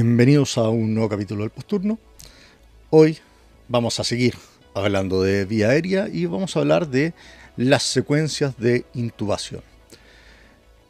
Bienvenidos 0.00 0.56
a 0.58 0.68
un 0.68 0.94
nuevo 0.94 1.08
capítulo 1.08 1.40
del 1.40 1.50
Posturno. 1.50 1.98
Hoy 2.90 3.18
vamos 3.66 3.98
a 3.98 4.04
seguir 4.04 4.36
hablando 4.72 5.22
de 5.22 5.44
vía 5.44 5.70
aérea 5.70 6.06
y 6.06 6.26
vamos 6.26 6.54
a 6.56 6.60
hablar 6.60 6.86
de 6.86 7.14
las 7.56 7.82
secuencias 7.82 8.56
de 8.58 8.84
intubación. 8.94 9.60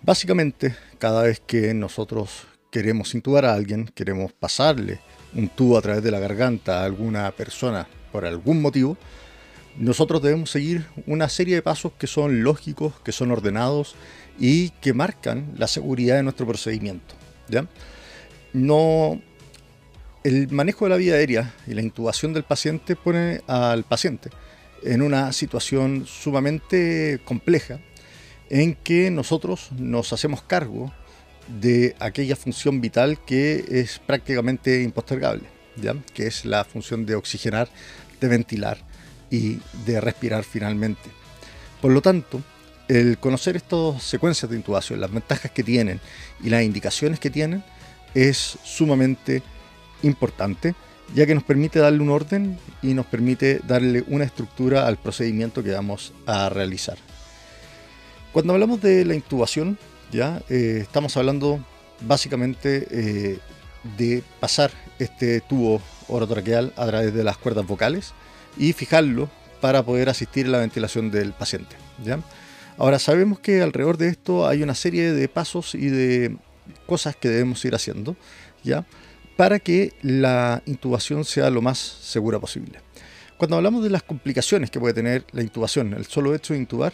Básicamente, 0.03 0.77
cada 0.99 1.23
vez 1.23 1.41
que 1.41 1.73
nosotros 1.73 2.43
queremos 2.71 3.15
intubar 3.15 3.47
a 3.47 3.55
alguien, 3.55 3.91
queremos 3.95 4.35
pasarle 4.35 5.01
un 5.35 5.49
tubo 5.49 5.79
a 5.79 5.81
través 5.81 6.03
de 6.03 6.11
la 6.11 6.21
garganta 6.21 6.83
a 6.83 6.85
alguna 6.85 7.31
persona 7.31 7.89
por 8.13 8.27
algún 8.27 8.61
motivo, 8.61 8.99
nosotros 9.79 10.21
debemos 10.21 10.51
seguir 10.51 10.85
una 11.07 11.31
serie 11.31 11.55
de 11.55 11.63
pasos 11.63 11.93
que 11.99 12.07
son 12.07 12.43
lógicos, 12.43 12.93
que 13.03 13.13
son 13.13 13.31
ordenados 13.31 13.95
y 14.39 14.69
que 14.83 14.93
marcan 14.93 15.55
la 15.57 15.67
seguridad 15.67 16.17
de 16.17 16.25
nuestro 16.25 16.47
procedimiento. 16.47 17.15
¿ya? 17.49 17.67
No 18.53 19.21
el 20.25 20.49
manejo 20.51 20.85
de 20.85 20.91
la 20.91 20.97
vía 20.97 21.15
aérea 21.15 21.55
y 21.67 21.75
la 21.75 21.83
intubación 21.83 22.33
del 22.33 22.45
paciente 22.45 22.97
pone 22.97 23.41
al 23.47 23.85
paciente 23.85 24.31
en 24.83 25.03
una 25.03 25.33
situación 25.33 26.07
sumamente 26.07 27.21
compleja 27.25 27.81
en 28.51 28.75
que 28.75 29.11
nosotros 29.11 29.71
nos 29.77 30.13
hacemos 30.13 30.43
cargo 30.43 30.93
de 31.61 31.97
aquella 31.99 32.37
función 32.37 32.81
vital 32.81 33.19
que 33.25 33.65
es 33.69 33.99
prácticamente 33.99 34.83
impostergable, 34.83 35.45
¿ya? 35.77 35.95
que 36.15 36.27
es 36.27 36.45
la 36.45 36.65
función 36.65 37.07
de 37.07 37.15
oxigenar, 37.15 37.69
de 38.21 38.29
ventilar 38.29 38.79
y 39.31 39.59
de 39.87 40.01
respirar 40.01 40.45
finalmente. 40.45 41.11
Por 41.81 41.93
lo 41.93 42.03
tanto, 42.03 42.43
el 42.89 43.19
conocer 43.19 43.57
estas 43.57 44.03
secuencias 44.03 44.51
de 44.51 44.57
intubación, 44.57 45.01
las 45.01 45.13
ventajas 45.13 45.51
que 45.51 45.63
tienen 45.63 46.01
y 46.43 46.51
las 46.51 46.63
indicaciones 46.63 47.21
que 47.21 47.31
tienen, 47.31 47.63
es 48.15 48.59
sumamente 48.65 49.43
importante, 50.03 50.75
ya 51.15 51.27
que 51.27 51.35
nos 51.35 51.45
permite 51.45 51.79
darle 51.79 52.01
un 52.01 52.11
orden 52.11 52.59
y 52.83 52.95
nos 52.95 53.07
permite 53.07 53.61
darle 53.67 54.05
una 54.09 54.25
estructura 54.25 54.87
al 54.87 54.97
procedimiento 54.99 55.63
que 55.63 55.73
vamos 55.73 56.13
a 56.27 56.49
realizar. 56.49 56.99
Cuando 58.33 58.53
hablamos 58.53 58.81
de 58.83 59.05
la 59.05 59.15
intubación, 59.15 59.79
ya 60.13 60.43
eh, 60.49 60.79
estamos 60.83 61.17
hablando 61.17 61.65
básicamente 62.01 62.87
eh, 62.91 63.39
de 63.97 64.23
pasar 64.41 64.71
este 64.99 65.41
tubo 65.41 65.81
orotraqueal 66.09 66.73
a 66.77 66.87
través 66.87 67.15
de 67.15 67.25
las 67.25 67.39
cuerdas 67.39 67.67
vocales 67.67 68.13
y 68.57 68.73
fijarlo 68.73 69.29
para 69.61 69.83
poder 69.83 70.09
asistir 70.09 70.47
a 70.47 70.51
la 70.51 70.59
ventilación 70.59 71.11
del 71.11 71.33
paciente. 71.33 71.77
¿ya? 72.05 72.21
Ahora 72.77 72.99
sabemos 72.99 73.41
que 73.41 73.63
alrededor 73.63 73.97
de 73.97 74.09
esto 74.09 74.47
hay 74.47 74.63
una 74.63 74.75
serie 74.75 75.13
de 75.13 75.29
pasos 75.29 75.75
y 75.75 75.89
de 75.89 76.37
cosas 76.87 77.17
que 77.17 77.29
debemos 77.29 77.65
ir 77.65 77.75
haciendo, 77.75 78.17
¿ya? 78.63 78.87
Para 79.37 79.59
que 79.59 79.93
la 80.03 80.63
intubación 80.67 81.25
sea 81.25 81.51
lo 81.51 81.63
más 81.63 81.79
segura 81.79 82.39
posible. 82.41 82.81
Cuando 83.37 83.57
hablamos 83.57 83.85
de 83.85 83.91
las 83.91 84.03
complicaciones 84.03 84.71
que 84.71 84.81
puede 84.81 84.95
tener 84.95 85.25
la 85.33 85.43
intubación, 85.43 85.95
el 85.95 86.07
solo 86.07 86.35
hecho 86.35 86.55
de 86.55 86.59
intubar, 86.59 86.93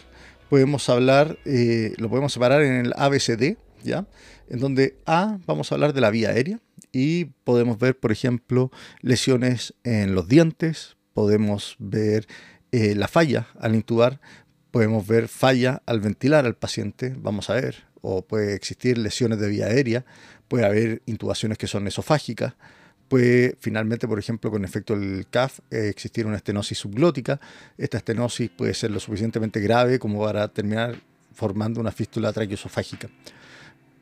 podemos 0.49 0.87
hablar, 0.89 1.39
eh, 1.45 1.93
lo 1.97 2.09
podemos 2.09 2.33
separar 2.33 2.61
en 2.61 2.85
el 2.85 2.93
ABCD, 2.95 3.57
¿ya? 3.83 4.05
En 4.47 4.59
donde 4.59 4.97
A 5.05 5.39
vamos 5.47 5.71
a 5.71 5.75
hablar 5.75 5.93
de 5.93 6.01
la 6.01 6.11
vía 6.11 6.29
aérea 6.29 6.59
y 6.91 7.25
podemos 7.25 7.79
ver, 7.79 7.97
por 7.99 8.11
ejemplo, 8.11 8.71
lesiones 9.01 9.73
en 9.83 10.13
los 10.13 10.27
dientes, 10.27 10.97
podemos 11.13 11.75
ver 11.79 12.27
eh, 12.71 12.93
la 12.95 13.07
falla 13.07 13.47
al 13.59 13.73
intubar, 13.73 14.21
podemos 14.69 15.07
ver 15.07 15.27
falla 15.27 15.81
al 15.85 15.99
ventilar 15.99 16.45
al 16.45 16.55
paciente, 16.55 17.15
vamos 17.17 17.49
a 17.49 17.55
ver 17.55 17.85
o 18.05 18.21
puede 18.21 18.53
existir 18.53 18.97
lesiones 18.97 19.39
de 19.39 19.49
vía 19.49 19.65
aérea, 19.65 20.05
puede 20.47 20.65
haber 20.65 21.01
intubaciones 21.05 21.57
que 21.57 21.67
son 21.67 21.87
esofágicas, 21.87 22.53
puede 23.07 23.55
finalmente, 23.59 24.07
por 24.07 24.19
ejemplo, 24.19 24.51
con 24.51 24.63
efecto 24.63 24.97
del 24.97 25.27
CAF, 25.29 25.59
eh, 25.71 25.89
existir 25.89 26.25
una 26.25 26.37
estenosis 26.37 26.77
subglótica. 26.77 27.39
Esta 27.77 27.97
estenosis 27.97 28.49
puede 28.49 28.73
ser 28.73 28.91
lo 28.91 28.99
suficientemente 28.99 29.59
grave 29.59 29.99
como 29.99 30.23
para 30.23 30.47
terminar 30.47 30.95
formando 31.33 31.81
una 31.81 31.91
fístula 31.91 32.31
traqueosofágica. 32.31 33.09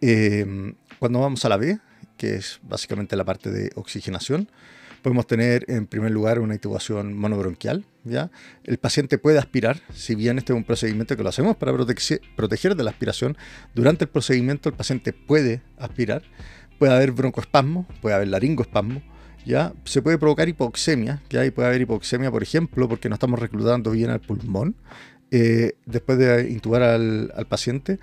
Eh, 0.02 0.74
cuando 1.00 1.19
vamos 1.19 1.44
a 1.46 1.50
la 1.50 1.58
B, 1.58 1.80
que 2.18 2.36
es 2.36 2.59
básicamente 2.62 3.16
la 3.16 3.25
parte 3.25 3.52
de 3.52 3.72
oxigenación, 3.75 4.50
podemos 5.03 5.28
tener 5.28 5.66
en 5.68 5.86
primer 5.86 6.09
lugar 6.09 6.40
una 6.40 6.56
intubación 6.56 7.16
monobronquial. 7.16 7.86
¿ya? 8.03 8.31
El 8.64 8.78
paciente 8.80 9.19
puede 9.19 9.38
aspirar, 9.38 9.81
si 9.94 10.16
bien 10.16 10.40
este 10.40 10.53
es 10.53 10.58
un 10.58 10.64
procedimiento 10.64 11.16
que 11.16 11.22
lo 11.22 11.30
hacemos 11.30 11.58
para 11.58 11.74
proteger 11.74 12.75
de 12.75 12.84
la 12.84 12.90
aspiración, 12.90 13.38
durante 13.75 14.06
el 14.06 14.09
procedimiento 14.09 14.69
el 14.69 14.75
paciente 14.75 15.13
puede 15.13 15.62
aspirar, 15.78 16.24
puede 16.80 16.94
haber 16.94 17.12
broncoespasmo, 17.12 17.86
puede 18.02 18.16
haber 18.16 18.30
laringoespasmo, 18.30 19.03
¿ya? 19.46 19.74
se 19.84 20.02
puede 20.02 20.18
provocar 20.18 20.50
hipoxemia, 20.50 21.22
¿ya? 21.30 21.46
y 21.46 21.52
puede 21.52 21.68
haber 21.68 21.81
hipoxemia, 21.81 22.31
por 22.31 22.42
ejemplo, 22.42 22.90
porque 22.90 23.09
no 23.09 23.16
estamos 23.16 23.40
reclutando 23.40 23.92
bien 23.92 24.09
al 24.09 24.22
pulmón 24.22 24.75
eh, 25.31 25.74
después 25.86 26.18
de 26.18 26.50
intubar 26.50 26.84
al, 26.84 27.31
al 27.36 27.46
paciente 27.47 28.00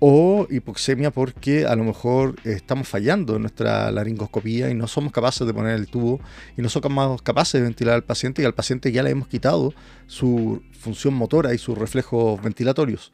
o 0.00 0.46
hipoxemia 0.50 1.10
porque 1.10 1.66
a 1.66 1.76
lo 1.76 1.84
mejor 1.84 2.36
estamos 2.44 2.88
fallando 2.88 3.36
en 3.36 3.42
nuestra 3.42 3.90
laringoscopía 3.92 4.70
y 4.70 4.74
no 4.74 4.86
somos 4.86 5.12
capaces 5.12 5.46
de 5.46 5.52
poner 5.52 5.74
el 5.78 5.88
tubo 5.88 6.20
y 6.56 6.62
no 6.62 6.70
somos 6.70 7.22
capaces 7.22 7.60
de 7.60 7.62
ventilar 7.62 7.94
al 7.94 8.04
paciente 8.04 8.40
y 8.40 8.46
al 8.46 8.54
paciente 8.54 8.92
ya 8.92 9.02
le 9.02 9.10
hemos 9.10 9.28
quitado 9.28 9.74
su 10.06 10.62
función 10.72 11.14
motora 11.14 11.54
y 11.54 11.58
sus 11.58 11.76
reflejos 11.76 12.42
ventilatorios. 12.42 13.12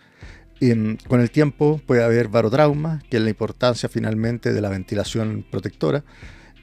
con 1.09 1.21
el 1.21 1.31
tiempo 1.31 1.81
puede 1.87 2.05
haber 2.05 2.29
barotrauma, 2.29 3.03
que 3.11 3.17
es 3.17 3.23
la 3.23 3.31
importancia 3.31 3.89
finalmente 3.89 4.53
de 4.53 4.61
la 4.61 4.69
ventilación 4.69 5.45
protectora, 5.51 6.05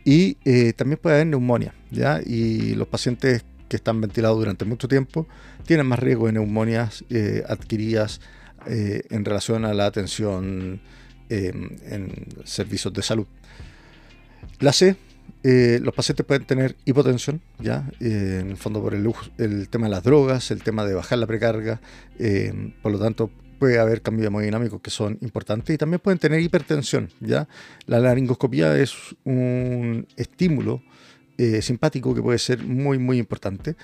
y 0.06 0.38
eh, 0.46 0.74
también 0.74 1.00
puede 1.02 1.18
haber 1.18 1.28
neumonía, 1.28 1.74
¿ya? 1.92 2.20
Y 2.26 2.76
los 2.76 2.88
pacientes 2.88 3.46
que 3.70 3.78
están 3.78 4.02
ventilados 4.02 4.38
durante 4.38 4.66
mucho 4.66 4.88
tiempo 4.88 5.28
tienen 5.66 5.86
más 5.86 6.00
riesgo 6.00 6.28
de 6.28 6.34
neumonias 6.34 7.04
eh, 7.10 7.44
adquiridas 7.48 8.20
eh, 8.66 9.04
en 9.10 9.26
relación 9.26 9.66
a 9.66 9.74
la 9.74 9.86
atención 9.86 10.80
em, 11.30 11.70
en 11.90 12.28
servicios 12.46 12.94
de 12.94 13.02
salud. 13.02 13.28
La 14.60 14.72
C, 14.72 14.96
eh, 15.44 15.80
los 15.82 15.94
pacientes 15.94 16.26
pueden 16.26 16.46
tener 16.46 16.76
hipotensión, 16.86 17.42
ya, 17.60 17.90
eh, 18.00 18.40
en 18.42 18.52
el 18.52 18.58
fondo 18.58 18.82
por 18.82 18.94
el, 18.94 19.12
el, 19.38 19.70
tema 19.70 19.88
de 19.88 19.92
las 19.92 20.04
drogas, 20.04 20.52
el 20.52 20.64
tema 20.64 20.86
de 20.86 20.94
bajar 20.94 21.18
la 21.18 21.28
precarga, 21.28 21.82
em, 22.20 22.72
por 22.82 22.92
lo 22.92 23.00
tanto 23.00 23.30
puede 23.60 23.80
haber 23.80 24.02
cambios 24.02 24.28
hemodinámicos 24.28 24.82
que 24.82 24.90
son 24.90 25.18
importantes 25.22 25.74
y 25.74 25.78
también 25.78 26.00
pueden 26.00 26.20
tener 26.20 26.40
hipertensión, 26.40 27.10
ya. 27.20 27.48
La 27.86 28.00
laringoscopía 28.00 28.78
es 28.78 28.94
un 29.24 30.08
estímulo 30.18 30.82
simpático 31.62 32.14
que 32.16 32.22
puede 32.22 32.40
ser 32.40 32.64
muy 32.64 33.00
muy 33.00 33.18
importante 33.18 33.76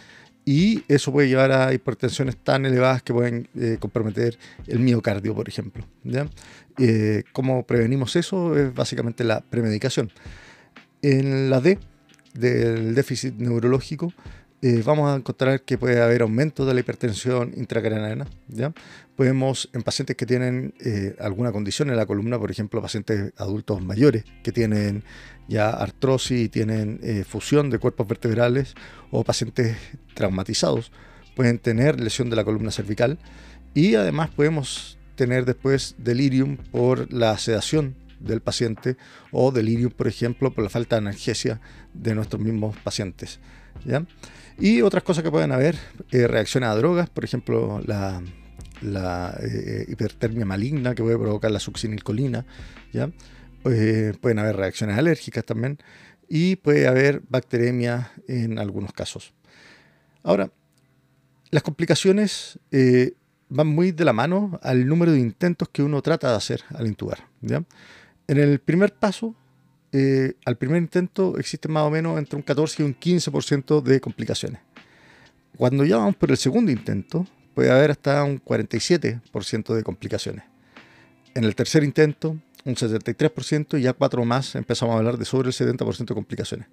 y 0.49 0.83
eso 0.87 1.11
puede 1.11 1.27
llevar 1.27 1.51
a 1.51 1.71
hipertensiones 1.75 2.35
tan 2.35 2.65
elevadas 2.65 3.03
que 3.03 3.13
pueden 3.13 3.47
eh, 3.55 3.77
comprometer 3.79 4.39
el 4.65 4.79
miocardio, 4.79 5.35
por 5.35 5.47
ejemplo. 5.47 5.85
¿ya? 6.03 6.27
Eh, 6.79 7.21
¿Cómo 7.33 7.67
prevenimos 7.67 8.15
eso? 8.15 8.57
Es 8.57 8.73
básicamente 8.73 9.23
la 9.23 9.41
premedicación. 9.41 10.11
En 11.03 11.51
la 11.51 11.61
D, 11.61 11.77
del 12.33 12.95
déficit 12.95 13.35
neurológico, 13.35 14.11
eh, 14.61 14.84
vamos 14.85 15.09
a 15.09 15.16
encontrar 15.16 15.61
que 15.61 15.78
puede 15.78 16.02
haber 16.02 16.22
aumento 16.22 16.66
de 16.66 16.73
la 16.73 16.79
hipertensión 16.79 17.53
intracraniana. 17.56 18.28
¿ya? 18.47 18.73
Podemos, 19.16 19.70
en 19.73 19.84
pacientes 19.84 20.16
que 20.16 20.26
tienen 20.26 20.73
alguna 21.20 21.52
condición 21.52 21.90
en 21.90 21.97
la 21.97 22.06
columna, 22.06 22.40
por 22.40 22.52
ejemplo, 22.52 22.82
pacientes 22.82 23.34
adultos 23.38 23.82
mayores 23.82 24.23
que 24.44 24.52
tienen 24.52 25.03
ya 25.50 25.72
artrosis 25.72 26.46
y 26.46 26.50
tienen 26.50 27.00
eh, 27.03 27.26
fusión 27.28 27.70
de 27.70 27.79
cuerpos 27.79 28.08
vertebrales 28.08 28.76
o 29.11 29.23
pacientes 29.23 29.76
traumatizados 30.14 30.91
pueden 31.35 31.58
tener 31.58 32.00
lesión 32.00 32.29
de 32.29 32.35
la 32.35 32.44
columna 32.44 32.72
cervical 32.72 33.17
y 33.73 33.96
además 33.96 34.29
podemos 34.29 34.97
tener 35.16 35.46
después 35.46 35.96
delirium 35.97 36.58
por 36.58 37.12
la 37.12 37.38
sedación 37.38 37.96
del 38.20 38.41
paciente 38.41 38.97
o 39.32 39.52
delirium, 39.52 39.91
por 39.91 40.08
ejemplo, 40.08 40.53
por 40.53 40.64
la 40.64 40.70
falta 40.70 40.97
de 40.97 41.02
analgesia 41.02 41.62
de 41.94 42.14
nuestros 42.14 42.41
mismos 42.41 42.76
pacientes. 42.78 43.40
¿Ya? 43.85 44.05
Y 44.58 44.81
otras 44.81 45.03
cosas 45.03 45.23
que 45.23 45.31
pueden 45.31 45.52
haber, 45.52 45.78
eh, 46.11 46.28
reacciones 46.28 46.70
a 46.70 46.76
drogas, 46.76 47.09
por 47.09 47.23
ejemplo, 47.23 47.81
la, 47.85 48.22
eh, 49.41 49.85
hipertermia 49.87 50.46
maligna 50.46 50.96
que 50.96 51.03
puede 51.03 51.17
provocar 51.17 51.52
la 51.52 51.59
succinilcolina, 51.59 52.46
¿ya? 52.91 53.09
Eh, 53.66 54.14
pueden 54.22 54.40
haber 54.40 54.55
reacciones 54.55 54.97
alérgicas 54.97 55.43
también 55.43 55.79
y 56.29 56.55
puede 56.58 56.87
haber 56.87 57.22
bacteremia 57.28 58.11
en 58.28 58.59
algunos 58.59 58.93
casos. 58.93 59.34
Ahora, 60.23 60.52
las 61.49 61.64
complicaciones 61.64 62.59
eh, 62.72 63.14
van 63.49 63.67
muy 63.67 63.91
de 63.91 64.05
la 64.05 64.14
mano 64.14 64.59
al 64.61 64.85
número 64.87 65.11
de 65.11 65.20
intentos 65.20 65.67
que 65.70 65.81
uno 65.81 66.02
trata 66.02 66.29
de 66.29 66.37
hacer 66.37 66.64
al 66.70 66.87
intubar. 66.87 67.28
En 67.41 68.37
el 68.37 68.59
primer 68.59 68.93
paso, 68.93 69.35
eh, 69.91 70.34
al 70.46 70.58
primer 70.58 70.82
intento 70.82 71.38
existen 71.38 71.72
más 71.72 71.84
o 71.84 71.90
menos 71.90 72.18
entre 72.18 72.36
un 72.36 72.44
14 72.44 72.84
y 72.84 72.86
un 72.86 72.96
15% 72.96 73.82
de 73.82 74.00
complicaciones. 74.00 74.62
Cuando 75.58 75.84
ya 75.84 75.97
vamos 75.97 76.16
por 76.16 76.32
el 76.32 76.38
segundo 76.38 76.72
intento, 76.72 77.26
puede 77.53 77.72
haber 77.72 77.91
hasta 77.91 78.24
un 78.24 78.41
47% 78.41 79.74
de 79.74 79.84
complicaciones. 79.84 80.46
En 81.36 81.44
el 81.44 81.56
tercer 81.56 81.84
intento, 81.84 82.38
un 82.66 82.76
73% 82.76 83.79
y 83.79 83.84
ya 83.84 83.94
cuatro 83.94 84.26
más 84.26 84.56
empezamos 84.56 84.94
a 84.96 84.97
hablar 84.97 85.17
de 85.17 85.26
sobre 85.26 85.50
el 85.50 85.53
70% 85.53 86.06
de 86.06 86.14
complicaciones. 86.14 86.67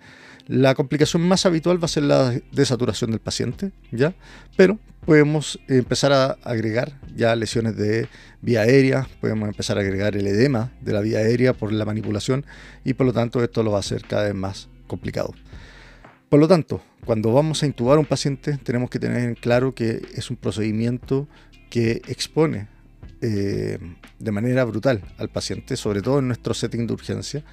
La 0.47 0.75
complicación 0.75 1.23
más 1.23 1.47
habitual 1.47 1.81
va 1.81 1.87
a 1.87 1.89
ser 1.89 2.05
la 2.05 2.35
desaturación 2.53 3.11
del 3.11 3.21
paciente, 3.21 3.73
¿ya? 3.93 4.15
Pero 4.57 4.79
podemos 5.05 5.59
empezar 5.69 6.13
a 6.13 6.37
agregar 6.43 6.99
ya 7.15 7.37
lesiones 7.37 7.77
de 7.77 8.09
vía 8.43 8.63
aérea, 8.63 9.09
podemos 9.21 9.49
empezar 9.49 9.79
a 9.79 9.81
agregar 9.81 10.17
el 10.17 10.27
edema 10.27 10.73
de 10.81 10.93
la 10.93 11.01
vía 11.01 11.19
aérea 11.19 11.53
por 11.53 11.73
la 11.73 11.85
manipulación 11.85 12.45
y 12.85 12.95
por 12.95 13.07
lo 13.07 13.13
tanto 13.13 13.43
esto 13.43 13.63
lo 13.63 13.71
va 13.71 13.79
a 13.79 13.81
hacer 13.81 14.03
cada 14.03 14.25
vez 14.25 14.35
más 14.35 14.69
complicado. 14.87 15.33
Por 16.29 16.41
lo 16.41 16.49
tanto, 16.49 16.83
cuando 17.05 17.33
vamos 17.33 17.63
a 17.63 17.67
intubar 17.67 17.99
un 17.99 18.07
paciente 18.07 18.59
tenemos 18.59 18.91
que 18.91 18.99
tener 18.99 19.23
en 19.23 19.35
claro 19.37 19.73
que 19.73 20.03
es 20.15 20.29
un 20.31 20.37
procedimiento 20.37 21.29
que 21.71 22.03
expone 22.09 22.69
eh, 23.23 23.79
de 24.19 24.31
manera 24.31 24.65
brutal 24.65 25.03
al 25.17 25.31
paciente, 25.31 25.77
sobre 25.77 26.03
todo 26.03 26.19
en 26.19 26.29
nuestro 26.29 26.53
setting 26.53 26.87
de 26.87 26.93
urgencia. 26.93 27.45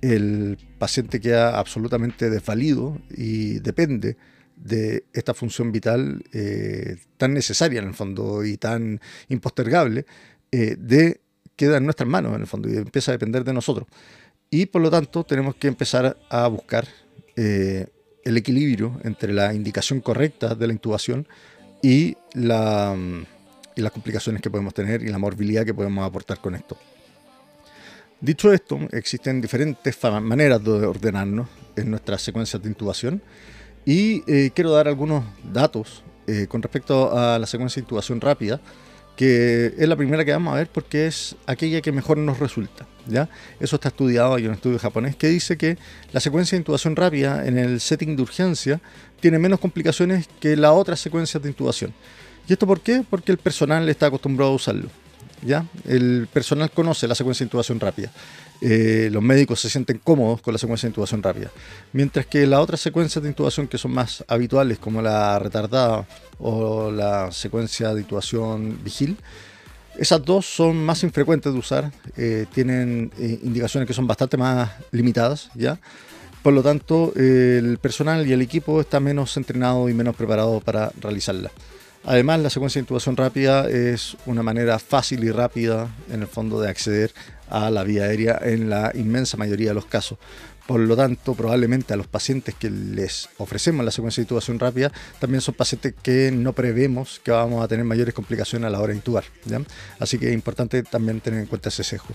El 0.00 0.58
paciente 0.78 1.20
queda 1.20 1.58
absolutamente 1.58 2.28
desvalido 2.28 3.00
y 3.08 3.60
depende 3.60 4.16
de 4.56 5.04
esta 5.12 5.32
función 5.32 5.70
vital 5.70 6.24
eh, 6.32 6.96
tan 7.18 7.34
necesaria 7.34 7.80
en 7.80 7.88
el 7.88 7.94
fondo 7.94 8.44
y 8.44 8.56
tan 8.56 9.00
impostergable, 9.28 10.06
eh, 10.50 10.76
de 10.76 11.20
queda 11.54 11.76
en 11.76 11.84
nuestras 11.84 12.08
manos 12.08 12.34
en 12.34 12.40
el 12.40 12.46
fondo 12.46 12.68
y 12.68 12.76
empieza 12.76 13.12
a 13.12 13.14
depender 13.14 13.44
de 13.44 13.52
nosotros. 13.52 13.86
Y 14.50 14.66
por 14.66 14.82
lo 14.82 14.90
tanto 14.90 15.24
tenemos 15.24 15.54
que 15.54 15.68
empezar 15.68 16.16
a 16.30 16.48
buscar 16.48 16.86
el 17.34 18.36
equilibrio 18.36 19.00
entre 19.04 19.32
la 19.32 19.54
indicación 19.54 20.00
correcta 20.00 20.54
de 20.54 20.66
la 20.66 20.74
intubación 20.74 21.26
y 21.82 22.16
la 22.34 22.94
y 23.76 23.80
las 23.80 23.92
complicaciones 23.92 24.42
que 24.42 24.50
podemos 24.50 24.74
tener 24.74 25.02
y 25.02 25.08
la 25.08 25.18
morbilidad 25.18 25.64
que 25.64 25.74
podemos 25.74 26.06
aportar 26.06 26.40
con 26.40 26.54
esto. 26.54 26.76
Dicho 28.20 28.52
esto, 28.52 28.78
existen 28.92 29.40
diferentes 29.40 29.98
maneras 30.22 30.62
de 30.62 30.70
ordenarnos 30.70 31.48
en 31.74 31.90
nuestras 31.90 32.22
secuencias 32.22 32.62
de 32.62 32.68
intubación 32.68 33.20
y 33.84 34.22
eh, 34.30 34.52
quiero 34.54 34.70
dar 34.70 34.86
algunos 34.86 35.24
datos 35.52 36.04
eh, 36.28 36.46
con 36.48 36.62
respecto 36.62 37.18
a 37.18 37.36
la 37.38 37.46
secuencia 37.46 37.80
de 37.80 37.84
intubación 37.84 38.20
rápida, 38.20 38.60
que 39.16 39.74
es 39.76 39.88
la 39.88 39.96
primera 39.96 40.24
que 40.24 40.30
vamos 40.30 40.54
a 40.54 40.58
ver 40.58 40.68
porque 40.68 41.08
es 41.08 41.34
aquella 41.46 41.80
que 41.80 41.90
mejor 41.90 42.16
nos 42.16 42.38
resulta. 42.38 42.86
¿ya? 43.08 43.28
Eso 43.58 43.74
está 43.74 43.88
estudiado, 43.88 44.34
hay 44.34 44.46
un 44.46 44.54
estudio 44.54 44.78
japonés 44.78 45.16
que 45.16 45.26
dice 45.26 45.56
que 45.56 45.76
la 46.12 46.20
secuencia 46.20 46.54
de 46.54 46.60
intubación 46.60 46.94
rápida 46.94 47.44
en 47.44 47.58
el 47.58 47.80
setting 47.80 48.14
de 48.14 48.22
urgencia 48.22 48.80
tiene 49.20 49.40
menos 49.40 49.58
complicaciones 49.58 50.28
que 50.38 50.56
las 50.56 50.70
otras 50.70 51.00
secuencias 51.00 51.42
de 51.42 51.48
intubación. 51.48 51.92
¿Y 52.48 52.52
esto 52.52 52.66
por 52.66 52.80
qué? 52.80 53.04
Porque 53.08 53.32
el 53.32 53.38
personal 53.38 53.88
está 53.88 54.06
acostumbrado 54.06 54.52
a 54.52 54.54
usarlo. 54.54 54.88
¿ya? 55.42 55.66
El 55.86 56.28
personal 56.32 56.70
conoce 56.70 57.08
la 57.08 57.14
secuencia 57.14 57.44
de 57.44 57.48
intubación 57.48 57.80
rápida. 57.80 58.10
Eh, 58.60 59.08
los 59.12 59.22
médicos 59.22 59.60
se 59.60 59.68
sienten 59.68 59.98
cómodos 59.98 60.40
con 60.40 60.54
la 60.54 60.58
secuencia 60.58 60.86
de 60.86 60.90
intubación 60.90 61.22
rápida. 61.22 61.50
Mientras 61.92 62.26
que 62.26 62.46
las 62.46 62.60
otras 62.60 62.80
secuencias 62.80 63.22
de 63.22 63.28
intubación 63.28 63.66
que 63.66 63.78
son 63.78 63.92
más 63.92 64.24
habituales, 64.28 64.78
como 64.78 65.02
la 65.02 65.38
retardada 65.38 66.06
o 66.38 66.90
la 66.90 67.32
secuencia 67.32 67.92
de 67.92 68.02
intubación 68.02 68.78
vigil, 68.84 69.16
esas 69.98 70.24
dos 70.24 70.46
son 70.46 70.82
más 70.84 71.02
infrecuentes 71.02 71.52
de 71.52 71.58
usar, 71.58 71.92
eh, 72.16 72.46
tienen 72.54 73.10
eh, 73.18 73.40
indicaciones 73.42 73.86
que 73.86 73.92
son 73.92 74.06
bastante 74.06 74.36
más 74.36 74.70
limitadas, 74.90 75.50
¿ya? 75.54 75.78
Por 76.42 76.54
lo 76.54 76.62
tanto, 76.62 77.12
el 77.14 77.78
personal 77.78 78.26
y 78.26 78.32
el 78.32 78.42
equipo 78.42 78.80
está 78.80 78.98
menos 78.98 79.36
entrenado 79.36 79.88
y 79.88 79.94
menos 79.94 80.16
preparado 80.16 80.60
para 80.60 80.90
realizarla. 81.00 81.52
Además, 82.04 82.40
la 82.40 82.50
secuencia 82.50 82.80
de 82.80 82.84
intubación 82.84 83.16
rápida 83.16 83.68
es 83.68 84.16
una 84.26 84.42
manera 84.42 84.78
fácil 84.80 85.22
y 85.22 85.30
rápida, 85.30 85.88
en 86.10 86.22
el 86.22 86.26
fondo, 86.26 86.60
de 86.60 86.68
acceder 86.68 87.12
a 87.48 87.70
la 87.70 87.84
vía 87.84 88.04
aérea 88.04 88.40
en 88.42 88.68
la 88.68 88.90
inmensa 88.94 89.36
mayoría 89.36 89.68
de 89.68 89.74
los 89.74 89.86
casos. 89.86 90.18
Por 90.66 90.80
lo 90.80 90.96
tanto, 90.96 91.34
probablemente 91.34 91.92
a 91.92 91.96
los 91.96 92.06
pacientes 92.06 92.54
que 92.54 92.70
les 92.70 93.28
ofrecemos 93.38 93.84
la 93.84 93.90
secuencia 93.90 94.20
de 94.20 94.24
intubación 94.24 94.58
rápida, 94.58 94.90
también 95.20 95.40
son 95.40 95.54
pacientes 95.54 95.94
que 96.02 96.30
no 96.32 96.52
prevemos 96.52 97.20
que 97.22 97.30
vamos 97.30 97.64
a 97.64 97.68
tener 97.68 97.84
mayores 97.84 98.14
complicaciones 98.14 98.66
a 98.66 98.70
la 98.70 98.80
hora 98.80 98.92
de 98.92 98.96
intubar. 98.96 99.24
Así 99.98 100.18
que 100.18 100.28
es 100.28 100.34
importante 100.34 100.82
también 100.82 101.20
tener 101.20 101.40
en 101.40 101.46
cuenta 101.46 101.68
ese 101.68 101.84
sesgo. 101.84 102.14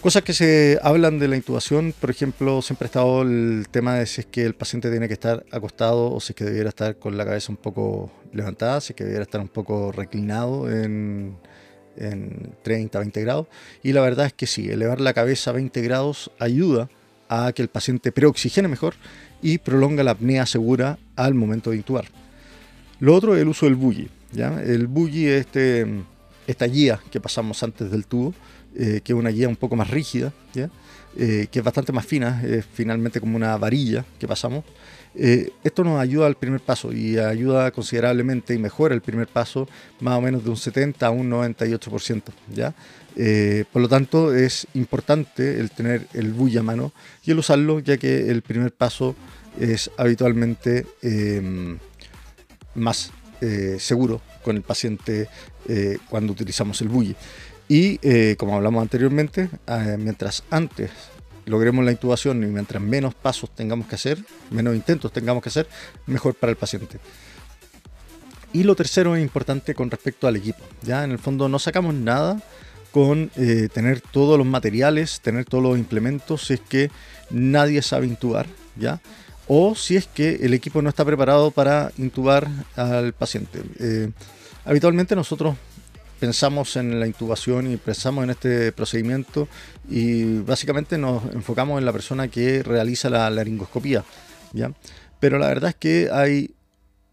Cosas 0.00 0.22
que 0.22 0.32
se 0.32 0.78
hablan 0.80 1.18
de 1.18 1.26
la 1.26 1.34
intubación, 1.34 1.92
por 2.00 2.08
ejemplo, 2.10 2.62
siempre 2.62 2.84
ha 2.84 2.86
estado 2.86 3.22
el 3.22 3.66
tema 3.68 3.96
de 3.96 4.06
si 4.06 4.20
es 4.20 4.26
que 4.28 4.44
el 4.44 4.54
paciente 4.54 4.92
tiene 4.92 5.08
que 5.08 5.14
estar 5.14 5.44
acostado 5.50 6.12
o 6.12 6.20
si 6.20 6.32
es 6.32 6.36
que 6.36 6.44
debiera 6.44 6.68
estar 6.68 6.96
con 7.00 7.18
la 7.18 7.24
cabeza 7.24 7.50
un 7.50 7.56
poco 7.56 8.08
levantada, 8.32 8.80
si 8.80 8.92
es 8.92 8.96
que 8.96 9.02
debiera 9.02 9.24
estar 9.24 9.40
un 9.40 9.48
poco 9.48 9.90
reclinado 9.90 10.70
en, 10.70 11.36
30, 12.62 12.96
20 12.96 13.20
grados. 13.22 13.48
Y 13.82 13.92
la 13.92 14.00
verdad 14.00 14.26
es 14.26 14.32
que 14.32 14.46
sí, 14.46 14.70
elevar 14.70 15.00
la 15.00 15.12
cabeza 15.14 15.50
a 15.50 15.54
20 15.54 15.82
grados 15.82 16.30
ayuda 16.38 16.88
a 17.28 17.52
que 17.52 17.62
el 17.62 17.68
paciente 17.68 18.12
preoxigene 18.12 18.68
mejor 18.68 18.94
y 19.42 19.58
prolonga 19.58 20.04
la 20.04 20.12
apnea 20.12 20.46
segura 20.46 21.00
al 21.16 21.34
momento 21.34 21.70
de 21.70 21.78
intubar. 21.78 22.04
Lo 23.00 23.16
otro 23.16 23.34
es 23.34 23.42
el 23.42 23.48
uso 23.48 23.66
del 23.66 23.74
bully. 23.74 24.08
¿ya? 24.30 24.62
El 24.62 24.86
bully 24.86 25.26
es 25.26 25.40
este, 25.40 25.86
esta 26.46 26.66
guía 26.66 27.00
que 27.10 27.20
pasamos 27.20 27.60
antes 27.64 27.90
del 27.90 28.06
tubo 28.06 28.32
eh, 28.74 29.00
que 29.02 29.12
es 29.12 29.18
una 29.18 29.30
guía 29.30 29.48
un 29.48 29.56
poco 29.56 29.76
más 29.76 29.90
rígida, 29.90 30.32
eh, 31.16 31.46
que 31.50 31.58
es 31.58 31.64
bastante 31.64 31.90
más 31.90 32.04
fina, 32.04 32.42
es 32.44 32.66
finalmente 32.70 33.18
como 33.18 33.34
una 33.34 33.56
varilla 33.56 34.04
que 34.18 34.28
pasamos. 34.28 34.64
Eh, 35.14 35.50
esto 35.64 35.82
nos 35.82 35.98
ayuda 35.98 36.26
al 36.26 36.36
primer 36.36 36.60
paso 36.60 36.92
y 36.92 37.18
ayuda 37.18 37.70
considerablemente 37.70 38.54
y 38.54 38.58
mejora 38.58 38.94
el 38.94 39.00
primer 39.00 39.26
paso 39.26 39.66
más 40.00 40.16
o 40.18 40.20
menos 40.20 40.44
de 40.44 40.50
un 40.50 40.56
70 40.56 41.06
a 41.06 41.10
un 41.10 41.30
98%. 41.30 42.22
¿ya? 42.54 42.74
por 43.72 43.82
lo 43.82 43.88
tanto, 43.88 44.32
es 44.32 44.68
importante 44.74 45.58
el 45.58 45.72
tener 45.72 46.06
el 46.12 46.32
bulla 46.32 46.60
a 46.60 46.62
mano 46.62 46.92
y 47.24 47.32
el 47.32 47.38
usarlo, 47.40 47.80
ya 47.80 47.96
que 47.96 48.30
el 48.30 48.42
primer 48.42 48.72
paso 48.72 49.16
es 49.58 49.90
habitualmente 49.96 50.86
más 52.76 53.10
seguro 53.78 54.20
con 54.44 54.54
el 54.54 54.62
paciente 54.62 55.28
cuando 56.08 56.32
utilizamos 56.32 56.80
el 56.80 56.88
bully. 56.90 57.16
Y 57.68 57.98
eh, 58.02 58.36
como 58.38 58.56
hablamos 58.56 58.80
anteriormente, 58.80 59.50
eh, 59.66 59.96
mientras 59.98 60.42
antes 60.50 60.90
logremos 61.44 61.84
la 61.84 61.92
intubación 61.92 62.42
y 62.42 62.46
mientras 62.46 62.82
menos 62.82 63.14
pasos 63.14 63.50
tengamos 63.54 63.86
que 63.86 63.94
hacer, 63.94 64.18
menos 64.50 64.74
intentos 64.74 65.12
tengamos 65.12 65.42
que 65.42 65.50
hacer, 65.50 65.68
mejor 66.06 66.34
para 66.34 66.50
el 66.50 66.56
paciente. 66.56 66.98
Y 68.54 68.62
lo 68.62 68.74
tercero 68.74 69.14
es 69.14 69.22
importante 69.22 69.74
con 69.74 69.90
respecto 69.90 70.26
al 70.26 70.36
equipo. 70.36 70.60
Ya 70.82 71.04
en 71.04 71.10
el 71.10 71.18
fondo 71.18 71.50
no 71.50 71.58
sacamos 71.58 71.92
nada 71.92 72.42
con 72.90 73.30
eh, 73.36 73.68
tener 73.70 74.00
todos 74.00 74.38
los 74.38 74.46
materiales, 74.46 75.20
tener 75.20 75.44
todos 75.44 75.62
los 75.62 75.78
implementos, 75.78 76.46
si 76.46 76.54
es 76.54 76.60
que 76.60 76.90
nadie 77.28 77.82
sabe 77.82 78.06
intubar, 78.06 78.46
¿ya? 78.76 79.00
O 79.46 79.74
si 79.74 79.96
es 79.96 80.06
que 80.06 80.36
el 80.36 80.54
equipo 80.54 80.80
no 80.80 80.88
está 80.88 81.04
preparado 81.04 81.50
para 81.50 81.92
intubar 81.98 82.48
al 82.76 83.12
paciente. 83.12 83.62
habitualmente 84.64 85.14
nosotros 85.14 85.54
pensamos 86.18 86.76
en 86.76 87.00
la 87.00 87.06
intubación 87.06 87.72
y 87.72 87.76
pensamos 87.76 88.24
en 88.24 88.30
este 88.30 88.72
procedimiento 88.72 89.48
y 89.88 90.38
básicamente 90.40 90.98
nos 90.98 91.22
enfocamos 91.34 91.78
en 91.78 91.84
la 91.84 91.92
persona 91.92 92.28
que 92.28 92.62
realiza 92.62 93.10
la 93.10 93.30
laringoscopía, 93.30 94.04
¿ya? 94.52 94.72
Pero 95.20 95.38
la 95.38 95.48
verdad 95.48 95.70
es 95.70 95.76
que 95.76 96.10
hay 96.12 96.54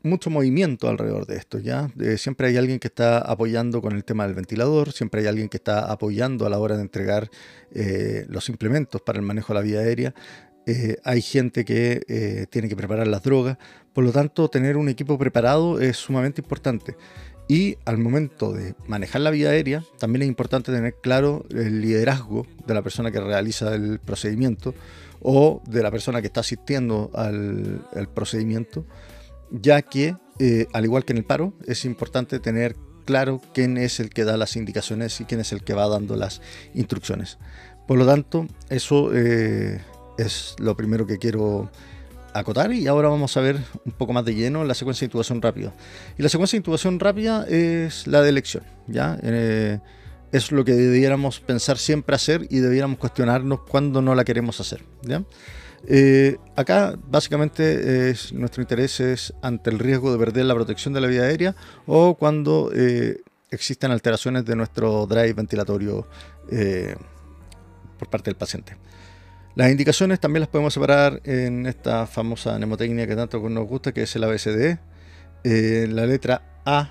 mucho 0.05 0.29
movimiento 0.29 0.87
alrededor 0.87 1.25
de 1.25 1.35
esto, 1.37 1.57
¿ya? 1.59 1.89
siempre 2.17 2.47
hay 2.47 2.57
alguien 2.57 2.79
que 2.79 2.87
está 2.87 3.17
apoyando 3.17 3.81
con 3.81 3.93
el 3.93 4.05
tema 4.05 4.25
del 4.25 4.35
ventilador, 4.35 4.91
siempre 4.91 5.21
hay 5.21 5.27
alguien 5.27 5.49
que 5.49 5.57
está 5.57 5.91
apoyando 5.91 6.45
a 6.45 6.49
la 6.49 6.59
hora 6.59 6.77
de 6.77 6.83
entregar 6.83 7.29
eh, 7.71 8.25
los 8.29 8.47
implementos 8.49 9.01
para 9.01 9.17
el 9.17 9.25
manejo 9.25 9.53
de 9.53 9.59
la 9.59 9.65
vía 9.65 9.79
aérea. 9.79 10.13
Eh, 10.67 10.97
hay 11.03 11.21
gente 11.21 11.65
que 11.65 12.01
eh, 12.07 12.45
tiene 12.49 12.69
que 12.69 12.75
preparar 12.75 13.07
las 13.07 13.23
drogas, 13.23 13.57
por 13.93 14.03
lo 14.03 14.11
tanto 14.11 14.47
tener 14.47 14.77
un 14.77 14.89
equipo 14.89 15.17
preparado 15.17 15.79
es 15.79 15.97
sumamente 15.97 16.41
importante. 16.41 16.95
Y 17.47 17.77
al 17.85 17.99
momento 17.99 18.53
de 18.53 18.73
manejar 18.87 19.21
la 19.21 19.29
vía 19.29 19.49
aérea, 19.49 19.83
también 19.99 20.23
es 20.23 20.27
importante 20.27 20.71
tener 20.71 20.95
claro 20.95 21.45
el 21.51 21.81
liderazgo 21.81 22.47
de 22.65 22.73
la 22.73 22.81
persona 22.81 23.11
que 23.11 23.19
realiza 23.19 23.73
el 23.75 23.99
procedimiento 23.99 24.73
o 25.21 25.61
de 25.67 25.83
la 25.83 25.91
persona 25.91 26.21
que 26.21 26.27
está 26.27 26.39
asistiendo 26.39 27.11
al, 27.13 28.09
procedimiento, 28.13 28.85
ya 29.51 29.81
que, 29.83 30.15
eh, 30.39 30.67
al 30.73 30.85
igual 30.85 31.05
que 31.05 31.13
en 31.13 31.17
el 31.17 31.23
paro, 31.23 31.53
es 31.67 31.85
importante 31.85 32.39
tener 32.39 32.75
claro 33.05 33.39
quién 33.53 33.77
es 33.77 33.99
el 33.99 34.09
que 34.09 34.23
da 34.23 34.37
las 34.37 34.55
indicaciones 34.55 35.21
y 35.21 35.25
quién 35.25 35.39
es 35.39 35.51
el 35.51 35.63
que 35.63 35.73
va 35.73 35.87
dando 35.87 36.15
las 36.15 36.41
instrucciones. 36.73 37.37
Por 37.87 37.99
lo 37.99 38.05
tanto, 38.07 38.47
eso 38.69 39.11
eh, 39.13 39.79
es 40.17 40.55
lo 40.57 40.75
primero 40.75 41.05
que 41.05 41.19
quiero 41.19 41.69
acotar 42.39 42.73
y 42.73 42.87
ahora 42.87 43.09
vamos 43.09 43.35
a 43.37 43.41
ver 43.41 43.57
un 43.85 43.91
poco 43.93 44.13
más 44.13 44.25
de 44.25 44.35
lleno 44.35 44.63
la 44.63 44.73
secuencia 44.73 45.05
de 45.05 45.07
intubación 45.07 45.41
rápida. 45.41 45.73
Y 46.17 46.23
la 46.23 46.29
secuencia 46.29 46.57
de 46.57 46.59
intubación 46.61 46.99
rápida 46.99 47.45
es 47.47 48.07
la 48.07 48.21
de 48.21 48.29
elección, 48.29 48.63
¿ya? 48.87 49.17
Eh, 49.23 49.79
es 50.31 50.51
lo 50.51 50.65
que 50.65 50.73
debiéramos 50.73 51.39
pensar 51.39 51.77
siempre 51.77 52.15
hacer 52.15 52.47
y 52.49 52.59
debiéramos 52.59 52.97
cuestionarnos 52.97 53.61
cuando 53.61 54.01
no 54.01 54.15
la 54.15 54.25
queremos 54.25 54.59
hacer. 54.59 54.81
Eh, 55.87 56.37
acá 56.55 56.95
básicamente 57.07 58.09
es, 58.09 58.33
nuestro 58.33 58.61
interés 58.61 58.99
es 58.99 59.33
ante 59.41 59.69
el 59.69 59.79
riesgo 59.79 60.11
de 60.11 60.17
perder 60.17 60.45
la 60.45 60.55
protección 60.55 60.93
de 60.93 61.01
la 61.01 61.07
vía 61.07 61.23
aérea 61.23 61.55
o 61.85 62.15
cuando 62.15 62.71
eh, 62.73 63.21
existen 63.51 63.91
alteraciones 63.91 64.45
de 64.45 64.55
nuestro 64.55 65.05
drive 65.05 65.33
ventilatorio 65.33 66.07
eh, 66.51 66.95
por 67.99 68.09
parte 68.09 68.29
del 68.29 68.35
paciente. 68.35 68.77
Las 69.55 69.71
indicaciones 69.71 70.19
también 70.19 70.41
las 70.41 70.49
podemos 70.49 70.73
separar 70.73 71.21
en 71.23 71.65
esta 71.65 72.07
famosa 72.07 72.57
mnemotecnia 72.57 73.07
que 73.07 73.15
tanto 73.15 73.39
nos 73.49 73.67
gusta, 73.67 73.93
que 73.93 74.03
es 74.03 74.15
el 74.15 74.23
ABCD. 74.25 74.77
la 75.43 76.05
letra 76.05 76.41
A 76.65 76.89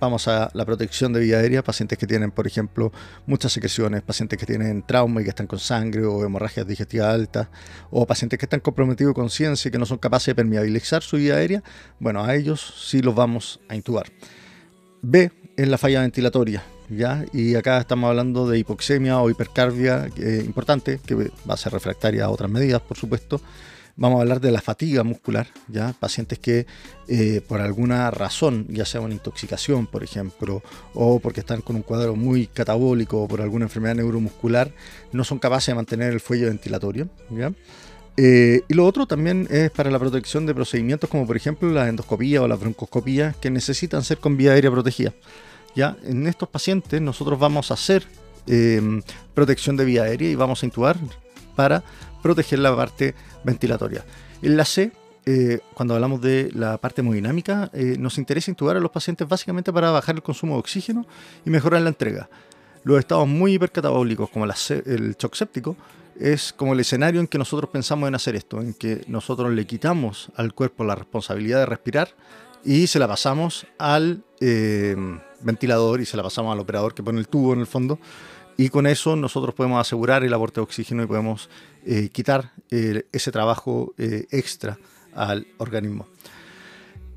Vamos 0.00 0.28
a 0.28 0.48
la 0.54 0.64
protección 0.64 1.12
de 1.12 1.18
vía 1.18 1.38
aérea, 1.38 1.64
pacientes 1.64 1.98
que 1.98 2.06
tienen, 2.06 2.30
por 2.30 2.46
ejemplo, 2.46 2.92
muchas 3.26 3.52
secreciones, 3.52 4.00
pacientes 4.02 4.38
que 4.38 4.46
tienen 4.46 4.84
trauma 4.86 5.20
y 5.20 5.24
que 5.24 5.30
están 5.30 5.48
con 5.48 5.58
sangre 5.58 6.04
o 6.04 6.24
hemorragias 6.24 6.68
digestivas 6.68 7.12
altas, 7.12 7.48
o 7.90 8.06
pacientes 8.06 8.38
que 8.38 8.46
están 8.46 8.60
comprometidos 8.60 9.12
con 9.12 9.28
ciencia 9.28 9.68
y 9.68 9.72
que 9.72 9.78
no 9.78 9.86
son 9.86 9.98
capaces 9.98 10.26
de 10.26 10.34
permeabilizar 10.36 11.02
su 11.02 11.16
vía 11.16 11.34
aérea, 11.34 11.64
bueno, 11.98 12.22
a 12.24 12.36
ellos 12.36 12.74
sí 12.88 13.02
los 13.02 13.16
vamos 13.16 13.58
a 13.68 13.74
intubar. 13.74 14.06
B 15.02 15.32
es 15.56 15.68
la 15.68 15.78
falla 15.78 16.02
ventilatoria, 16.02 16.62
Y 17.32 17.54
acá 17.54 17.78
estamos 17.78 18.08
hablando 18.08 18.48
de 18.48 18.58
hipoxemia 18.58 19.20
o 19.20 19.30
hipercarbia 19.30 20.08
eh, 20.16 20.42
importante, 20.44 21.00
que 21.04 21.14
va 21.14 21.54
a 21.54 21.56
ser 21.56 21.72
refractaria 21.72 22.24
a 22.24 22.30
otras 22.30 22.50
medidas, 22.50 22.80
por 22.80 22.96
supuesto 22.96 23.40
vamos 23.98 24.18
a 24.18 24.22
hablar 24.22 24.40
de 24.40 24.52
la 24.52 24.60
fatiga 24.60 25.02
muscular, 25.02 25.48
¿ya? 25.66 25.92
Pacientes 25.98 26.38
que 26.38 26.66
eh, 27.08 27.42
por 27.46 27.60
alguna 27.60 28.10
razón, 28.10 28.66
ya 28.68 28.84
sea 28.84 29.00
una 29.00 29.12
intoxicación, 29.12 29.86
por 29.86 30.04
ejemplo, 30.04 30.62
o 30.94 31.18
porque 31.18 31.40
están 31.40 31.60
con 31.60 31.76
un 31.76 31.82
cuadro 31.82 32.14
muy 32.14 32.46
catabólico 32.46 33.22
o 33.22 33.28
por 33.28 33.42
alguna 33.42 33.66
enfermedad 33.66 33.96
neuromuscular, 33.96 34.72
no 35.12 35.24
son 35.24 35.38
capaces 35.38 35.66
de 35.66 35.74
mantener 35.74 36.12
el 36.12 36.20
fuelle 36.20 36.46
ventilatorio. 36.46 37.08
Eh, 38.16 38.62
y 38.68 38.74
lo 38.74 38.86
otro 38.86 39.06
también 39.06 39.46
es 39.50 39.70
para 39.70 39.90
la 39.90 39.98
protección 39.98 40.46
de 40.46 40.54
procedimientos 40.54 41.08
como 41.08 41.24
por 41.24 41.36
ejemplo 41.36 41.70
la 41.70 41.88
endoscopía 41.88 42.42
o 42.42 42.48
la 42.48 42.56
broncoscopía 42.56 43.34
que 43.40 43.48
necesitan 43.48 44.02
ser 44.02 44.18
con 44.18 44.36
vía 44.36 44.52
aérea 44.52 44.70
protegida. 44.70 45.12
¿Ya? 45.74 45.96
En 46.04 46.26
estos 46.26 46.48
pacientes 46.48 47.00
nosotros 47.00 47.38
vamos 47.38 47.70
a 47.70 47.74
hacer 47.74 48.06
eh, 48.46 49.02
protección 49.34 49.76
de 49.76 49.84
vía 49.84 50.04
aérea 50.04 50.30
y 50.30 50.34
vamos 50.34 50.62
a 50.62 50.66
intubar 50.66 50.96
para 51.54 51.82
proteger 52.22 52.58
la 52.60 52.74
parte 52.74 53.14
ventilatoria. 53.44 54.04
En 54.42 54.56
la 54.56 54.64
C, 54.64 54.92
eh, 55.26 55.60
cuando 55.74 55.94
hablamos 55.94 56.20
de 56.20 56.50
la 56.54 56.78
parte 56.78 57.02
hemodinámica, 57.02 57.70
eh, 57.72 57.96
nos 57.98 58.16
interesa 58.18 58.50
intubar 58.50 58.76
a 58.76 58.80
los 58.80 58.90
pacientes 58.90 59.28
básicamente 59.28 59.72
para 59.72 59.90
bajar 59.90 60.14
el 60.14 60.22
consumo 60.22 60.54
de 60.54 60.60
oxígeno 60.60 61.06
y 61.44 61.50
mejorar 61.50 61.82
la 61.82 61.90
entrega. 61.90 62.28
Los 62.84 62.98
estados 62.98 63.28
muy 63.28 63.54
hipercatabólicos, 63.54 64.30
como 64.30 64.46
el 64.46 65.16
shock 65.18 65.34
séptico, 65.34 65.76
es 66.18 66.52
como 66.52 66.72
el 66.72 66.80
escenario 66.80 67.20
en 67.20 67.26
que 67.26 67.38
nosotros 67.38 67.70
pensamos 67.70 68.08
en 68.08 68.14
hacer 68.14 68.34
esto, 68.36 68.60
en 68.60 68.74
que 68.74 69.04
nosotros 69.06 69.52
le 69.52 69.66
quitamos 69.66 70.30
al 70.36 70.54
cuerpo 70.54 70.84
la 70.84 70.94
responsabilidad 70.94 71.60
de 71.60 71.66
respirar 71.66 72.08
y 72.64 72.86
se 72.86 72.98
la 72.98 73.06
pasamos 73.06 73.66
al 73.78 74.24
eh, 74.40 74.96
ventilador 75.40 76.00
y 76.00 76.06
se 76.06 76.16
la 76.16 76.22
pasamos 76.22 76.52
al 76.52 76.60
operador 76.60 76.94
que 76.94 77.02
pone 77.02 77.18
el 77.18 77.28
tubo 77.28 77.52
en 77.52 77.60
el 77.60 77.66
fondo 77.66 77.98
y 78.56 78.70
con 78.70 78.86
eso 78.86 79.16
nosotros 79.16 79.54
podemos 79.54 79.80
asegurar 79.80 80.24
el 80.24 80.34
aporte 80.34 80.60
de 80.60 80.64
oxígeno 80.64 81.02
y 81.02 81.06
podemos 81.06 81.48
eh, 81.84 82.08
quitar 82.10 82.52
eh, 82.70 83.06
ese 83.12 83.30
trabajo 83.30 83.94
extra 83.98 84.78
al 85.14 85.46
organismo. 85.58 86.06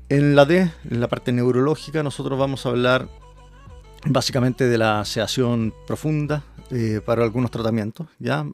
En 0.08 0.36
la 0.36 0.44
D, 0.44 0.70
en 0.90 1.00
la 1.00 1.08
parte 1.08 1.32
neurológica, 1.32 2.02
nosotros 2.02 2.38
vamos 2.38 2.66
a 2.66 2.68
hablar 2.68 3.08
básicamente 4.06 4.68
de 4.68 4.78
la 4.78 5.04
sedación 5.04 5.74
profunda 5.86 6.44
para 7.04 7.22
algunos 7.22 7.50
tratamientos. 7.50 8.06
¿ya? 8.18 8.46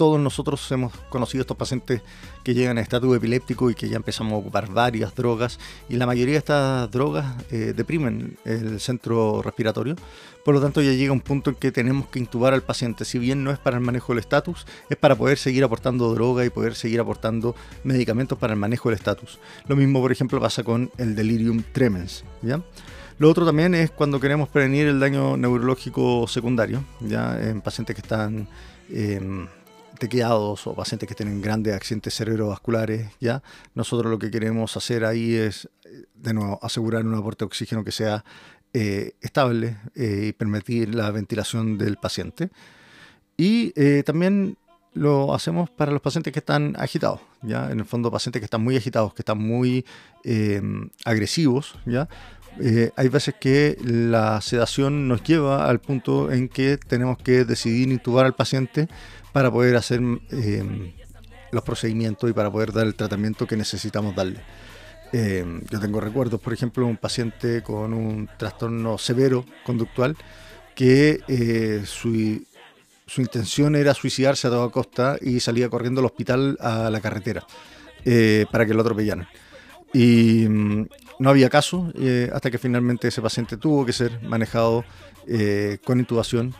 Todos 0.00 0.18
nosotros 0.18 0.72
hemos 0.72 0.94
conocido 1.10 1.42
estos 1.42 1.58
pacientes 1.58 2.00
que 2.42 2.54
llegan 2.54 2.78
a 2.78 2.80
estatus 2.80 3.14
epiléptico 3.14 3.68
y 3.68 3.74
que 3.74 3.86
ya 3.90 3.96
empezamos 3.96 4.32
a 4.32 4.36
ocupar 4.36 4.70
varias 4.70 5.14
drogas 5.14 5.58
y 5.90 5.96
la 5.96 6.06
mayoría 6.06 6.32
de 6.32 6.38
estas 6.38 6.90
drogas 6.90 7.26
eh, 7.50 7.74
deprimen 7.76 8.38
el 8.46 8.80
centro 8.80 9.42
respiratorio. 9.42 9.96
Por 10.42 10.54
lo 10.54 10.62
tanto 10.62 10.80
ya 10.80 10.92
llega 10.92 11.12
un 11.12 11.20
punto 11.20 11.50
en 11.50 11.56
que 11.56 11.70
tenemos 11.70 12.06
que 12.06 12.18
intubar 12.18 12.54
al 12.54 12.62
paciente. 12.62 13.04
Si 13.04 13.18
bien 13.18 13.44
no 13.44 13.50
es 13.50 13.58
para 13.58 13.76
el 13.76 13.82
manejo 13.82 14.14
del 14.14 14.20
estatus, 14.20 14.66
es 14.88 14.96
para 14.96 15.16
poder 15.16 15.36
seguir 15.36 15.64
aportando 15.64 16.14
droga 16.14 16.46
y 16.46 16.48
poder 16.48 16.76
seguir 16.76 16.98
aportando 16.98 17.54
medicamentos 17.84 18.38
para 18.38 18.54
el 18.54 18.58
manejo 18.58 18.88
del 18.88 18.96
estatus. 18.96 19.38
Lo 19.68 19.76
mismo, 19.76 20.00
por 20.00 20.12
ejemplo, 20.12 20.40
pasa 20.40 20.64
con 20.64 20.90
el 20.96 21.14
delirium 21.14 21.62
tremens. 21.74 22.24
¿ya? 22.40 22.62
Lo 23.18 23.28
otro 23.28 23.44
también 23.44 23.74
es 23.74 23.90
cuando 23.90 24.18
queremos 24.18 24.48
prevenir 24.48 24.86
el 24.86 24.98
daño 24.98 25.36
neurológico 25.36 26.26
secundario, 26.26 26.82
ya 27.00 27.38
en 27.38 27.60
pacientes 27.60 27.94
que 27.94 28.00
están 28.00 28.48
em, 28.88 29.46
tequeados 30.00 30.66
o 30.66 30.74
pacientes 30.74 31.08
que 31.08 31.14
tienen 31.14 31.40
grandes 31.40 31.74
accidentes 31.74 32.14
cerebrovasculares, 32.14 33.12
¿ya? 33.20 33.42
Nosotros 33.74 34.10
lo 34.10 34.18
que 34.18 34.32
queremos 34.32 34.76
hacer 34.76 35.04
ahí 35.04 35.34
es, 35.36 35.68
de 36.14 36.34
nuevo, 36.34 36.58
asegurar 36.62 37.06
un 37.06 37.14
aporte 37.14 37.44
de 37.44 37.46
oxígeno 37.46 37.84
que 37.84 37.92
sea 37.92 38.24
eh, 38.72 39.14
estable 39.20 39.78
eh, 39.96 40.26
y 40.28 40.32
permitir 40.32 40.94
la 40.94 41.10
ventilación 41.10 41.76
del 41.76 41.96
paciente. 41.96 42.50
Y 43.36 43.72
eh, 43.74 44.02
también 44.04 44.56
lo 44.92 45.34
hacemos 45.34 45.70
para 45.70 45.92
los 45.92 46.00
pacientes 46.00 46.32
que 46.32 46.38
están 46.40 46.74
agitados, 46.78 47.20
¿ya? 47.42 47.70
En 47.70 47.78
el 47.78 47.84
fondo, 47.84 48.10
pacientes 48.10 48.40
que 48.40 48.44
están 48.44 48.62
muy 48.62 48.76
agitados, 48.76 49.14
que 49.14 49.22
están 49.22 49.38
muy 49.38 49.84
agresivos, 51.04 51.76
¿ya? 51.86 52.08
Hay 52.96 53.08
veces 53.08 53.34
que 53.40 53.76
la 53.82 54.40
sedación 54.40 55.08
nos 55.08 55.22
lleva 55.22 55.68
al 55.68 55.80
punto 55.80 56.30
en 56.30 56.48
que 56.48 56.76
tenemos 56.76 57.16
que 57.18 57.44
decidir 57.44 57.90
intubar 57.90 58.26
al 58.26 58.34
paciente 58.34 58.88
para 59.32 59.50
poder 59.50 59.76
hacer 59.76 60.00
eh, 60.30 60.94
los 61.52 61.62
procedimientos 61.62 62.28
y 62.28 62.32
para 62.32 62.50
poder 62.50 62.72
dar 62.72 62.86
el 62.86 62.94
tratamiento 62.94 63.46
que 63.46 63.56
necesitamos 63.56 64.14
darle. 64.14 64.40
Eh, 65.12 65.44
yo 65.68 65.80
tengo 65.80 66.00
recuerdos, 66.00 66.40
por 66.40 66.52
ejemplo, 66.52 66.86
un 66.86 66.96
paciente 66.96 67.62
con 67.62 67.92
un 67.92 68.28
trastorno 68.38 68.96
severo 68.96 69.44
conductual 69.64 70.16
que 70.74 71.20
eh, 71.26 71.82
su, 71.84 72.44
su, 73.06 73.20
intención 73.20 73.74
era 73.74 73.92
suicidarse 73.92 74.46
a 74.46 74.50
toda 74.50 74.70
costa 74.70 75.16
y 75.20 75.40
salía 75.40 75.68
corriendo 75.68 76.00
al 76.00 76.06
hospital 76.06 76.56
a 76.60 76.90
la 76.90 77.00
carretera 77.00 77.44
para 78.50 78.64
que 78.64 78.72
lo 78.72 78.80
atropellaran. 78.80 79.28
Y 79.92 80.46
mm, 80.48 80.88
no 81.18 81.30
había 81.30 81.48
caso 81.50 81.92
hasta 82.32 82.50
que 82.50 82.58
finalmente 82.58 83.08
ese 83.08 83.20
paciente 83.20 83.56
tuvo 83.56 83.84
que 83.84 83.92
ser 83.92 84.22
manejado 84.22 84.84
con 85.84 86.00
intubación 86.00 86.54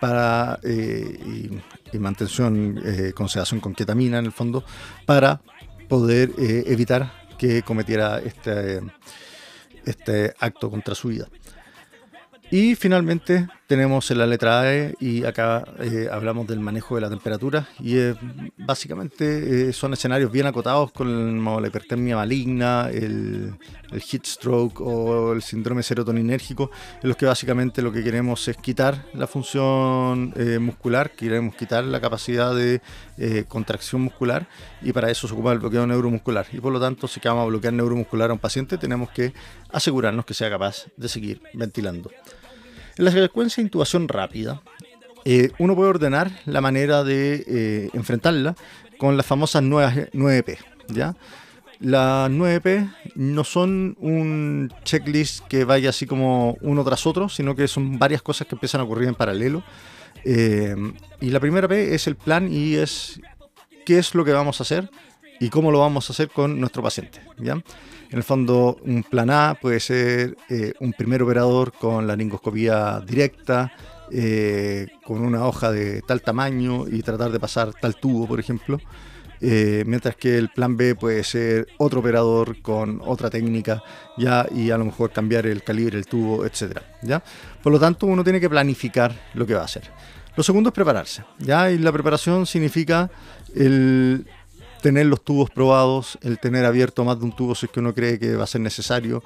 para 0.00 0.58
y, 0.64 1.98
mantención 1.98 2.80
eh, 2.84 3.12
con 3.14 3.28
sedación 3.28 3.60
con 3.60 3.74
ketamina 3.74 4.18
en 4.18 4.26
el 4.26 4.32
fondo 4.32 4.64
para 5.06 5.40
poder 5.88 6.32
eh, 6.38 6.64
evitar 6.66 7.10
que 7.38 7.62
cometiera 7.62 8.18
este, 8.18 8.80
este 9.84 10.34
acto 10.38 10.70
contra 10.70 10.94
su 10.94 11.08
vida. 11.08 11.26
Y 12.50 12.74
finalmente 12.74 13.48
tenemos 13.66 14.10
en 14.10 14.18
la 14.18 14.26
letra 14.26 14.72
E 14.72 14.94
y 15.00 15.24
acá 15.24 15.64
eh, 15.80 16.08
hablamos 16.10 16.46
del 16.46 16.60
manejo 16.60 16.94
de 16.94 17.00
la 17.00 17.10
temperatura 17.10 17.68
y 17.80 17.96
básicamente 18.58 19.68
eh, 19.68 19.72
son 19.72 19.92
escenarios 19.92 20.30
bien 20.30 20.46
acotados 20.46 20.92
con 20.92 21.44
la 21.44 21.66
hipertermia 21.66 22.16
maligna, 22.16 22.88
el, 22.90 23.54
el, 23.90 24.00
heat 24.00 24.24
stroke 24.24 24.80
o 24.80 25.32
el 25.32 25.42
síndrome 25.42 25.82
serotoninérgico, 25.82 26.70
en 27.02 27.08
los 27.08 27.16
que 27.16 27.26
básicamente 27.26 27.82
lo 27.82 27.92
que 27.92 28.04
queremos 28.04 28.46
es 28.46 28.56
quitar 28.56 29.06
la 29.14 29.26
función 29.26 30.32
eh, 30.36 30.58
muscular, 30.58 31.10
queremos 31.10 31.56
quitar 31.56 31.84
la 31.84 32.00
capacidad 32.00 32.54
de 32.54 32.80
contracción 33.48 34.02
muscular 34.02 34.46
y 34.82 34.92
para 34.92 35.10
eso 35.10 35.26
se 35.26 35.34
ocupa 35.34 35.52
el 35.52 35.58
bloqueo 35.58 35.86
neuromuscular. 35.86 36.46
Y 36.52 36.60
por 36.60 36.72
lo 36.72 36.78
tanto, 36.78 37.08
si 37.08 37.18
vamos 37.24 37.42
a 37.42 37.46
bloquear 37.46 37.72
neuromuscular 37.72 38.30
a 38.30 38.34
un 38.34 38.38
paciente, 38.38 38.78
tenemos 38.78 39.10
que 39.10 39.32
asegurarnos 39.70 40.24
que 40.24 40.34
sea 40.34 40.50
capaz 40.50 40.86
de 40.96 41.08
seguir 41.08 41.42
ventilando. 41.54 42.10
En 42.98 43.04
la 43.04 43.10
secuencia 43.10 43.60
de 43.60 43.66
intubación 43.66 44.08
rápida, 44.08 44.62
eh, 45.24 45.50
uno 45.58 45.74
puede 45.76 45.90
ordenar 45.90 46.30
la 46.46 46.60
manera 46.60 47.04
de 47.04 47.44
eh, 47.46 47.90
enfrentarla 47.92 48.54
con 48.96 49.16
las 49.16 49.26
famosas 49.26 49.62
9, 49.62 50.42
p 50.42 50.58
¿ya? 50.88 51.14
Las 51.78 52.30
9P 52.30 52.90
no 53.16 53.44
son 53.44 53.96
un 54.00 54.72
checklist 54.84 55.44
que 55.46 55.64
vaya 55.64 55.90
así 55.90 56.06
como 56.06 56.56
uno 56.62 56.84
tras 56.84 57.06
otro, 57.06 57.28
sino 57.28 57.54
que 57.54 57.68
son 57.68 57.98
varias 57.98 58.22
cosas 58.22 58.46
que 58.46 58.54
empiezan 58.54 58.80
a 58.80 58.84
ocurrir 58.84 59.08
en 59.08 59.14
paralelo. 59.14 59.62
Eh, 60.24 60.74
y 61.20 61.28
la 61.28 61.40
primera 61.40 61.68
P 61.68 61.94
es 61.94 62.06
el 62.06 62.16
plan 62.16 62.50
y 62.50 62.76
es 62.76 63.20
qué 63.84 63.98
es 63.98 64.14
lo 64.14 64.24
que 64.24 64.32
vamos 64.32 64.58
a 64.60 64.62
hacer 64.62 64.90
y 65.40 65.48
cómo 65.50 65.70
lo 65.70 65.80
vamos 65.80 66.08
a 66.08 66.12
hacer 66.12 66.28
con 66.28 66.58
nuestro 66.58 66.82
paciente. 66.82 67.20
¿ya? 67.38 67.52
En 67.52 68.18
el 68.18 68.22
fondo, 68.22 68.78
un 68.84 69.02
plan 69.02 69.30
A 69.30 69.58
puede 69.60 69.80
ser 69.80 70.36
eh, 70.48 70.72
un 70.80 70.92
primer 70.92 71.22
operador 71.22 71.72
con 71.72 72.06
la 72.06 72.12
laringoscopía 72.14 73.00
directa, 73.00 73.72
eh, 74.12 74.86
con 75.04 75.20
una 75.20 75.44
hoja 75.46 75.72
de 75.72 76.00
tal 76.02 76.22
tamaño 76.22 76.86
y 76.88 77.02
tratar 77.02 77.32
de 77.32 77.40
pasar 77.40 77.72
tal 77.74 77.96
tubo, 77.96 78.26
por 78.26 78.38
ejemplo. 78.38 78.80
eh, 79.40 79.84
mientras 79.86 80.16
que 80.16 80.38
el 80.38 80.48
plan 80.48 80.76
B 80.76 80.94
puede 80.94 81.22
ser 81.24 81.66
otro 81.78 82.00
operador 82.00 82.60
con 82.62 83.00
otra 83.04 83.30
técnica, 83.30 83.82
ya, 84.16 84.46
y 84.54 84.70
a 84.70 84.78
lo 84.78 84.84
mejor 84.84 85.10
cambiar 85.10 85.46
el 85.46 85.62
calibre 85.62 85.96
del 85.96 86.06
tubo, 86.06 86.46
etcétera, 86.46 86.82
ya. 87.02 87.22
Por 87.62 87.72
lo 87.72 87.78
tanto, 87.78 88.06
uno 88.06 88.24
tiene 88.24 88.40
que 88.40 88.48
planificar 88.48 89.14
lo 89.34 89.46
que 89.46 89.54
va 89.54 89.62
a 89.62 89.64
hacer. 89.64 89.90
Lo 90.36 90.42
segundo 90.42 90.68
es 90.68 90.74
prepararse, 90.74 91.24
ya, 91.38 91.70
y 91.70 91.78
la 91.78 91.92
preparación 91.92 92.46
significa 92.46 93.10
el 93.54 94.26
tener 94.86 95.06
los 95.06 95.24
tubos 95.24 95.50
probados, 95.50 96.16
el 96.22 96.38
tener 96.38 96.64
abierto 96.64 97.04
más 97.04 97.18
de 97.18 97.24
un 97.24 97.34
tubo 97.34 97.56
si 97.56 97.66
es 97.66 97.72
que 97.72 97.80
uno 97.80 97.92
cree 97.92 98.20
que 98.20 98.36
va 98.36 98.44
a 98.44 98.46
ser 98.46 98.60
necesario, 98.60 99.20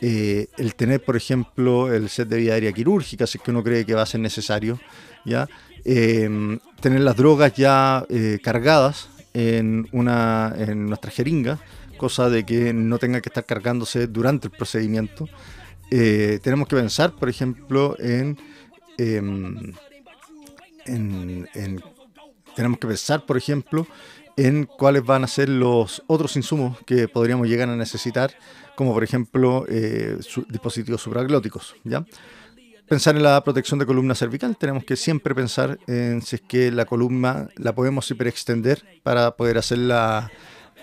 eh, 0.00 0.46
el 0.56 0.74
tener, 0.74 1.04
por 1.04 1.18
ejemplo, 1.18 1.92
el 1.92 2.08
set 2.08 2.28
de 2.28 2.38
vía 2.38 2.54
aérea 2.54 2.72
quirúrgica 2.72 3.26
si 3.26 3.36
es 3.36 3.44
que 3.44 3.50
uno 3.50 3.62
cree 3.62 3.84
que 3.84 3.92
va 3.92 4.00
a 4.00 4.06
ser 4.06 4.20
necesario, 4.20 4.80
¿ya? 5.26 5.46
Em, 5.84 6.58
tener 6.80 7.00
las 7.00 7.14
drogas 7.14 7.52
ya 7.52 8.06
eh, 8.08 8.38
cargadas 8.42 9.10
en, 9.34 9.86
una, 9.92 10.54
en 10.56 10.86
nuestra 10.86 11.10
jeringa, 11.10 11.58
cosa 11.98 12.30
de 12.30 12.46
que 12.46 12.72
no 12.72 12.96
tenga 12.96 13.20
que 13.20 13.28
estar 13.28 13.44
cargándose 13.44 14.06
durante 14.06 14.46
el 14.46 14.52
procedimiento. 14.52 15.28
Eh, 15.90 16.40
tenemos 16.42 16.68
que 16.68 16.76
pensar, 16.76 17.12
por 17.12 17.28
ejemplo, 17.28 17.96
en, 17.98 18.38
em, 18.96 19.74
en, 20.86 21.82
tenemos 22.56 22.78
que 22.78 22.86
pensar, 22.86 23.26
por 23.26 23.36
ejemplo, 23.36 23.86
en 24.36 24.64
cuáles 24.64 25.04
van 25.04 25.24
a 25.24 25.26
ser 25.26 25.48
los 25.48 26.02
otros 26.06 26.36
insumos 26.36 26.78
que 26.86 27.08
podríamos 27.08 27.48
llegar 27.48 27.68
a 27.68 27.76
necesitar, 27.76 28.32
como 28.74 28.92
por 28.92 29.04
ejemplo 29.04 29.64
eh, 29.68 30.18
dispositivos 30.48 31.02
supraglóticos. 31.02 31.74
¿ya? 31.84 32.04
Pensar 32.88 33.16
en 33.16 33.22
la 33.22 33.42
protección 33.42 33.78
de 33.78 33.86
columna 33.86 34.14
cervical, 34.14 34.56
tenemos 34.56 34.84
que 34.84 34.96
siempre 34.96 35.34
pensar 35.34 35.78
en 35.86 36.22
si 36.22 36.36
es 36.36 36.42
que 36.42 36.70
la 36.70 36.84
columna 36.84 37.48
la 37.56 37.74
podemos 37.74 38.10
hiperextender 38.10 39.00
para 39.02 39.36
poder 39.36 39.58
hacer 39.58 39.78
la, 39.78 40.30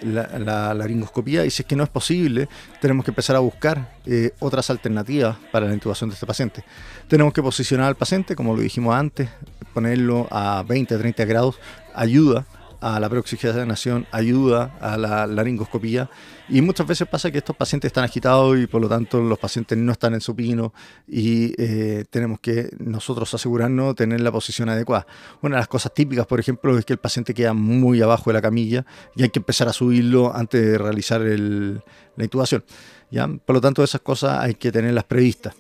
la, 0.02 0.74
laringoscopía 0.74 1.46
y 1.46 1.52
si 1.52 1.64
es 1.64 1.68
que 1.68 1.76
no 1.76 1.84
es 1.84 1.90
posible, 1.90 2.48
tenemos 2.82 3.06
que 3.06 3.12
empezar 3.12 3.36
a 3.36 3.40
buscar 3.40 3.98
eh, 4.06 4.32
otras 4.40 4.70
alternativas 4.70 5.38
para 5.52 5.68
la 5.68 5.74
intubación 5.74 6.10
de 6.10 6.16
este 6.16 6.26
paciente. 6.26 6.64
Tenemos 7.08 7.34
que 7.34 7.44
posicionar 7.44 7.88
al 7.88 7.96
paciente, 7.96 8.36
como 8.36 8.56
lo 8.56 8.62
dijimos 8.62 8.96
antes, 8.96 9.30
ponerlo 9.74 10.28
a 10.32 10.64
20, 10.68 10.98
30 10.98 11.26
grados, 11.26 11.60
ayuda 11.94 12.46
a 12.82 13.00
la 13.00 13.10
preoxigenación, 13.10 14.08
ayuda 14.12 14.78
a 14.80 14.98
la 14.98 15.28
laringoscopía. 15.28 16.10
Y 16.48 16.62
muchas 16.62 16.88
veces 16.88 17.08
pasa 17.08 17.30
que 17.32 17.38
estos 17.40 17.56
pacientes 17.56 17.90
están 17.90 18.04
agitados 18.04 18.58
y 18.58 18.68
por 18.68 18.82
lo 18.82 18.90
tanto 18.90 19.22
los 19.22 19.38
pacientes 19.38 19.78
no 19.78 19.92
están 19.92 20.14
en 20.14 20.22
supino 20.22 20.74
y 21.08 21.54
eh, 21.62 22.06
tenemos 22.10 22.40
que 22.40 22.70
nosotros 22.80 23.34
asegurarnos 23.34 23.90
de 23.90 23.94
tener 23.96 24.22
la 24.22 24.32
posición 24.32 24.70
adecuada. 24.70 25.06
Una 25.42 25.58
de 25.58 25.62
las 25.62 25.68
cosas 25.68 25.94
típicas, 25.94 26.26
por 26.26 26.40
ejemplo, 26.40 26.78
es 26.78 26.86
que 26.86 26.94
el 26.94 27.00
paciente 27.00 27.34
queda 27.34 27.54
muy 27.54 28.02
abajo 28.02 28.30
de 28.30 28.34
la 28.34 28.42
camilla 28.42 28.86
y 29.16 29.24
hay 29.24 29.30
que 29.30 29.40
empezar 29.40 29.68
a 29.68 29.74
subirlo 29.74 30.36
antes 30.36 30.66
de 30.66 30.78
realizar 30.78 31.22
la 31.22 32.24
intubación. 32.24 32.64
¿ya? 33.12 33.28
Por 33.28 33.56
lo 33.56 33.62
tanto, 33.62 33.84
esas 33.84 34.02
cosas 34.02 34.40
hay 34.40 34.56
que 34.56 34.72
tenerlas 34.72 35.04
previstas. 35.04 35.56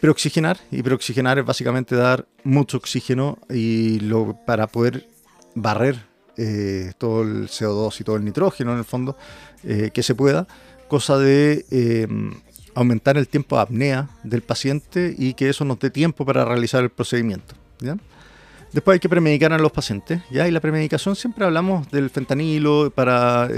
Preoxigenar, 0.00 0.58
y 0.72 0.82
preoxigenar 0.82 1.38
es 1.38 1.44
básicamente 1.44 1.94
dar 1.94 2.26
mucho 2.42 2.76
oxígeno 2.78 3.38
y 3.48 4.00
para 4.46 4.66
poder 4.66 5.06
barrer 5.54 6.11
eh, 6.36 6.92
todo 6.98 7.22
el 7.22 7.48
CO2 7.48 8.00
y 8.00 8.04
todo 8.04 8.16
el 8.16 8.24
nitrógeno 8.24 8.72
en 8.72 8.78
el 8.78 8.84
fondo 8.84 9.16
eh, 9.64 9.90
que 9.92 10.02
se 10.02 10.14
pueda, 10.14 10.46
cosa 10.88 11.18
de 11.18 11.64
eh, 11.70 12.06
aumentar 12.74 13.18
el 13.18 13.28
tiempo 13.28 13.56
de 13.56 13.62
apnea 13.62 14.08
del 14.24 14.42
paciente 14.42 15.14
y 15.16 15.34
que 15.34 15.48
eso 15.48 15.64
nos 15.64 15.78
dé 15.78 15.90
tiempo 15.90 16.24
para 16.24 16.44
realizar 16.44 16.82
el 16.82 16.90
procedimiento. 16.90 17.54
Después 18.72 18.94
hay 18.94 19.00
que 19.00 19.08
premedicar 19.08 19.52
a 19.52 19.58
los 19.58 19.72
pacientes, 19.72 20.22
¿ya? 20.30 20.48
y 20.48 20.50
la 20.50 20.60
premedicación 20.60 21.16
siempre 21.16 21.44
hablamos 21.44 21.90
del 21.90 22.08
fentanilo 22.08 22.90
para 22.94 23.48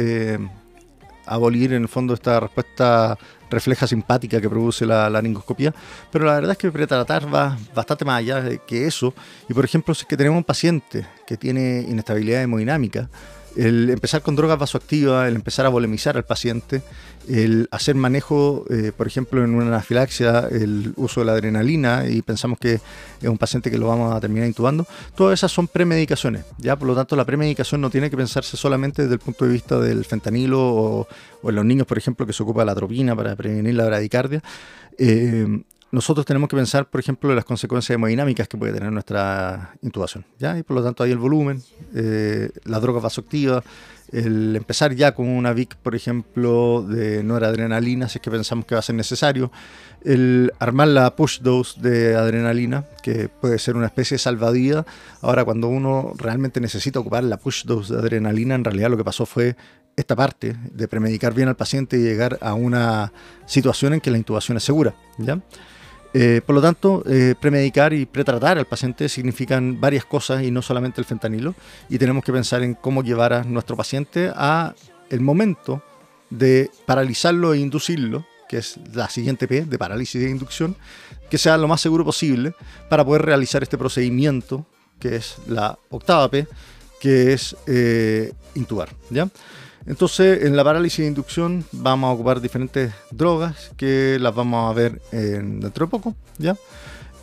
abolir 1.27 1.73
en 1.73 1.83
el 1.83 1.89
fondo 1.89 2.15
esta 2.15 2.41
respuesta 2.41 3.19
refleja 3.55 3.87
simpática 3.87 4.41
que 4.41 4.51
produce 4.51 4.85
la 4.85 5.09
laringoscopía, 5.09 5.75
pero 6.13 6.27
la 6.27 6.35
verdad 6.35 6.53
es 6.53 6.59
que 6.59 6.71
pretratar 6.71 7.33
va 7.33 7.57
bastante 7.75 8.05
más 8.05 8.19
allá 8.19 8.57
que 8.67 8.87
eso. 8.87 9.15
Y 9.49 9.55
por 9.55 9.65
ejemplo, 9.65 9.95
si 9.95 10.03
es 10.03 10.09
que 10.09 10.17
tenemos 10.17 10.37
un 10.37 10.45
paciente 10.45 11.07
que 11.27 11.37
tiene 11.37 11.85
inestabilidad 11.89 12.43
hemodinámica, 12.43 13.09
el 13.57 13.91
empezar 13.91 14.23
con 14.23 14.37
drogas 14.37 14.59
vasoactivas, 14.59 15.29
el 15.29 15.37
empezar 15.37 15.67
a 15.67 15.69
volemizar 15.69 16.17
al 16.17 16.25
paciente, 16.25 16.83
el 17.29 17.69
hacer 17.71 17.95
manejo, 17.95 18.65
eh, 18.71 18.93
por 18.97 19.07
ejemplo, 19.07 19.45
en 19.45 19.55
una 19.55 19.67
anafilaxia, 19.67 20.49
el 20.51 20.93
uso 20.97 21.21
de 21.21 21.27
la 21.27 21.33
adrenalina 21.33 22.07
y 22.09 22.23
pensamos 22.23 22.59
que 22.59 22.75
es 22.75 23.29
un 23.29 23.39
paciente 23.39 23.71
que 23.71 23.79
lo 23.79 23.89
vamos 23.89 24.15
a 24.15 24.21
terminar 24.21 24.47
intubando, 24.47 24.87
todas 25.15 25.39
esas 25.39 25.53
son 25.53 25.69
premedicaciones. 25.69 26.45
¿ya? 26.59 26.77
Por 26.77 26.89
lo 26.89 26.95
tanto, 26.95 27.17
la 27.17 27.25
premedicación 27.25 27.81
no 27.81 27.91
tiene 27.91 28.11
que 28.11 28.17
pensarse 28.17 28.57
solamente 28.57 29.03
desde 29.03 29.15
el 29.15 29.21
punto 29.21 29.47
de 29.47 29.53
vista 29.53 29.79
del 29.79 30.05
fentanilo 30.05 30.61
o, 30.61 31.09
en 31.45 31.55
los 31.55 31.65
niños, 31.65 31.87
por 31.87 31.99
ejemplo, 31.99 32.27
que 32.27 32.33
se 32.33 32.43
ocupa 32.43 32.61
de 32.61 32.67
la 32.67 32.75
tropina 32.75 33.15
para 33.15 33.37
prevenir 33.37 33.75
la 33.75 33.87
bradicardia. 33.87 34.43
Eh, 34.99 35.63
nosotros 35.95 36.27
tenemos 36.27 36.49
que 36.49 36.57
pensar, 36.57 36.91
por 36.91 37.01
ejemplo, 37.01 37.31
en 37.31 37.37
las 37.37 37.45
consecuencias 37.45 37.95
hemodinámicas 37.95 38.49
que 38.49 38.59
puede 38.59 38.73
tener 38.73 38.91
nuestra 38.91 39.77
intubación. 39.81 40.25
¿ya? 40.41 40.59
Y 40.59 40.65
por 40.65 40.77
lo 40.77 40.83
tanto, 40.83 41.05
hay 41.05 41.13
el 41.13 41.19
volumen, 41.19 41.63
eh, 41.95 42.51
las 42.65 42.83
drogas 42.83 43.03
vasoactivas, 43.03 43.63
el 44.11 44.57
empezar 44.57 44.95
ya 44.95 45.15
con 45.15 45.29
una 45.29 45.53
VIC, 45.53 45.77
por 45.77 45.95
ejemplo, 45.95 46.83
de 46.83 47.23
noradrenalina, 47.23 48.09
si 48.09 48.19
es 48.19 48.23
que 48.23 48.31
pensamos 48.31 48.67
que 48.67 48.75
va 48.75 48.81
a 48.81 48.83
ser 48.83 48.97
necesario, 48.97 49.53
el 50.03 50.53
armar 50.59 50.89
la 50.89 51.15
push 51.15 51.41
dose 51.41 51.81
de 51.81 52.17
adrenalina, 52.17 52.87
que 53.03 53.29
puede 53.29 53.61
ser 53.61 53.77
una 53.77 53.87
especie 53.87 54.17
de 54.17 54.19
salvadía. 54.19 54.85
Ahora, 55.23 55.45
cuando 55.45 55.69
uno 55.69 56.13
realmente 56.17 56.61
necesita 56.61 56.99
ocupar 56.99 57.23
la 57.23 57.37
push 57.37 57.65
dose 57.65 57.95
de 57.95 58.01
adrenalina, 58.01 58.57
en 58.57 58.65
realidad 58.65 58.91
lo 58.91 58.97
que 58.97 59.05
pasó 59.05 59.27
fue 59.27 59.57
esta 59.97 60.17
parte 60.17 60.57
de 60.73 60.89
premedicar 60.89 61.35
bien 61.35 61.49
al 61.49 61.57
paciente 61.57 61.97
y 61.97 62.03
llegar 62.03 62.39
a 62.41 62.55
una 62.55 63.13
situación 63.47 63.95
en 63.95 64.01
que 64.01 64.11
la 64.11 64.19
intubación 64.19 64.57
es 64.57 64.65
segura. 64.65 64.93
¿ya? 65.19 65.41
Eh, 66.17 66.41
por 66.47 66.55
lo 66.55 66.63
tanto, 66.63 67.03
eh, 67.09 67.35
premedicar 67.39 67.93
y 67.93 68.07
pretratar 68.07 68.57
al 68.57 68.67
paciente 68.67 69.09
significan 69.09 69.81
varias 69.81 70.05
cosas 70.05 70.45
y 70.45 70.53
no 70.53 70.63
solamente 70.63 71.01
el 71.01 71.05
fentanilo. 71.05 71.57
Y 71.89 71.99
tenemos 71.99 72.25
que 72.25 72.33
pensar 72.33 72.63
en 72.63 72.75
cómo 72.75 73.03
llevar 73.03 73.33
a 73.33 73.43
nuestro 73.43 73.77
paciente 73.77 74.31
a 74.35 74.75
el 75.11 75.21
momento 75.21 75.83
de 76.31 76.71
paralizarlo 76.87 77.53
e 77.53 77.59
inducirlo, 77.59 78.25
que 78.49 78.59
es 78.59 78.79
la 78.93 79.11
siguiente 79.11 79.49
P 79.49 79.65
de 79.65 79.77
parálisis 79.77 80.23
de 80.23 80.31
inducción, 80.31 80.77
que 81.29 81.37
sea 81.37 81.57
lo 81.57 81.67
más 81.67 81.81
seguro 81.81 82.05
posible 82.05 82.55
para 82.89 83.05
poder 83.05 83.23
realizar 83.23 83.65
este 83.65 83.77
procedimiento, 83.77 84.67
que 85.01 85.17
es 85.17 85.37
la 85.49 85.77
octava 85.91 86.31
P, 86.31 86.47
que 87.01 87.33
es 87.33 87.57
eh, 87.67 88.33
intubar. 88.55 88.91
¿ya? 89.11 89.29
Entonces, 89.87 90.45
en 90.45 90.57
la 90.57 90.65
parálisis 90.65 91.01
de 91.01 91.09
inducción 91.09 91.65
vamos 91.73 92.09
a 92.09 92.13
ocupar 92.13 92.41
diferentes 92.41 92.93
drogas 93.11 93.71
que 93.77 94.17
las 94.21 94.35
vamos 94.35 94.71
a 94.71 94.75
ver 94.75 95.01
dentro 95.11 95.87
de 95.87 95.91
poco, 95.91 96.15
¿ya? 96.39 96.57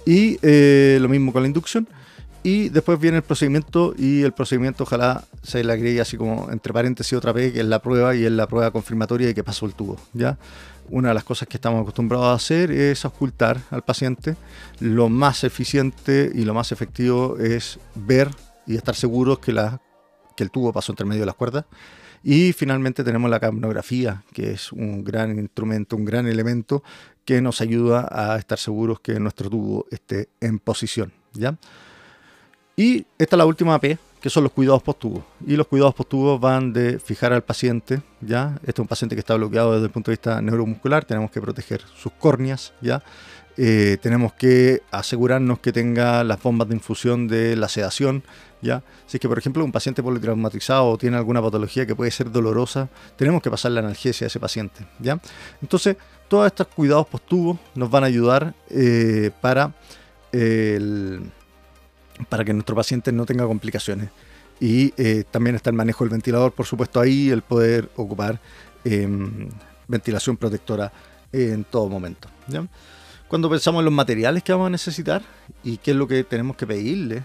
Y 0.06 0.38
eh, 0.42 1.00
lo 1.02 1.10
mismo 1.10 1.34
con 1.34 1.42
la 1.42 1.48
inducción. 1.48 1.88
Y 2.44 2.70
después 2.70 3.00
viene 3.00 3.18
el 3.18 3.24
procedimiento 3.24 3.94
y 3.96 4.24
el 4.24 4.32
procedimiento 4.32 4.84
ojalá 4.84 5.26
se 5.44 5.64
le 5.64 5.74
agregue 5.74 6.02
así 6.02 6.18
como 6.18 6.50
entre 6.52 6.74
paréntesis 6.74 7.14
otra 7.14 7.32
vez, 7.32 7.54
que 7.54 7.60
es 7.60 7.66
la 7.66 7.80
prueba 7.80 8.16
y 8.16 8.26
es 8.26 8.32
la 8.32 8.48
prueba 8.48 8.72
confirmatoria 8.72 9.28
de 9.28 9.36
que 9.36 9.44
pasó 9.44 9.68
el 9.68 9.74
tubo, 9.74 9.98
¿ya? 10.14 10.40
Una 10.90 11.10
de 11.10 11.14
las 11.14 11.24
cosas 11.24 11.48
que 11.48 11.58
estamos 11.58 11.82
acostumbrados 11.82 12.28
a 12.28 12.34
hacer 12.34 12.72
es 12.72 13.06
ocultar 13.06 13.62
al 13.70 13.84
paciente. 13.84 14.36
Lo 14.80 15.08
más 15.08 15.44
eficiente 15.44 16.32
y 16.34 16.44
lo 16.44 16.54
más 16.54 16.72
efectivo 16.72 17.38
es 17.38 17.80
ver 17.94 18.30
y 18.66 18.76
estar 18.76 18.96
seguros 18.96 19.40
que, 19.40 19.54
la, 19.54 19.80
que 20.36 20.44
el 20.44 20.52
tubo 20.52 20.74
pasó 20.74 20.92
entre 20.92 21.06
medio 21.06 21.22
de 21.22 21.28
las 21.28 21.36
cuerdas 21.36 21.66
y 22.24 22.54
finalmente 22.54 23.04
tenemos 23.04 23.30
la 23.30 23.40
capnografía, 23.40 24.24
que 24.34 24.52
es 24.52 24.72
un 24.72 25.04
gran 25.04 25.38
instrumento, 25.40 25.96
un 25.96 26.06
gran 26.06 26.28
elemento 26.28 26.84
que 27.26 27.42
nos 27.42 27.62
ayuda 27.62 28.08
a 28.12 28.38
estar 28.38 28.58
seguros 28.58 29.00
que 29.00 29.20
nuestro 29.20 29.50
tubo 29.50 29.86
esté 29.92 30.30
en 30.40 30.60
posición. 30.60 31.12
¿ya? 31.34 31.58
Y 32.76 33.06
esta 33.18 33.36
es 33.36 33.38
la 33.38 33.46
última 33.46 33.80
P, 33.80 33.98
que 34.20 34.30
son 34.30 34.44
los 34.44 34.52
cuidados 34.52 34.84
post-tubo. 34.84 35.26
Y 35.46 35.56
los 35.56 35.68
cuidados 35.68 35.96
post-tubo 35.96 36.38
van 36.40 36.74
de 36.74 37.00
fijar 37.00 37.34
al 37.34 37.44
paciente, 37.44 38.02
¿ya? 38.22 38.56
Este 38.62 38.72
es 38.72 38.80
un 38.80 38.88
paciente 38.88 39.16
que 39.16 39.20
está 39.20 39.36
bloqueado 39.36 39.74
desde 39.74 39.86
el 39.86 39.92
punto 39.92 40.12
de 40.12 40.14
vista 40.14 40.42
neuromuscular, 40.42 41.06
tenemos 41.06 41.32
que 41.32 41.42
proteger 41.42 41.82
sus 41.96 42.12
córneas, 42.14 42.74
¿ya? 42.82 43.04
Eh, 43.58 43.98
tenemos 44.02 44.34
que 44.34 44.82
asegurarnos 44.92 45.60
que 45.60 45.74
tenga 45.74 46.24
las 46.24 46.42
bombas 46.42 46.70
de 46.70 46.76
infusión 46.76 47.28
de 47.28 47.56
la 47.56 47.68
sedación, 47.68 48.24
¿ya? 48.62 48.84
Si 49.08 49.18
es 49.18 49.22
que, 49.22 49.28
por 49.28 49.38
ejemplo, 49.38 49.64
un 49.64 49.72
paciente 49.72 50.04
politraumatizado 50.04 50.90
o 50.90 50.98
tiene 50.98 51.18
alguna 51.18 51.42
patología 51.42 51.86
que 51.86 51.96
puede 51.96 52.12
ser 52.12 52.32
dolorosa, 52.32 52.90
tenemos 53.16 53.42
que 53.42 53.50
pasar 53.50 53.72
la 53.72 53.80
analgesia 53.80 54.26
a 54.26 54.28
ese 54.28 54.40
paciente, 54.40 54.86
¿ya? 55.00 55.20
Entonces, 55.62 55.98
todos 56.28 56.48
estos 56.48 56.68
cuidados 56.68 57.08
post-tubo 57.08 57.60
nos 57.76 57.90
van 57.90 58.04
a 58.04 58.08
ayudar 58.08 58.54
eh, 58.70 59.32
para, 59.42 59.74
para 62.30 62.46
que 62.46 62.54
nuestro 62.54 62.76
paciente 62.76 63.12
no 63.12 63.26
tenga 63.26 63.46
complicaciones. 63.46 64.10
Y 64.62 64.94
eh, 64.96 65.24
también 65.30 65.56
está 65.56 65.72
el 65.72 65.76
manejo 65.76 66.04
del 66.04 66.12
ventilador, 66.12 66.52
por 66.52 66.68
supuesto, 66.68 67.00
ahí 67.00 67.30
el 67.32 67.42
poder 67.42 67.90
ocupar 67.96 68.40
em, 68.84 69.50
ventilación 69.88 70.38
protectora 70.38 70.94
en 71.34 71.64
todo 71.64 71.90
momento. 71.90 72.30
Cuando 73.28 73.50
pensamos 73.50 73.80
en 73.80 73.86
los 73.86 73.94
materiales 73.94 74.44
que 74.44 74.52
vamos 74.52 74.68
a 74.68 74.70
necesitar 74.70 75.24
y 75.64 75.78
qué 75.78 75.92
es 75.92 75.98
lo 75.98 76.08
que 76.08 76.24
tenemos 76.24 76.56
que 76.58 76.68
pedirle 76.68 77.24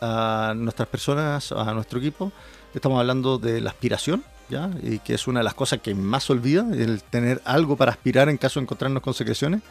a 0.00 0.54
nuestras 0.56 0.88
personas, 0.88 1.52
a 1.52 1.72
nuestro 1.74 1.98
equipo, 1.98 2.32
estamos 2.74 2.98
hablando 2.98 3.38
de 3.38 3.60
la 3.60 3.70
aspiración, 3.70 4.24
¿ya? 4.48 4.70
Y 4.82 4.98
que 4.98 5.14
es 5.14 5.26
una 5.26 5.40
de 5.40 5.44
las 5.44 5.54
cosas 5.54 5.80
que 5.80 5.94
más 5.94 6.28
olvida, 6.30 6.66
el 6.72 7.02
tener 7.02 7.40
algo 7.44 7.76
para 7.76 7.92
aspirar 7.92 8.28
en 8.28 8.36
caso 8.36 8.60
de 8.60 8.64
encontrarnos 8.64 9.02
con 9.02 9.14
secreciones. 9.14 9.62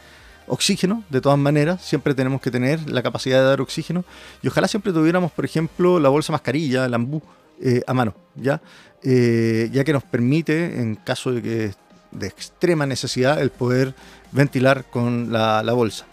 Oxígeno, 0.46 1.04
de 1.08 1.20
todas 1.20 1.38
maneras, 1.38 1.82
siempre 1.82 2.14
tenemos 2.14 2.40
que 2.40 2.50
tener 2.50 2.90
la 2.90 3.02
capacidad 3.02 3.38
de 3.38 3.46
dar 3.46 3.60
oxígeno. 3.60 4.04
Y 4.42 4.48
ojalá 4.48 4.68
siempre 4.68 4.92
tuviéramos, 4.92 5.32
por 5.32 5.44
ejemplo, 5.44 5.98
la 5.98 6.10
bolsa 6.10 6.32
mascarilla, 6.32 6.84
el 6.84 6.92
ambú, 6.92 7.22
eh, 7.62 7.82
a 7.86 7.94
mano, 7.94 8.14
¿ya? 8.34 8.60
Eh, 9.02 9.70
ya 9.72 9.84
que 9.84 9.92
nos 9.92 10.02
permite, 10.02 10.80
en 10.80 10.96
caso 10.96 11.32
de 11.32 11.42
que 11.42 11.74
de 12.14 12.26
extrema 12.26 12.86
necesidad, 12.86 13.40
el 13.40 13.50
poder 13.50 13.94
ventilar 14.32 14.84
con 14.84 15.32
la, 15.32 15.62
bolsa. 15.72 16.06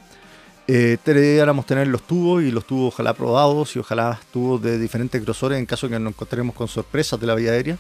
Eh, 0.68 0.98
deberíamos 1.04 1.66
tener 1.66 1.88
los 1.88 2.04
tubos 2.04 2.44
y 2.44 2.52
los 2.52 2.66
tubos 2.66 2.94
ojalá 2.94 3.14
probados 3.14 3.76
y 3.76 3.80
ojalá 3.80 4.20
tubos 4.32 4.62
de 4.62 4.78
diferentes 4.78 5.22
grosores 5.22 5.60
en 5.60 5.66
caso 5.66 5.88
de 5.88 5.94
que 5.94 6.00
nos 6.00 6.14
encontremos 6.14 6.56
con 6.56 6.68
sorpresas 6.68 7.20
de 7.20 7.28
la 7.28 7.36
vía 7.36 7.52
aérea. 7.52 7.78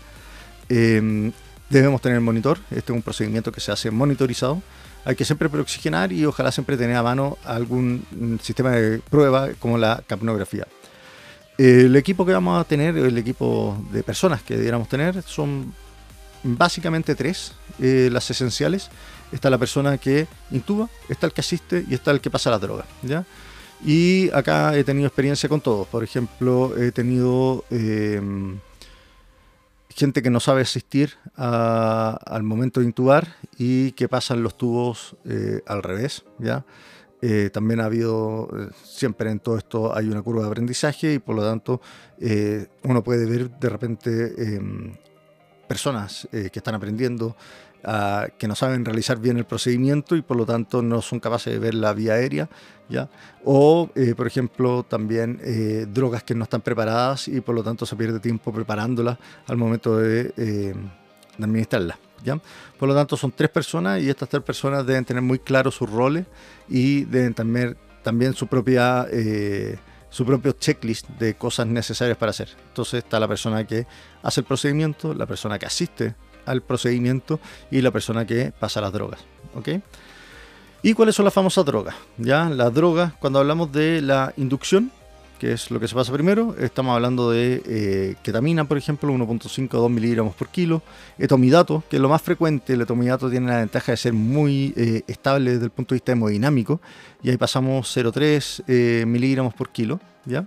Eh, 0.69 1.31
debemos 1.69 2.01
tener 2.01 2.19
monitor, 2.19 2.59
este 2.69 2.91
es 2.91 2.95
un 2.95 3.01
procedimiento 3.01 3.51
que 3.51 3.61
se 3.61 3.71
hace 3.71 3.91
monitorizado. 3.91 4.61
Hay 5.03 5.15
que 5.15 5.25
siempre 5.25 5.49
preoxigenar 5.49 6.11
y 6.11 6.25
ojalá 6.25 6.51
siempre 6.51 6.77
tener 6.77 6.95
a 6.95 7.03
mano 7.03 7.37
algún 7.43 8.05
mm, 8.11 8.37
sistema 8.37 8.71
de 8.71 8.99
prueba 8.99 9.49
como 9.59 9.77
la 9.77 10.03
capnografía. 10.05 10.67
El 11.57 11.95
equipo 11.95 12.25
que 12.25 12.33
vamos 12.33 12.59
a 12.59 12.63
tener, 12.63 12.97
el 12.97 13.17
equipo 13.17 13.77
de 13.91 14.03
personas 14.03 14.41
que 14.41 14.55
debiéramos 14.55 14.89
tener, 14.89 15.21
son 15.23 15.73
básicamente 16.43 17.15
tres, 17.15 17.53
eh, 17.79 18.09
las 18.11 18.29
esenciales. 18.29 18.89
Está 19.31 19.49
la 19.49 19.57
persona 19.57 19.97
que 19.97 20.27
intuba, 20.51 20.89
está 21.09 21.25
el 21.27 21.33
que 21.33 21.41
asiste 21.41 21.85
y 21.89 21.93
está 21.93 22.11
el 22.11 22.19
que 22.19 22.29
pasa 22.29 22.49
la 22.49 22.59
droga. 22.59 22.85
¿ya? 23.01 23.25
Y 23.83 24.29
acá 24.31 24.75
he 24.77 24.83
tenido 24.83 25.07
experiencia 25.07 25.49
con 25.49 25.61
todos. 25.61 25.87
Por 25.87 26.03
ejemplo, 26.03 26.75
he 26.77 26.91
tenido 26.91 27.63
em, 27.71 28.59
gente 29.89 30.21
que 30.21 30.29
no 30.29 30.39
sabe 30.39 30.61
asistir 30.61 31.17
al 31.35 32.43
momento 32.43 32.79
de 32.79 32.85
intubar 32.85 33.35
y 33.57 33.93
que 33.93 34.07
pasan 34.07 34.43
los 34.43 34.57
tubos 34.57 35.15
eh, 35.25 35.61
al 35.65 35.81
revés. 35.81 36.23
¿ya? 36.37 36.63
Eh, 37.21 37.49
también 37.51 37.79
ha 37.79 37.85
habido, 37.85 38.49
siempre 38.83 39.31
en 39.31 39.39
todo 39.39 39.57
esto 39.57 39.95
hay 39.95 40.07
una 40.09 40.21
curva 40.21 40.43
de 40.43 40.47
aprendizaje 40.47 41.13
y 41.13 41.19
por 41.19 41.35
lo 41.35 41.43
tanto 41.43 41.81
uno 42.83 43.03
puede 43.03 43.25
ver 43.25 43.49
de 43.49 43.69
repente 43.69 44.61
personas 45.67 46.27
que 46.31 46.51
están 46.53 46.75
aprendiendo 46.75 47.35
que 48.37 48.47
no 48.47 48.55
saben 48.55 48.85
realizar 48.85 49.19
bien 49.19 49.37
el 49.37 49.45
procedimiento 49.45 50.15
y 50.15 50.21
por 50.21 50.37
lo 50.37 50.45
tanto 50.45 50.81
no 50.81 51.01
son 51.01 51.19
capaces 51.19 51.53
de 51.53 51.59
ver 51.59 51.73
la 51.73 51.93
vía 51.93 52.13
aérea, 52.13 52.49
¿ya? 52.89 53.09
O, 53.43 53.89
eh, 53.95 54.13
por 54.15 54.27
ejemplo, 54.27 54.83
también 54.83 55.39
eh, 55.43 55.87
drogas 55.91 56.23
que 56.23 56.35
no 56.35 56.43
están 56.43 56.61
preparadas 56.61 57.27
y 57.27 57.41
por 57.41 57.55
lo 57.55 57.63
tanto 57.63 57.85
se 57.85 57.95
pierde 57.95 58.19
tiempo 58.19 58.53
preparándolas 58.53 59.17
al 59.47 59.57
momento 59.57 59.97
de, 59.97 60.33
eh, 60.37 60.75
administrarlas, 61.39 61.97
¿ya? 62.23 62.39
Por 62.77 62.87
lo 62.87 62.93
tanto, 62.93 63.17
son 63.17 63.31
tres 63.31 63.49
personas 63.49 64.01
y 64.01 64.09
estas 64.09 64.29
tres 64.29 64.43
personas 64.43 64.85
deben 64.85 65.05
tener 65.05 65.23
muy 65.23 65.39
claros 65.39 65.75
sus 65.75 65.89
roles 65.89 66.25
y 66.69 67.05
deben 67.05 67.33
tener 67.33 67.77
también 68.03 68.33
su 68.33 68.47
propia 68.47 69.07
su 70.09 70.25
propio 70.25 70.51
checklist 70.51 71.07
de 71.07 71.35
cosas 71.35 71.67
necesarias 71.67 72.17
para 72.17 72.31
hacer. 72.31 72.49
Entonces 72.67 73.05
está 73.05 73.17
la 73.17 73.29
persona 73.29 73.65
que 73.65 73.87
hace 74.21 74.41
el 74.41 74.45
procedimiento, 74.45 75.13
la 75.13 75.25
persona 75.25 75.57
que 75.57 75.65
asiste 75.65 76.15
al 76.45 76.62
procedimiento 76.62 77.39
y 77.69 77.82
la 77.82 77.91
persona 77.91 78.25
que 78.25 78.51
pasa 78.58 78.82
las 78.82 78.93
drogas. 78.93 79.19
¿ok? 79.56 79.69
¿Y 80.84 80.93
cuáles 80.93 81.15
son 81.15 81.25
las 81.25 81.34
famosas 81.34 81.63
drogas? 81.65 81.95
Ya, 82.17 82.49
las 82.49 82.73
drogas, 82.73 83.13
cuando 83.13 83.39
hablamos 83.39 83.71
de 83.71 84.01
la 84.01 84.34
inducción, 84.38 84.91
que 85.41 85.54
es 85.54 85.71
lo 85.71 85.80
que 85.80 85.88
se 85.88 85.95
pasa 85.95 86.12
primero, 86.13 86.56
estamos 86.60 86.93
hablando 86.95 87.32
de 87.32 87.62
eh, 87.65 88.15
ketamina, 88.23 88.65
por 88.65 88.77
ejemplo, 88.77 89.12
1.5 89.12 89.69
2 89.69 89.89
miligramos 89.91 90.36
por 90.36 90.49
kilo, 90.49 90.82
etomidato, 91.17 91.84
que 91.89 91.95
es 91.95 92.01
lo 92.01 92.10
más 92.10 92.21
frecuente, 92.21 92.73
el 92.73 92.82
etomidato 92.82 93.30
tiene 93.30 93.47
la 93.47 93.58
ventaja 93.58 93.91
de 93.91 93.97
ser 93.97 94.13
muy 94.13 94.73
eh, 94.75 95.01
estable 95.08 95.54
desde 95.54 95.65
el 95.65 95.71
punto 95.71 95.93
de 95.93 95.97
vista 95.97 96.12
hemodinámico, 96.12 96.80
y 97.23 97.30
ahí 97.30 97.38
pasamos 97.38 97.95
0,3 97.95 98.63
eh, 98.67 99.04
miligramos 99.08 99.54
por 99.54 99.69
kilo, 99.69 99.99
¿ya? 100.25 100.45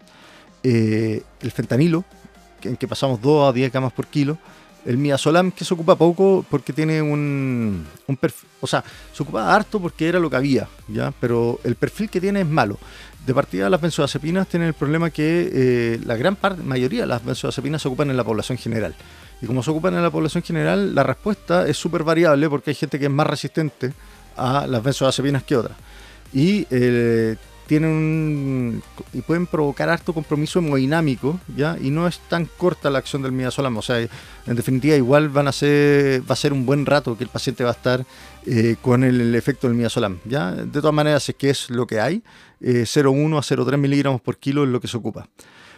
el 0.63 1.51
fentanilo, 1.53 2.05
en 2.63 2.77
que 2.77 2.89
pasamos 2.89 3.21
2 3.21 3.51
a 3.51 3.53
10 3.53 3.71
gramos 3.73 3.93
por 3.93 4.07
kilo, 4.07 4.39
el 4.85 4.99
midazolam 4.99 5.51
que 5.51 5.65
se 5.65 5.75
ocupa 5.75 5.97
poco 5.97 6.45
porque 6.49 6.73
tiene 6.73 7.01
un, 7.03 7.87
perfil, 8.21 8.49
o 8.61 8.67
sea, 8.67 8.85
se 9.13 9.23
ocupa 9.23 9.55
harto 9.55 9.81
porque 9.81 10.09
era 10.09 10.19
lo 10.19 10.29
que 10.31 10.37
había, 10.37 10.69
¿ya? 10.89 11.13
Pero 11.21 11.61
el 11.65 11.75
perfil 11.77 12.11
que 12.11 12.21
tiene 12.21 12.41
es 12.41 12.49
malo. 12.49 12.79
De 13.27 13.33
partida 13.33 13.71
las 13.71 13.81
benzodiazepinas 13.81 14.47
tienen 14.49 14.69
el 14.69 14.75
problema 14.75 15.11
que 15.11 15.51
eh, 15.53 16.01
la 16.05 16.17
gran 16.17 16.37
parte, 16.37 16.63
mayoría 16.63 17.03
de 17.03 17.07
las 17.07 17.25
benzodiazepinas 17.25 17.81
se 17.81 17.89
ocupan 17.89 18.11
en 18.11 18.17
la 18.17 18.25
población 18.25 18.59
general. 18.59 18.95
Y 19.41 19.47
como 19.47 19.63
se 19.63 19.71
ocupan 19.71 19.95
en 19.95 20.03
la 20.03 20.11
población 20.11 20.43
general, 20.43 20.95
la 20.95 21.03
respuesta 21.03 21.67
es 21.67 21.77
súper 21.77 22.05
variable 22.05 22.49
porque 22.49 22.71
hay 22.71 22.75
gente 22.75 22.99
que 22.99 23.07
es 23.07 23.11
más 23.11 23.27
resistente 23.27 23.93
a 24.37 24.67
las 24.67 24.83
benzodiazepinas 24.83 25.43
que 25.43 25.57
otras. 25.57 25.77
Y 26.33 26.67
eh, 26.71 27.37
tienen 27.67 28.83
y 29.13 29.23
pueden 29.23 29.47
provocar 29.47 29.89
harto 29.89 30.13
compromiso 30.13 30.59
hemodinámico, 30.59 31.41
¿ya? 31.57 31.77
Y 31.81 31.91
no 31.91 32.07
es 32.07 32.19
tan 32.29 32.47
corta 32.47 32.91
la 32.91 32.99
acción 32.99 33.23
del 33.23 33.33
midazolam, 33.33 33.77
o 33.77 33.83
sea, 33.83 34.01
en 34.01 34.57
definitiva 34.57 34.97
igual 34.97 35.29
van 35.29 35.49
a 35.49 35.53
ser, 35.53 36.23
va 36.29 36.35
a 36.35 36.37
ser 36.37 36.53
un 36.53 36.67
buen 36.67 36.87
rato 36.87 37.17
que 37.17 37.25
el 37.25 37.31
paciente 37.31 37.65
va 37.65 37.71
a 37.71 37.75
estar 37.75 38.05
eh, 38.47 38.77
con 38.83 39.05
el, 39.05 39.35
efecto 39.35 39.67
del 39.67 39.77
midazolam, 39.77 40.19
¿ya? 40.25 40.53
De 40.53 40.81
todas 40.81 40.95
maneras 40.95 41.29
es 41.29 41.35
que 41.35 41.51
es 41.51 41.71
lo 41.71 41.87
que 41.87 42.01
hay, 42.01 42.23
0,1 42.61 42.63
eh, 42.63 43.39
a 43.39 43.63
0,3 43.65 43.77
miligramos 43.79 44.21
por 44.21 44.37
kilo 44.39 44.65
es 44.65 44.71
lo 44.71 44.81
que 44.81 44.89
se 44.89 44.97
ocupa. 44.97 45.29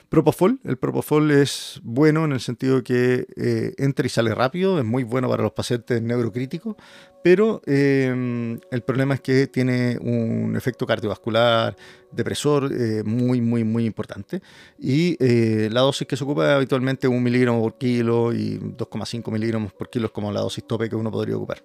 Propofol, 0.09 0.61
el 0.63 0.77
Propofol 0.77 1.33
es 1.33 1.81
bueno 1.83 2.25
en 2.25 2.33
el 2.33 2.41
sentido 2.41 2.85
que 2.85 3.27
eh, 3.37 3.75
entra 3.77 4.07
y 4.07 4.09
sale 4.09 4.35
rápido, 4.37 4.79
es 4.79 4.85
muy 4.85 5.03
bueno 5.03 5.29
para 5.29 5.43
los 5.43 5.51
pacientes 5.51 6.01
neurocríticos, 6.01 6.77
pero 7.25 7.61
em, 7.67 8.61
el 8.71 8.83
problema 8.83 9.15
es 9.15 9.21
que 9.21 9.49
tiene 9.49 9.99
un 10.01 10.55
efecto 10.57 10.87
cardiovascular, 10.87 11.75
depresor 12.13 12.73
eh, 12.73 13.03
muy, 13.05 13.41
muy, 13.41 13.65
muy 13.65 13.85
importante. 13.85 14.43
Y 14.79 15.17
eh, 15.19 15.69
la 15.73 15.81
dosis 15.81 16.07
que 16.07 16.17
se 16.17 16.23
ocupa 16.23 16.51
es 16.51 16.55
habitualmente 16.55 17.09
1 17.09 17.21
miligramo 17.21 17.61
por 17.61 17.77
kilo 17.77 18.33
y 18.33 18.61
2,5 18.61 19.33
miligramos 19.33 19.73
por 19.73 19.91
kilo 19.91 20.07
es 20.07 20.13
como 20.13 20.31
la 20.31 20.41
dosis 20.41 20.65
tope 20.65 20.89
que 20.89 20.95
uno 20.95 21.11
podría 21.11 21.37
ocupar. 21.37 21.65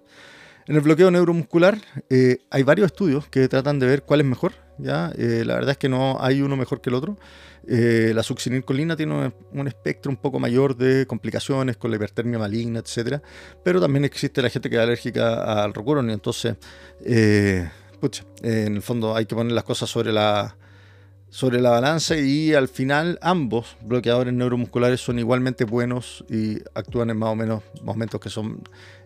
En 0.66 0.74
el 0.74 0.80
bloqueo 0.80 1.12
neuromuscular 1.12 1.78
hay 2.50 2.62
varios 2.64 2.86
estudios 2.86 3.28
que 3.28 3.46
tratan 3.48 3.78
de 3.78 3.86
ver 3.86 4.02
cuál 4.02 4.20
es 4.20 4.26
mejor. 4.26 4.52
¿Ya? 4.82 5.12
la 5.16 5.54
verdad 5.54 5.70
es 5.70 5.78
que 5.78 5.88
no 5.88 6.18
hay 6.20 6.42
uno 6.42 6.56
mejor 6.56 6.80
que 6.80 6.90
el 6.90 6.94
otro. 6.94 7.16
Eh, 7.66 8.10
la 8.12 8.24
succinilcolina 8.24 8.96
tiene 8.96 9.32
un, 9.52 9.68
espectro 9.68 10.10
un 10.10 10.16
poco 10.16 10.40
mayor 10.40 10.76
de 10.76 11.06
complicaciones 11.06 11.76
con 11.76 11.90
la 11.90 11.96
hipertermia 11.96 12.38
maligna, 12.38 12.80
etcétera, 12.80 13.22
pero 13.62 13.80
también 13.80 14.04
existe 14.04 14.42
la 14.42 14.50
gente 14.50 14.68
que 14.68 14.76
es 14.76 14.82
alérgica 14.82 15.62
al 15.62 15.72
rocuronio, 15.72 16.12
entonces, 16.12 16.56
eh, 17.04 17.68
en 18.42 18.76
el 18.76 18.82
fondo 18.82 19.14
hay 19.14 19.26
que 19.26 19.36
poner 19.36 19.52
las 19.52 19.62
cosas 19.62 19.88
sobre 19.88 20.12
la, 20.12 20.56
sobre 21.30 21.60
la 21.60 21.70
balanza 21.70 22.16
y 22.16 22.52
al 22.52 22.66
final 22.66 23.16
ambos 23.22 23.76
bloqueadores 23.82 24.34
neuromusculares 24.34 25.00
son 25.00 25.20
igualmente 25.20 25.64
buenos 25.64 26.24
y 26.28 26.58
actúan 26.74 27.10
en 27.10 27.16
más 27.16 27.28
o 27.28 27.36
menos 27.36 27.62
momentos 27.84 28.20
que 28.20 28.28
son 28.28 28.60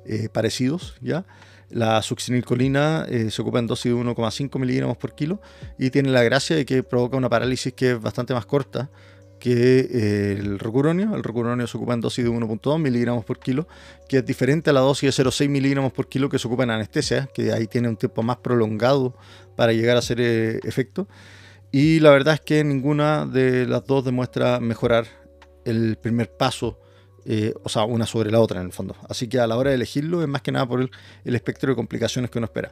eh, 0.07 0.31
parecidos, 0.33 0.97
¿ya? 1.03 1.27
La 1.71 2.01
succinilcolina 2.01 3.07
eh, 3.09 3.31
se 3.31 3.43
ocupa 3.43 3.59
en 3.59 3.67
dosis 3.67 3.93
de 3.93 3.99
1,5 3.99 4.59
miligramos 4.59 4.97
por 4.97 5.15
kilo 5.15 5.41
y 5.79 5.91
tiene 5.91 6.11
la 6.11 6.23
gracia 6.23 6.55
de 6.55 6.65
que 6.65 6.83
provoca 6.83 7.17
una 7.17 7.29
parálisis 7.29 7.73
que 7.73 7.93
es 7.93 8.01
bastante 8.01 8.35
más 8.35 8.47
corta 8.47 8.89
que 9.39 9.81
eh, 9.81 10.37
el 10.39 10.59
rocuronio. 10.59 11.15
El 11.15 11.23
rocuronio 11.23 11.67
se 11.67 11.77
ocupa 11.77 11.95
en 11.95 12.01
dosis 12.01 12.25
de 12.25 12.31
1.2 12.31 12.79
miligramos 12.79 13.25
por 13.25 13.39
kilo, 13.39 13.67
que 14.09 14.19
es 14.19 14.27
diferente 14.27 14.71
a 14.71 14.73
la 14.73 14.81
dosis 14.81 15.17
de 15.17 15.25
0,6 15.25 15.49
miligramos 15.49 15.93
por 15.93 16.09
kilo 16.09 16.29
que 16.29 16.39
se 16.39 16.47
ocupa 16.47 16.63
en 16.63 16.71
anestesia, 16.71 17.29
que 17.35 17.53
ahí 17.53 17.67
tiene 17.67 17.89
un 17.89 17.97
tiempo 17.97 18.23
más 18.23 18.39
prolongado 18.39 19.17
para 19.57 19.73
llegar 19.73 19.97
a 19.97 19.99
hacer 19.99 20.21
eh, 20.21 20.61
efecto. 20.63 21.09
Y 21.73 22.01
la 22.01 22.11
verdad 22.11 22.35
es 22.35 22.41
que 22.41 22.63
ninguna 22.65 23.27
de 23.27 23.67
las 23.67 23.85
dos 23.85 24.05
demuestra 24.05 24.61
mejorar 24.61 25.07
el 25.65 25.97
primer 25.97 26.31
paso 26.31 26.79
eh, 27.29 27.53
o 27.65 27.69
sea, 27.69 27.83
una 27.85 28.07
sobre 28.07 28.31
la 28.31 28.41
otra 28.41 28.61
en 28.61 28.67
el 28.67 28.73
fondo. 28.73 28.95
Así 29.09 29.27
que 29.27 29.41
a 29.41 29.49
la 29.49 29.57
hora 29.57 29.71
de 29.71 29.77
elegirlo 29.77 30.23
es 30.23 30.29
más 30.29 30.43
que 30.43 30.53
nada 30.53 30.67
por 30.69 30.81
el, 30.81 31.35
espectro 31.35 31.71
de 31.71 31.75
complicaciones 31.75 32.31
que 32.31 32.39
uno 32.39 32.45
espera. 32.45 32.71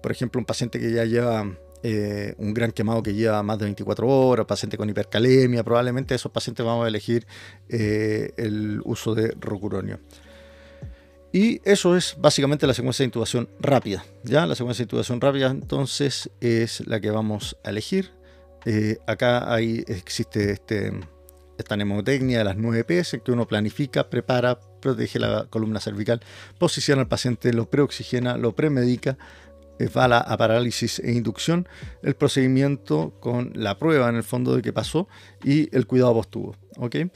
Por 0.00 0.12
ejemplo, 0.12 0.38
un 0.38 0.44
paciente 0.44 0.78
que 0.78 0.92
ya 0.92 1.04
lleva 1.04 1.44
eh, 1.82 2.34
un 2.38 2.54
gran 2.54 2.70
quemado 2.70 3.02
que 3.02 3.14
lleva 3.14 3.42
más 3.42 3.58
de 3.58 3.64
24 3.64 4.06
horas, 4.06 4.46
paciente 4.46 4.76
con 4.76 4.88
hipercalemia, 4.88 5.64
probablemente 5.64 6.14
esos 6.14 6.30
pacientes 6.30 6.64
vamos 6.64 6.84
a 6.84 6.88
elegir 6.88 7.26
eh, 7.68 8.30
el 8.36 8.80
uso 8.84 9.12
de 9.12 9.34
rocuronio. 9.40 9.98
Y 11.32 11.60
eso 11.64 11.96
es 11.96 12.14
básicamente 12.16 12.64
la 12.68 12.74
secuencia 12.74 13.02
de 13.02 13.08
intubación 13.08 13.48
rápida. 13.58 14.04
¿ya? 14.22 14.46
La 14.46 14.54
secuencia 14.54 14.84
de 14.84 14.86
intubación 14.86 15.20
rápida 15.20 15.48
entonces 15.48 16.30
es 16.40 16.86
la 16.86 17.00
que 17.00 17.10
vamos 17.10 17.56
a 17.64 17.70
elegir. 17.70 18.12
acá 19.06 19.52
hay, 19.52 19.84
existe 19.88 20.52
este 20.52 20.92
esta 21.58 21.76
mnemotecnia 21.76 22.38
de 22.38 22.44
las 22.44 22.56
9 22.56 22.84
P's 22.84 23.14
en 23.14 23.20
que 23.20 23.32
uno 23.32 23.46
planifica, 23.46 24.08
prepara, 24.10 24.58
protege 24.80 25.18
la 25.18 25.46
columna 25.48 25.80
cervical, 25.80 26.20
posiciona 26.58 27.02
al 27.02 27.08
paciente, 27.08 27.52
lo 27.52 27.70
preoxigena, 27.70 28.36
lo 28.36 28.54
premedica, 28.54 29.18
va 29.96 30.18
a 30.18 30.36
parálisis 30.36 31.00
e 31.00 31.12
inducción, 31.12 31.68
el 32.02 32.14
procedimiento 32.14 33.14
con 33.20 33.52
la 33.54 33.78
prueba 33.78 34.08
en 34.08 34.16
el 34.16 34.22
fondo 34.22 34.56
de 34.56 34.62
qué 34.62 34.72
pasó 34.72 35.08
y 35.44 35.74
el 35.76 35.86
cuidado 35.86 36.14
postuvo. 36.14 36.56
¿okay? 36.78 37.10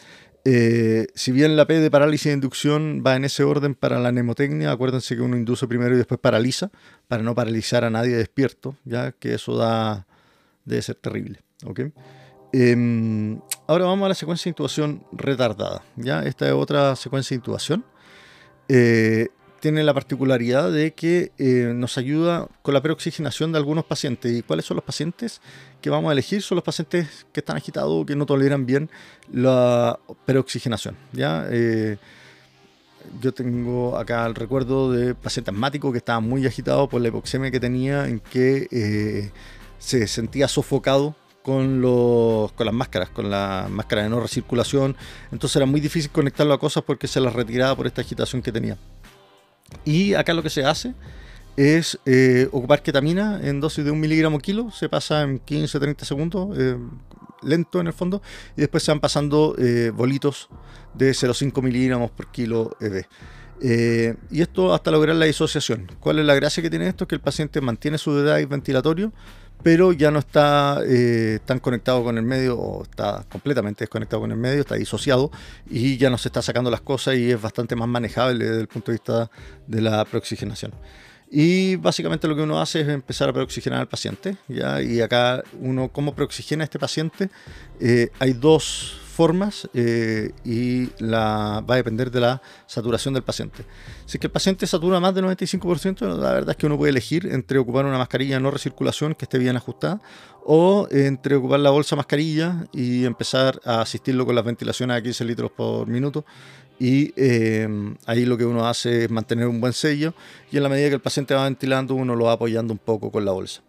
Eh, 0.45 1.07
si 1.15 1.33
bien 1.33 1.57
la 1.57 1.67
P 1.67 1.79
de 1.79 1.91
parálisis 1.91 2.27
e 2.27 2.33
inducción 2.33 3.03
va 3.07 3.17
en 3.17 3.25
ese 3.25 3.45
orden 3.45 3.75
para 3.75 3.99
la 3.99 4.13
mnemotecnia, 4.13 4.73
acuérdense 4.73 5.17
que 5.17 5.23
uno 5.23 5.37
induce 5.37 5.67
primero 5.67 5.95
y 5.95 5.99
después 5.99 6.21
paraliza, 6.21 6.71
para 7.09 7.23
no 7.23 7.35
paralizar 7.35 7.85
a 7.85 7.91
nadie 7.91 8.17
despierto, 8.17 8.77
ya 8.85 9.13
que 9.13 9.35
eso 9.35 9.57
da 9.57 10.07
debe 10.65 10.83
ser 10.83 10.97
terrible. 10.97 11.41
Em, 12.53 13.41
ahora 13.71 13.85
vamos 13.85 14.05
a 14.05 14.09
la 14.09 14.15
secuencia 14.17 14.49
de 14.49 14.51
intubación 14.51 15.05
retardada. 15.13 15.83
¿ya? 15.95 16.25
Esta 16.25 16.49
es 16.49 16.53
otra 16.53 16.97
secuencia 16.97 17.37
de 17.37 17.37
intubación. 17.37 17.85
Eh, 18.69 19.29
tiene 19.61 19.85
la 19.85 19.95
particularidad 19.95 20.73
de 20.73 20.93
que 20.93 21.31
eh, 21.39 21.73
nos 21.73 21.97
ayuda 21.97 22.49
con 22.63 22.75
la 22.75 22.83
preoxigenación 22.83 23.53
de 23.53 23.59
algunos 23.59 23.85
pacientes. 23.85 24.33
¿Y 24.33 24.43
cuáles 24.43 24.67
son 24.67 24.75
los 24.75 24.85
pacientes 24.85 25.41
que 25.81 25.89
vamos 25.89 26.09
a 26.09 26.13
elegir? 26.15 26.43
Son 26.43 26.57
los 26.57 26.65
pacientes 26.65 27.27
que 27.33 27.39
están 27.39 27.57
agitados 27.57 27.93
o 27.93 28.05
que 28.05 28.17
no 28.17 28.27
toleran 28.27 28.67
bien 28.67 28.91
la 29.33 30.01
preoxigenación. 30.27 30.97
¿ya? 31.13 31.47
Eh, 31.49 31.97
yo 33.23 33.33
tengo 33.33 33.97
acá 33.97 34.27
el 34.27 34.35
recuerdo 34.35 34.91
de 34.91 35.15
paciente 35.15 35.53
asmático 35.53 35.93
que 35.93 35.99
estaba 35.99 36.19
muy 36.19 36.45
agitado 36.45 36.89
por 36.89 37.01
la 37.01 37.07
hipoxemia 37.07 37.53
que 37.53 37.61
tenía, 37.61 38.09
en 38.09 38.19
que 38.19 39.31
se 39.79 40.09
sentía 40.09 40.49
sofocado 40.49 41.15
con, 41.43 41.81
los, 41.81 42.53
con 42.53 42.67
las 42.67 42.75
máscaras, 42.75 43.11
con 43.11 43.31
la 43.31 43.67
máscara 43.71 44.03
de 44.03 44.09
no 44.09 44.21
recirculación. 44.21 44.97
Entonces 45.33 45.57
era 45.57 45.67
muy 45.67 45.81
difícil 45.81 46.11
conectarlo 46.11 46.55
a 46.55 46.59
cosas 46.59 46.83
porque 46.85 47.07
se 47.07 47.21
las 47.21 47.33
retiraba 47.35 47.75
por 47.77 47.87
esta 47.87 48.03
agitación 48.03 48.43
que 48.43 48.53
tenía. 48.53 48.77
Y 49.85 50.15
acá 50.15 50.35
lo 50.35 50.43
que 50.43 50.51
se 50.51 50.65
hace 50.65 50.95
es 51.57 51.99
eh, 52.07 52.49
ocupar 52.53 52.83
ketamina 52.83 53.41
en 53.43 53.61
dosis 53.61 53.85
de 53.85 53.91
un 53.91 54.01
miligramo 54.01 54.39
kilo, 54.39 54.71
se 54.71 54.89
pasa 54.89 55.23
en 55.23 55.41
15-30 55.45 56.05
segundos, 56.05 56.59
eh, 56.59 56.77
lento 57.43 57.81
en 57.81 57.87
el 57.87 57.93
fondo, 57.93 58.23
y 58.57 58.61
después 58.61 58.83
se 58.83 58.93
van 58.93 59.01
pasando 59.01 59.55
eh, 59.59 59.91
bolitos 59.95 60.49
de 60.95 61.11
0,5 61.11 61.63
miligramos 61.63 62.11
por 62.11 62.31
kilo 62.31 62.77
EB. 62.81 63.05
y 64.31 64.41
esto 64.41 64.73
hasta 64.73 64.91
lograr 64.91 65.17
la 65.17 65.27
disociación. 65.27 65.87
¿Cuál 66.01 66.19
es 66.19 66.25
la 66.25 66.35
gracia 66.35 66.63
que 66.63 66.71
tiene 66.71 66.89
esto? 66.89 67.07
Que 67.07 67.15
el 67.15 67.21
paciente 67.21 67.61
mantiene 67.61 67.99
su 67.99 68.11
y 68.19 68.45
ventilatorio, 68.47 69.13
pero 69.63 69.93
ya 69.93 70.11
no 70.11 70.19
está 70.19 70.81
eh, 70.87 71.39
tan 71.45 71.59
conectado 71.59 72.03
con 72.03 72.19
el 72.19 72.25
medio 72.25 72.59
o 72.59 72.83
está 72.83 73.25
completamente 73.31 73.85
desconectado 73.85 74.23
con 74.23 74.31
el 74.31 74.39
medio, 74.39 74.61
está 74.61 74.77
disociado 74.77 75.31
y 75.69 75.97
ya 75.97 76.11
no 76.11 76.19
se 76.19 76.29
está 76.29 76.43
sacando 76.43 76.71
las 76.71 76.81
cosas 76.81 77.17
y 77.17 77.31
es 77.31 77.41
bastante 77.41 77.77
más 77.77 77.89
manejable 77.89 78.45
desde 78.45 78.61
el 78.61 78.69
punto 78.69 78.93
de 78.93 78.97
vista 78.97 79.31
de 79.67 79.81
la 79.81 80.05
preoxigenación. 80.05 80.73
Y 81.31 81.77
básicamente 81.77 82.27
lo 82.27 82.35
que 82.35 82.43
uno 82.43 82.61
hace 82.61 82.81
es 82.81 82.89
empezar 82.89 83.29
a 83.29 83.33
preoxigenar 83.33 83.81
al 83.81 83.89
paciente. 83.89 84.37
¿ya? 84.49 84.83
Y 84.83 85.01
acá 85.01 85.45
uno, 85.61 85.89
¿cómo 85.89 86.15
preoxigena 86.15 86.65
a 86.65 86.67
este 86.67 86.81
paciente? 86.81 87.31
Eh, 87.79 88.09
hay 88.19 88.33
dos 88.33 88.99
formas 89.21 89.69
eh, 89.75 90.33
y 90.47 90.87
va 91.05 91.59
a 91.59 91.77
depender 91.77 92.11
de 92.11 92.21
la 92.21 92.41
saturación 92.67 93.13
del 93.13 93.23
paciente. 93.23 93.67
Si 94.07 94.17
es 94.17 94.19
que 94.19 94.29
el 94.29 94.31
paciente 94.31 94.67
satura 94.67 94.99
más 94.99 95.15
del 95.15 95.27
95%, 95.27 96.17
la 96.17 96.33
verdad 96.33 96.53
es 96.53 96.57
que 96.57 96.65
uno 96.65 96.79
puede 96.79 96.89
elegir 96.89 97.27
entre 97.31 97.59
ocupar 97.59 97.85
una 97.85 97.99
mascarilla 97.99 98.41
no 98.41 98.51
recirculación 98.51 99.15
que 99.15 99.27
esté 99.27 99.37
bien 99.37 99.57
ajustada 99.57 100.01
o 100.47 100.89
entre 100.91 101.35
ocupar 101.35 101.61
la 101.61 101.69
bolsa 101.69 101.97
mascarilla 101.97 102.65
y 102.73 103.05
empezar 103.05 103.61
a 103.67 103.83
asistirlo 103.83 104.25
con 104.25 104.37
las 104.37 104.45
ventilaciones 104.47 104.97
a 104.97 105.03
15 105.03 105.23
litros 105.27 105.51
por 105.51 105.87
minuto. 105.87 106.25
Y 106.79 107.13
eh, 107.15 107.69
ahí 108.07 108.25
lo 108.25 108.39
que 108.39 108.47
uno 108.47 108.67
hace 108.67 109.05
es 109.05 109.11
mantener 109.11 109.49
un 109.49 109.61
buen 109.61 109.75
sello 109.75 110.15
y 110.51 110.57
en 110.57 110.63
la 110.63 110.71
medida 110.71 110.89
que 110.89 110.95
el 110.95 111.03
paciente 111.03 111.35
va 111.35 111.45
ventilando 111.45 111.95
uno 111.95 112.17
lo 112.17 112.25
va 112.25 112.33
apoyando 112.33 112.73
un 112.73 112.79
poco 112.79 113.13
con 113.13 113.27
la 113.27 113.33
bolsa. 113.33 113.61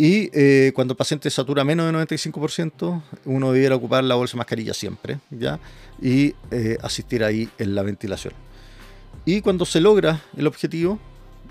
Y 0.00 0.30
eh, 0.32 0.72
cuando 0.74 0.92
el 0.92 0.96
paciente 0.96 1.28
satura 1.28 1.62
menos 1.62 1.84
de 1.84 1.92
95%, 1.92 3.02
uno 3.26 3.52
debiera 3.52 3.76
ocupar 3.76 4.02
la 4.02 4.14
bolsa 4.14 4.34
mascarilla 4.34 4.72
siempre, 4.72 5.18
¿ya? 5.28 5.60
Y 6.00 6.34
eh, 6.50 6.78
asistir 6.80 7.22
ahí 7.22 7.50
en 7.58 7.74
la 7.74 7.82
ventilación. 7.82 8.32
Y 9.26 9.42
cuando 9.42 9.66
se 9.66 9.78
logra 9.78 10.22
el 10.38 10.46
objetivo 10.46 10.98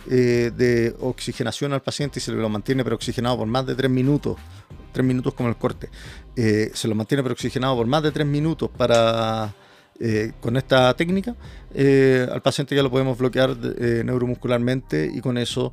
eh, 0.09 0.49
de 0.57 0.95
oxigenación 0.99 1.73
al 1.73 1.83
paciente 1.83 2.17
y 2.17 2.23
se 2.23 2.31
lo 2.31 2.49
mantiene 2.49 2.83
preoxigenado 2.83 3.37
por 3.37 3.45
más 3.45 3.67
de 3.67 3.75
3 3.75 3.87
minutos, 3.91 4.37
3 4.93 5.05
minutos 5.05 5.35
como 5.35 5.47
el 5.49 5.55
corte, 5.55 5.87
se 6.35 6.87
lo 6.87 6.95
mantiene 6.95 7.21
preoxigenado 7.21 7.75
por 7.75 7.85
más 7.85 8.01
de 8.01 8.11
3 8.11 8.25
minutos 8.25 8.71
para... 8.75 9.53
con 10.39 10.57
esta 10.57 10.91
técnica, 10.95 11.35
al 12.31 12.41
paciente 12.41 12.75
ya 12.75 12.81
lo 12.81 12.89
podemos 12.89 13.15
bloquear 13.15 13.55
neuromuscularmente 13.55 15.11
y 15.13 15.21
con 15.21 15.37
eso 15.37 15.71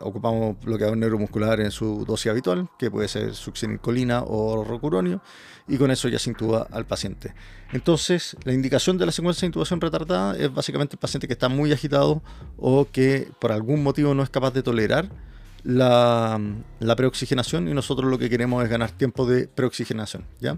ocupamos 0.00 0.56
bloqueador 0.60 0.96
neuromuscular 0.96 1.60
en 1.60 1.70
su 1.70 2.04
dosis 2.04 2.30
habitual, 2.30 2.68
que 2.78 2.90
puede 2.90 3.08
ser 3.08 3.34
succinilcolina 3.34 4.22
o 4.26 4.64
rocuronio, 4.64 5.22
y 5.66 5.76
con 5.76 5.90
eso 5.90 6.08
ya 6.08 6.18
se 6.18 6.30
intuba 6.30 6.66
al 6.70 6.86
paciente. 6.86 7.34
Entonces, 7.72 8.36
la 8.44 8.52
indicación 8.52 8.98
de 8.98 9.06
la 9.06 9.12
secuencia 9.12 9.42
de 9.42 9.46
intubación 9.48 9.80
retardada 9.80 10.36
es 10.36 10.52
básicamente 10.52 10.94
el 10.94 10.98
paciente 10.98 11.26
que 11.26 11.34
está 11.34 11.48
muy 11.48 11.72
agitado 11.72 12.22
o 12.56 12.86
que 12.90 13.30
por 13.38 13.52
algún 13.52 13.82
motivo 13.82 14.14
no 14.14 14.22
es 14.22 14.30
capaz 14.30 14.52
de 14.52 14.62
tolerar 14.62 15.10
la, 15.64 16.40
la 16.80 16.96
preoxigenación 16.96 17.68
y 17.68 17.74
nosotros 17.74 18.10
lo 18.10 18.18
que 18.18 18.30
queremos 18.30 18.62
es 18.64 18.70
ganar 18.70 18.90
tiempo 18.92 19.26
de 19.26 19.48
preoxigenación. 19.48 20.24
¿ya? 20.40 20.56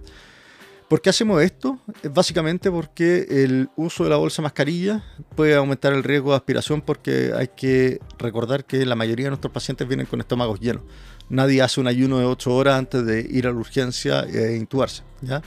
¿Por 0.91 1.01
qué 1.01 1.11
hacemos 1.11 1.41
esto? 1.41 1.79
Es 2.03 2.13
básicamente 2.13 2.69
porque 2.69 3.25
el 3.31 3.69
uso 3.77 4.03
de 4.03 4.11
la 4.11 4.17
bolsa 4.17 4.43
mascarilla 4.43 5.05
puede 5.37 5.55
aumentar 5.55 5.93
el 5.93 6.03
riesgo 6.03 6.31
de 6.31 6.37
aspiración 6.39 6.81
porque 6.81 7.31
hay 7.33 7.47
que 7.47 8.01
recordar 8.19 8.65
que 8.65 8.85
la 8.85 8.97
mayoría 8.97 9.27
de 9.27 9.31
nuestros 9.31 9.53
pacientes 9.53 9.87
vienen 9.87 10.07
con 10.07 10.19
estómagos 10.19 10.59
llenos. 10.59 10.83
Nadie 11.31 11.63
hace 11.63 11.81
un 11.81 11.87
ayuno 11.87 12.19
de 12.19 12.25
8 12.25 12.55
horas 12.55 12.79
antes 12.79 13.07
de 13.07 13.21
ir 13.21 13.47
a 13.47 13.51
la 13.51 13.57
urgencia 13.57 14.23
e 14.23 14.57
intubarse. 14.57 15.03
¿ya? 15.23 15.43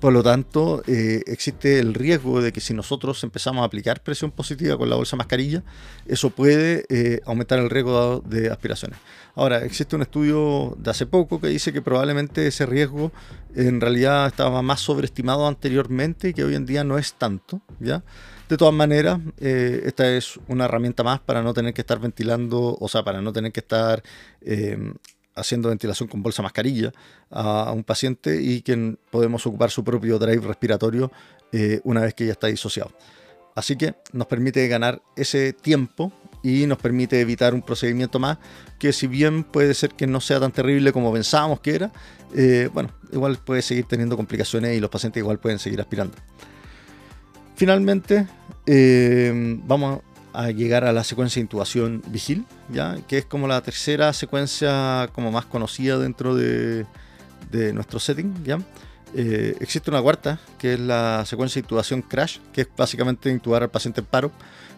Por 0.00 0.12
lo 0.12 0.22
tanto, 0.22 0.82
eh, 0.86 1.22
existe 1.26 1.78
el 1.78 1.94
riesgo 1.94 2.40
de 2.40 2.52
que 2.52 2.60
si 2.60 2.74
nosotros 2.74 3.22
empezamos 3.24 3.62
a 3.62 3.66
aplicar 3.66 4.02
presión 4.02 4.30
positiva 4.30 4.76
con 4.76 4.90
la 4.90 4.96
bolsa 4.96 5.16
mascarilla, 5.16 5.62
eso 6.06 6.30
puede 6.30 6.84
eh, 6.88 7.20
aumentar 7.24 7.58
el 7.58 7.70
riesgo 7.70 8.22
de 8.26 8.50
aspiraciones. 8.50 8.98
Ahora, 9.34 9.64
existe 9.64 9.96
un 9.96 10.02
estudio 10.02 10.74
de 10.78 10.90
hace 10.90 11.06
poco 11.06 11.40
que 11.40 11.48
dice 11.48 11.72
que 11.72 11.82
probablemente 11.82 12.46
ese 12.46 12.64
riesgo 12.66 13.12
en 13.54 13.80
realidad 13.80 14.26
estaba 14.26 14.62
más 14.62 14.80
sobreestimado 14.80 15.46
anteriormente 15.46 16.30
y 16.30 16.34
que 16.34 16.44
hoy 16.44 16.54
en 16.54 16.66
día 16.66 16.84
no 16.84 16.98
es 16.98 17.14
tanto. 17.14 17.60
¿ya? 17.80 18.02
De 18.48 18.56
todas 18.56 18.74
maneras, 18.74 19.18
eh, 19.38 19.82
esta 19.86 20.08
es 20.08 20.38
una 20.46 20.66
herramienta 20.66 21.02
más 21.02 21.20
para 21.20 21.42
no 21.42 21.52
tener 21.52 21.74
que 21.74 21.80
estar 21.80 21.98
ventilando, 21.98 22.76
o 22.80 22.88
sea, 22.88 23.02
para 23.02 23.20
no 23.20 23.32
tener 23.32 23.52
que 23.52 23.60
estar 23.60 24.02
haciendo 25.36 25.68
ventilación 25.68 26.08
con 26.08 26.22
bolsa 26.22 26.42
mascarilla 26.42 26.92
a, 27.30 27.70
un 27.72 27.84
paciente 27.84 28.40
y 28.42 28.62
que 28.62 28.96
podemos 29.10 29.46
ocupar 29.46 29.70
su 29.70 29.84
propio 29.84 30.18
drive 30.18 30.44
respiratorio 30.46 31.12
eh, 31.52 31.80
una 31.84 32.00
vez 32.00 32.14
que 32.14 32.26
ya 32.26 32.32
está 32.32 32.48
disociado. 32.48 32.90
Así 33.54 33.76
que 33.76 33.94
nos 34.12 34.26
permite 34.26 34.66
ganar 34.68 35.00
ese 35.14 35.52
tiempo 35.52 36.12
y 36.42 36.66
nos 36.66 36.78
permite 36.78 37.20
evitar 37.20 37.54
un 37.54 37.62
procedimiento 37.62 38.18
más 38.18 38.38
que 38.78 38.92
si 38.92 39.06
bien 39.06 39.44
puede 39.44 39.72
ser 39.74 39.90
que 39.94 40.06
no 40.06 40.20
sea 40.20 40.40
tan 40.40 40.52
terrible 40.52 40.92
como 40.92 41.12
pensábamos 41.12 41.60
que 41.60 41.74
era, 41.74 41.92
eh, 42.34 42.68
bueno, 42.72 42.90
igual 43.12 43.38
puede 43.38 43.62
seguir 43.62 43.86
teniendo 43.86 44.16
complicaciones 44.16 44.76
y 44.76 44.80
los 44.80 44.90
pacientes 44.90 45.20
igual 45.20 45.38
pueden 45.38 45.58
seguir 45.58 45.80
aspirando. 45.80 46.16
Finalmente, 47.56 48.26
eh, 48.66 49.58
vamos 49.64 50.00
a 50.34 50.50
llegar 50.50 50.84
a 50.84 50.92
la 50.92 51.02
secuencia 51.04 51.40
de 51.40 51.44
intubación 51.44 52.02
vigil, 52.08 52.44
¿ya? 52.70 52.98
que 53.08 53.16
es 53.16 53.24
como 53.24 53.48
la 53.48 53.62
tercera 53.62 54.12
secuencia 54.12 55.08
como 55.14 55.32
más 55.32 55.46
conocida 55.46 55.98
dentro 55.98 56.34
de, 56.34 56.84
nuestro 57.72 57.98
setting. 57.98 58.34
¿ya? 58.44 58.58
Eh, 59.14 59.56
existe 59.60 59.90
una 59.90 60.02
cuarta, 60.02 60.38
que 60.58 60.74
es 60.74 60.80
la 60.80 61.24
secuencia 61.24 61.62
de 61.62 61.64
intubación 61.64 62.02
crash, 62.02 62.40
que 62.52 62.60
es 62.60 62.68
básicamente 62.76 63.30
intubar 63.30 63.62
al 63.62 63.70
paciente 63.70 64.02
en 64.02 64.06
paro, 64.06 64.30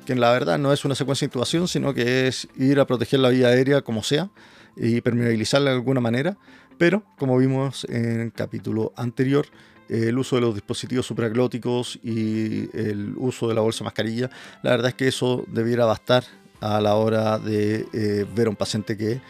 que 0.06 0.12
en 0.12 0.20
la 0.20 0.30
verdad 0.30 0.56
no 0.56 0.72
es 0.72 0.84
una 0.84 0.94
secuencia 0.94 1.26
de 1.26 1.30
intubación, 1.30 1.66
sino 1.66 1.92
que 1.92 2.28
es 2.28 2.46
ir 2.56 2.78
a 2.78 2.86
proteger 2.86 3.18
la 3.18 3.30
vía 3.30 3.48
aérea 3.48 3.82
como 3.82 4.04
sea 4.04 4.30
y 4.76 5.00
permeabilizarla 5.00 5.70
de 5.70 5.76
alguna 5.76 6.00
manera, 6.00 6.36
pero 6.78 7.02
como 7.18 7.36
vimos 7.38 7.84
en 7.90 8.20
el 8.20 8.32
capítulo 8.32 8.92
anterior, 8.94 9.46
el 9.88 10.18
uso 10.18 10.36
de 10.36 10.42
los 10.42 10.54
dispositivos 10.54 11.06
supraglóticos 11.06 11.98
y 12.02 12.68
el 12.76 13.14
uso 13.16 13.48
de 13.48 13.54
la 13.54 13.60
bolsa 13.60 13.84
mascarilla, 13.84 14.30
la 14.62 14.70
verdad 14.70 14.88
es 14.88 14.94
que 14.94 15.08
eso 15.08 15.44
debiera 15.48 15.84
bastar 15.84 16.24
a 16.60 16.80
la 16.80 16.94
hora 16.94 17.38
de 17.38 17.86
eh, 17.92 18.26
ver 18.34 18.48
a 18.48 18.50
un 18.50 18.56
paciente 18.56 18.96
que 18.96 19.20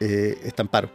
eh, 0.00 0.38
está 0.44 0.62
en 0.62 0.68
paro. 0.68 0.90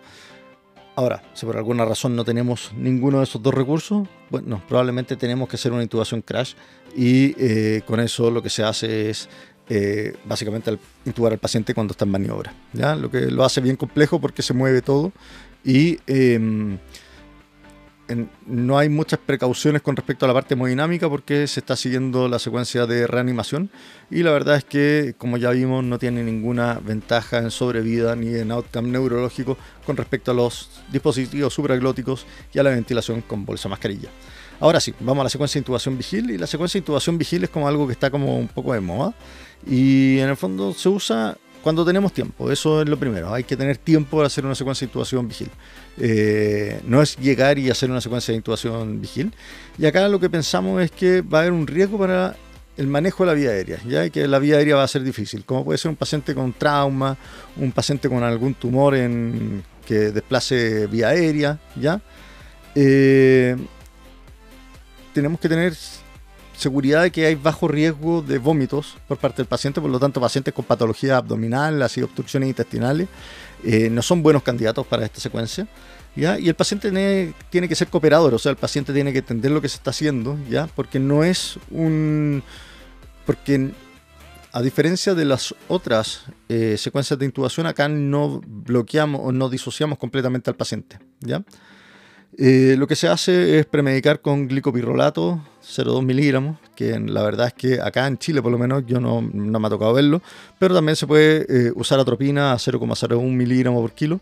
Ahora, 0.95 1.21
si 1.33 1.45
por 1.45 1.55
alguna 1.57 1.85
razón 1.85 2.15
no 2.15 2.25
tenemos 2.25 2.71
ninguno 2.75 3.19
de 3.19 3.25
esos 3.25 3.41
dos 3.41 3.53
recursos, 3.53 4.07
bueno, 4.31 4.61
probablemente 4.67 5.15
tenemos 5.15 5.47
que 5.47 5.55
hacer 5.55 5.71
una 5.71 5.83
intubación 5.83 6.21
crash 6.21 6.53
y 6.95 7.35
eh, 7.37 7.83
con 7.85 7.99
eso 7.99 8.31
lo 8.31 8.41
que 8.41 8.49
se 8.49 8.63
hace 8.63 9.09
es 9.09 9.29
básicamente 10.23 10.77
intubar 11.03 11.33
al 11.33 11.39
paciente 11.39 11.73
cuando 11.73 11.91
está 11.91 12.05
en 12.05 12.11
maniobra. 12.11 12.53
¿ya? 12.71 12.95
Lo 12.95 13.11
que 13.11 13.29
lo 13.29 13.43
hace 13.43 13.59
bien 13.59 13.75
complejo 13.75 14.19
porque 14.19 14.41
se 14.41 14.53
mueve 14.53 14.81
todo 14.81 15.11
y 15.63 15.97
no 18.45 18.77
hay 18.77 18.89
muchas 18.89 19.19
precauciones 19.19 19.81
con 19.81 19.95
respecto 19.95 20.25
a 20.25 20.27
la 20.27 20.33
parte 20.33 20.53
hemodinámica 20.53 21.09
porque 21.09 21.47
se 21.47 21.59
está 21.59 21.75
siguiendo 21.75 22.27
la 22.27 22.39
secuencia 22.39 22.85
de 22.85 23.07
reanimación 23.07 23.69
y 24.09 24.23
la 24.23 24.31
verdad 24.31 24.55
es 24.55 24.63
que, 24.63 25.15
como 25.17 25.37
ya 25.37 25.51
vimos, 25.51 25.83
no 25.83 25.99
tiene 25.99 26.23
ninguna 26.23 26.79
ventaja 26.83 27.39
en 27.39 27.51
sobrevida 27.51 28.15
ni 28.15 28.33
en 28.35 28.51
outcome 28.51 28.89
neurológico 28.89 29.57
con 29.85 29.97
respecto 29.97 30.31
a 30.31 30.33
los 30.33 30.81
dispositivos 30.91 31.53
supraglóticos 31.53 32.25
y 32.53 32.59
a 32.59 32.63
la 32.63 32.69
ventilación 32.69 33.21
con 33.21 33.45
bolsa 33.45 33.67
mascarilla. 33.67 34.09
Ahora 34.59 34.79
sí, 34.79 34.93
vamos 34.99 35.21
a 35.21 35.25
la 35.25 35.29
secuencia 35.29 35.59
de 35.59 35.63
intubación 35.63 35.97
vigil 35.97 36.31
y 36.31 36.37
la 36.37 36.47
secuencia 36.47 36.79
de 36.79 36.83
intubación 36.83 37.17
vigil 37.17 37.43
es 37.43 37.49
como 37.49 37.67
algo 37.67 37.85
que 37.85 37.93
está 37.93 38.09
como 38.09 38.37
un 38.39 38.47
poco 38.47 38.73
de 38.73 38.79
moda 38.79 39.13
y 39.65 40.17
en 40.19 40.29
el 40.29 40.37
fondo 40.37 40.73
se 40.73 40.89
usa 40.89 41.37
cuando 41.67 41.83
tenemos 41.83 42.13
tiempo, 42.13 42.49
eso 42.49 42.81
es 42.81 42.87
lo 42.87 42.97
primero, 42.97 43.33
hay 43.33 43.43
que 43.43 43.57
tener 43.57 43.75
tiempo 43.75 44.15
para 44.15 44.27
hacer 44.27 44.45
una 44.45 44.55
secuencia 44.55 44.85
de 44.85 44.89
intubación 44.89 45.27
vigil. 45.27 45.49
Eh, 45.97 46.79
no 46.85 47.01
es 47.01 47.17
llegar 47.17 47.59
y 47.59 47.69
hacer 47.69 47.91
una 47.91 47.99
secuencia 47.99 48.31
de 48.31 48.37
intubación 48.37 49.01
vigil. 49.01 49.33
Y 49.77 49.85
acá 49.85 50.07
lo 50.07 50.17
que 50.17 50.29
pensamos 50.29 50.81
es 50.81 50.91
que 50.91 51.19
va 51.19 51.39
a 51.39 51.41
haber 51.41 51.51
un 51.51 51.67
riesgo 51.67 51.97
para 51.97 52.37
el 52.77 52.87
manejo 52.87 53.25
de 53.25 53.27
la 53.27 53.33
vía 53.33 53.49
aérea, 53.49 53.79
ya 53.85 54.09
que 54.09 54.29
la 54.29 54.39
vía 54.39 54.55
aérea 54.55 54.77
va 54.77 54.83
a 54.83 54.87
ser 54.87 55.03
difícil, 55.03 55.43
como 55.43 55.65
puede 55.65 55.77
ser 55.77 55.89
un 55.89 55.97
paciente 55.97 56.33
con 56.33 56.53
trauma, 56.53 57.17
un 57.57 57.73
paciente 57.73 58.07
con 58.07 58.23
algún 58.23 58.53
tumor 58.53 58.95
en, 58.95 59.61
que 59.85 60.11
desplace 60.11 60.87
vía 60.87 61.09
aérea, 61.09 61.59
ya. 61.75 61.99
Eh, 62.75 63.57
tenemos 65.11 65.37
que 65.41 65.49
tener 65.49 65.75
seguridad 66.57 67.03
de 67.03 67.11
que 67.11 67.25
hay 67.25 67.35
bajo 67.35 67.67
riesgo 67.67 68.21
de 68.21 68.39
vómitos 68.39 68.97
por 69.07 69.17
parte 69.17 69.37
del 69.37 69.45
paciente, 69.45 69.79
por 69.79 69.89
lo 69.89 69.99
tanto 69.99 70.19
pacientes 70.19 70.53
con 70.53 70.65
patología 70.65 71.17
abdominal, 71.17 71.81
así 71.81 72.01
obstrucciones 72.01 72.49
intestinales, 72.49 73.07
eh, 73.63 73.89
no 73.89 74.01
son 74.01 74.23
buenos 74.23 74.43
candidatos 74.43 74.85
para 74.87 75.05
esta 75.05 75.19
secuencia. 75.19 75.67
¿ya? 76.15 76.39
Y 76.39 76.49
el 76.49 76.55
paciente 76.55 76.89
tiene, 77.49 77.67
que 77.67 77.75
ser 77.75 77.87
cooperador, 77.87 78.33
o 78.33 78.39
sea, 78.39 78.49
el 78.49 78.57
paciente 78.57 78.91
tiene 78.91 79.13
que 79.13 79.19
entender 79.19 79.51
lo 79.51 79.61
que 79.61 79.69
se 79.69 79.77
está 79.77 79.91
haciendo, 79.91 80.37
¿ya? 80.49 80.67
porque 80.67 80.99
no 80.99 81.23
es 81.23 81.59
un... 81.69 82.43
porque 83.25 83.71
a 84.51 84.61
diferencia 84.61 85.13
de 85.13 85.25
las 85.25 85.53
otras 85.67 86.23
eh, 86.49 86.75
secuencias 86.79 87.19
de 87.19 87.25
intubación, 87.25 87.67
acá 87.67 87.87
no 87.87 88.41
bloqueamos 88.43 89.21
o 89.23 89.31
no 89.31 89.49
disociamos 89.49 89.99
completamente 89.99 90.49
al 90.49 90.55
paciente. 90.55 90.97
¿ya? 91.19 91.43
Eh, 92.39 92.75
lo 92.77 92.85
que 92.87 92.95
se 92.95 93.07
hace 93.07 93.57
es 93.57 93.65
premedicar 93.65 94.21
con 94.21 94.47
glicopirrolato 94.47 95.41
0,2 95.63 96.03
miligramos, 96.03 96.59
que 96.75 96.99
la 96.99 97.23
verdad 97.23 97.47
es 97.47 97.53
que 97.53 97.81
acá 97.81 98.05
en 98.05 98.19
Chile 98.19 98.43
por 98.43 98.51
lo 98.51 98.59
menos 98.59 98.85
yo 98.85 98.99
no, 98.99 99.21
me 99.21 99.67
ha 99.67 99.69
tocado 99.71 99.93
verlo, 99.93 100.21
pero 100.59 100.75
también 100.75 100.95
se 100.95 101.07
puede 101.07 101.45
eh, 101.49 101.71
usar 101.73 101.99
atropina 101.99 102.53
a 102.53 102.57
0,01 102.57 103.23
miligramos 103.31 103.81
por 103.81 103.91
kilo 103.93 104.19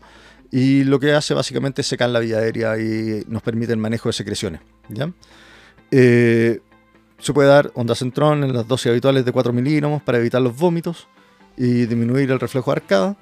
y 0.50 0.84
lo 0.84 0.98
que 0.98 1.12
hace 1.12 1.34
básicamente 1.34 1.82
es 1.82 1.88
secar 1.88 2.08
la 2.08 2.20
vía 2.20 2.38
aérea 2.38 2.78
y 2.78 3.22
nos 3.28 3.42
permite 3.42 3.72
el 3.72 3.78
manejo 3.78 4.08
de 4.08 4.14
secreciones. 4.14 4.62
¿ya? 4.88 5.10
Eh, 5.90 6.60
se 7.18 7.32
puede 7.34 7.48
dar 7.50 7.70
onda 7.74 7.94
centrón 7.94 8.44
en 8.44 8.54
las 8.54 8.66
dosis 8.66 8.90
habituales 8.92 9.26
de 9.26 9.32
4 9.32 9.52
miligramos 9.52 10.02
para 10.02 10.16
evitar 10.18 10.40
los 10.40 10.56
vómitos 10.56 11.06
y 11.56 11.84
disminuir 11.84 12.30
el 12.30 12.40
reflejo 12.40 12.70
de 12.70 12.76
arcada. 12.76 13.16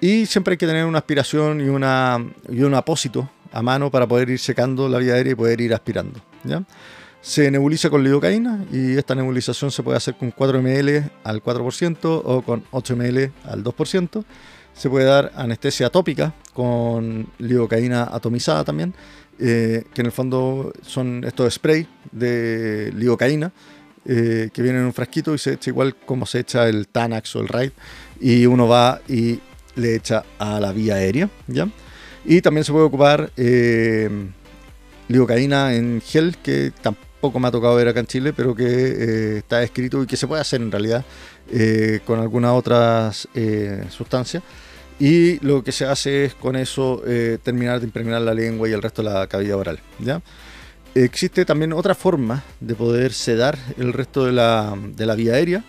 Y 0.00 0.26
siempre 0.26 0.52
hay 0.52 0.58
que 0.58 0.66
tener 0.66 0.84
una 0.86 0.98
aspiración 0.98 1.60
y, 1.60 1.68
una, 1.68 2.24
y 2.48 2.62
un 2.62 2.74
apósito 2.74 3.28
a 3.52 3.62
mano 3.62 3.90
para 3.90 4.06
poder 4.06 4.30
ir 4.30 4.38
secando 4.38 4.88
la 4.88 4.98
vía 4.98 5.14
aérea 5.14 5.32
y 5.32 5.36
poder 5.36 5.60
ir 5.60 5.74
aspirando. 5.74 6.20
Se 7.20 7.50
nebuliza 7.50 7.90
con 7.90 8.04
lidocaína 8.04 8.64
y 8.72 8.96
esta 8.96 9.14
nebulización 9.14 9.70
se 9.70 9.82
puede 9.82 9.96
hacer 9.96 10.16
con 10.16 10.30
4 10.30 10.62
ml 10.62 11.10
al 11.24 11.42
4% 11.42 12.22
o 12.24 12.42
con 12.42 12.64
8 12.70 12.96
ml 12.96 13.32
al 13.44 13.64
2%. 13.64 14.24
Se 14.72 14.88
puede 14.88 15.06
dar 15.06 15.32
anestesia 15.34 15.90
tópica 15.90 16.34
con 16.52 17.26
lidocaína 17.38 18.04
atomizada 18.04 18.64
también, 18.64 18.94
eh, 19.40 19.84
que 19.92 20.02
en 20.02 20.06
el 20.06 20.12
fondo 20.12 20.72
son 20.82 21.24
estos 21.24 21.54
spray 21.54 21.88
de 22.12 22.92
lidocaína 22.94 23.52
eh, 24.04 24.50
que 24.52 24.62
vienen 24.62 24.82
en 24.82 24.86
un 24.86 24.94
frasquito 24.94 25.34
y 25.34 25.38
se 25.38 25.54
echa 25.54 25.70
igual 25.70 25.96
como 25.96 26.24
se 26.24 26.40
echa 26.40 26.68
el 26.68 26.88
Tanax 26.88 27.36
o 27.36 27.40
el 27.40 27.48
Raid 27.48 27.72
y 28.20 28.46
uno 28.46 28.66
va 28.68 29.00
y 29.08 29.40
le 29.74 29.96
echa 29.96 30.24
a 30.38 30.60
la 30.60 30.72
vía 30.72 30.94
aérea. 30.94 31.28
Y 32.30 32.42
también 32.42 32.62
se 32.62 32.72
puede 32.72 32.84
ocupar 32.84 33.32
eh, 33.38 34.10
lidocaína 35.08 35.74
en 35.74 36.02
gel, 36.02 36.36
que 36.36 36.72
tampoco 36.82 37.40
me 37.40 37.48
ha 37.48 37.50
tocado 37.50 37.74
ver 37.74 37.88
acá 37.88 38.00
en 38.00 38.06
Chile, 38.06 38.34
pero 38.34 38.54
que 38.54 38.66
eh, 38.66 39.38
está 39.38 39.62
escrito 39.62 40.02
y 40.02 40.06
que 40.06 40.18
se 40.18 40.26
puede 40.26 40.42
hacer 40.42 40.60
en 40.60 40.70
realidad 40.70 41.06
eh, 41.50 42.00
con 42.04 42.20
algunas 42.20 42.52
otras 42.52 43.28
eh, 43.34 43.82
sustancias. 43.88 44.42
Y 45.00 45.40
lo 45.40 45.64
que 45.64 45.72
se 45.72 45.86
hace 45.86 46.26
es 46.26 46.34
con 46.34 46.54
eso 46.54 47.02
terminar 47.42 47.78
de 47.78 47.86
impregnar 47.86 48.20
la 48.20 48.34
lengua 48.34 48.68
y 48.68 48.72
el 48.72 48.82
resto 48.82 49.02
de 49.02 49.08
la 49.08 49.26
cavidad 49.26 49.56
oral. 49.56 49.78
¿ya? 50.00 50.20
Existe 50.94 51.46
también 51.46 51.72
otra 51.72 51.94
forma 51.94 52.42
de 52.60 52.74
poder 52.74 53.14
sedar 53.14 53.56
el 53.78 53.94
resto 53.94 54.26
de 54.26 54.32
la, 54.32 54.76
de 54.96 55.06
la 55.06 55.14
vía 55.14 55.34
aérea 55.34 55.64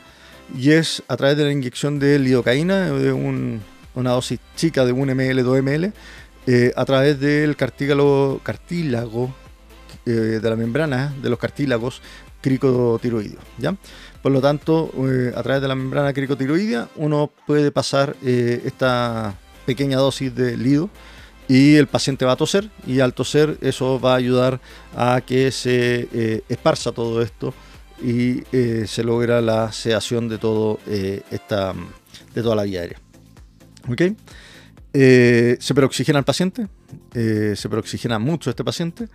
y 0.58 0.72
es 0.72 1.04
a 1.08 1.16
través 1.16 1.38
de 1.38 1.46
la 1.46 1.52
inyección 1.52 2.00
de 2.00 2.18
lidocaína, 2.18 2.90
de 2.90 3.14
una 3.14 4.12
dosis 4.12 4.40
chica 4.56 4.84
de 4.84 4.94
1 4.94 5.14
ml, 5.14 5.44
2 5.44 5.62
ml, 5.62 5.94
eh, 6.48 6.72
a 6.76 6.86
través 6.86 7.20
del 7.20 7.56
cartílago, 7.56 8.40
cartílago 8.44 9.34
eh, 10.06 10.40
de 10.42 10.50
la 10.50 10.56
membrana 10.56 11.14
de 11.22 11.30
los 11.30 11.38
cartílagos 11.38 12.02
cricotiroideos. 12.42 13.44
¿ya? 13.58 13.76
Por 14.22 14.32
lo 14.32 14.42
tanto, 14.42 14.92
eh, 15.08 15.34
a 15.36 15.44
través 15.44 15.62
de 15.62 15.68
la 15.68 15.76
membrana 15.76 16.14
cricotiroidea 16.14 16.90
uno 16.96 17.30
puede 17.46 17.72
pasar 17.72 18.16
esta 18.24 19.36
pequeña 19.66 19.98
dosis 19.98 20.34
de 20.34 20.58
lido 20.58 20.90
y 21.48 21.76
el 21.76 21.88
paciente 21.88 22.26
va 22.26 22.34
a 22.34 22.36
toser 22.36 22.70
y 22.88 23.00
al 23.00 23.14
toser 23.14 23.58
eso 23.62 24.00
va 24.00 24.14
a 24.14 24.18
ayudar 24.18 24.62
a 24.96 25.22
que 25.22 25.52
se 25.52 26.44
esparza 26.48 26.92
todo 26.92 27.22
esto 27.22 27.54
y 28.02 28.44
se 28.88 29.04
logra 29.04 29.42
la 29.42 29.72
sedación 29.72 30.30
de 30.30 30.38
todo 30.38 30.80
esta 30.88 31.74
de 32.34 32.42
toda 32.42 32.56
la 32.56 32.64
vía 32.64 32.82
aérea. 32.82 33.00
¿Okay? 33.90 34.16
Eh, 34.94 35.58
se 35.60 35.76
peroxigena 35.76 36.18
al 36.18 36.26
paciente, 36.26 36.68
eh, 37.14 37.54
se 37.56 37.70
peroxigena 37.70 38.18
mucho 38.18 38.50
este 38.50 38.64
paciente 38.64 39.08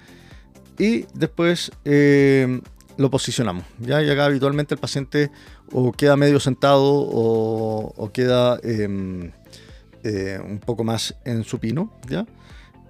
y 0.79 1.05
después 1.15 1.73
eh, 1.85 2.61
lo 2.97 3.11
posicionamos. 3.11 3.65
¿ya? 3.81 4.01
Y 4.03 4.09
acá 4.09 4.27
habitualmente 4.27 4.75
el 4.75 4.81
paciente 4.81 5.33
o 5.73 5.91
queda 5.91 6.17
medio 6.17 6.39
sentado 6.39 6.85
o, 6.85 8.11
queda 8.13 8.61
em, 8.63 9.33
un 10.05 10.61
poco 10.65 10.85
más 10.85 11.17
en 11.25 11.43
supino. 11.43 11.93
¿ya? 12.09 12.25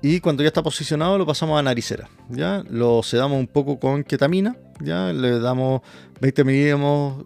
Y 0.03 0.21
cuando 0.21 0.43
ya 0.43 0.49
está 0.49 0.63
posicionado 0.63 1.17
lo 1.17 1.25
pasamos 1.25 1.59
a 1.59 1.63
naricera. 1.63 2.11
¿ya? 2.29 2.63
Lo 2.69 3.03
sedamos 3.03 3.39
un 3.39 3.47
poco 3.47 3.81
con 3.81 4.05
ketamina. 4.05 4.59
¿ya? 4.81 5.11
Le 5.11 5.39
damos 5.39 5.81
20 6.21 6.45
miligramos 6.45 7.25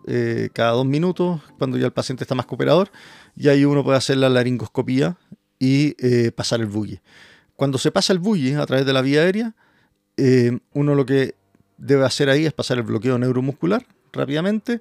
cada 0.52 0.70
dos 0.70 0.86
minutos 0.86 1.40
cuando 1.58 1.78
ya 1.78 1.86
el 1.86 1.92
paciente 1.92 2.22
está 2.22 2.36
más 2.36 2.46
cooperador. 2.46 2.92
Y 3.34 3.48
ahí 3.48 3.64
uno 3.64 3.82
puede 3.82 3.98
hacer 3.98 4.18
la 4.18 4.28
laringoscopía 4.28 5.16
y 5.58 5.96
eh, 5.98 6.30
pasar 6.32 6.60
el 6.60 6.66
bully. 6.66 7.00
Cuando 7.56 7.78
se 7.78 7.90
pasa 7.90 8.12
el 8.12 8.18
bully 8.18 8.54
a 8.54 8.66
través 8.66 8.86
de 8.86 8.92
la 8.92 9.02
vía 9.02 9.22
aérea, 9.22 9.54
eh, 10.16 10.58
uno 10.72 10.94
lo 10.94 11.04
que 11.04 11.34
debe 11.76 12.04
hacer 12.04 12.28
ahí 12.28 12.46
es 12.46 12.52
pasar 12.52 12.78
el 12.78 12.84
bloqueo 12.84 13.18
neuromuscular 13.18 13.84
rápidamente 14.12 14.80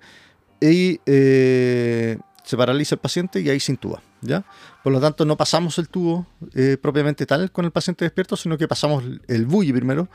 y 0.59 0.99
eh, 1.05 2.17
se 2.43 2.57
paraliza 2.57 2.95
el 2.95 3.01
paciente 3.01 3.41
y 3.41 3.49
ahí 3.49 3.59
se 3.59 3.71
intuba. 3.71 4.01
¿ya? 4.21 4.45
Por 4.83 4.93
lo 4.93 4.99
tanto, 4.99 5.25
no 5.25 5.37
pasamos 5.37 5.77
el 5.79 5.89
tubo 5.89 6.27
propiamente 6.81 7.25
tal 7.25 7.51
con 7.51 7.65
el 7.65 7.71
paciente 7.71 8.05
despierto, 8.05 8.35
sino 8.35 8.57
que 8.57 8.67
pasamos 8.67 9.03
el 9.27 9.45
bully 9.45 9.73
primero 9.73 10.07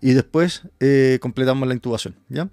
y 0.00 0.12
después 0.12 0.62
completamos 1.20 1.66
la 1.66 1.74
intubación. 1.74 2.14
¿ya? 2.28 2.48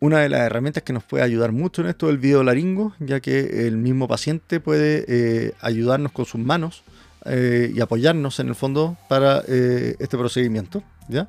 Una 0.00 0.18
de 0.18 0.28
las 0.28 0.40
herramientas 0.40 0.82
que 0.82 0.92
nos 0.92 1.04
puede 1.04 1.22
ayudar 1.22 1.52
mucho 1.52 1.82
en 1.82 1.88
esto 1.88 2.08
es 2.08 2.12
el 2.14 2.18
videolaringo, 2.18 2.94
ya 2.98 3.20
que 3.20 3.68
el 3.68 3.76
mismo 3.76 4.08
paciente 4.08 4.58
puede 4.58 5.54
ayudarnos 5.60 6.10
con 6.10 6.24
sus 6.24 6.40
manos 6.40 6.82
eh, 7.26 7.72
y 7.74 7.80
apoyarnos 7.80 8.40
en 8.40 8.48
el 8.48 8.54
fondo 8.54 8.96
para 9.08 9.42
eh, 9.46 9.96
este 9.98 10.16
procedimiento. 10.18 10.82
¿ya? 11.08 11.28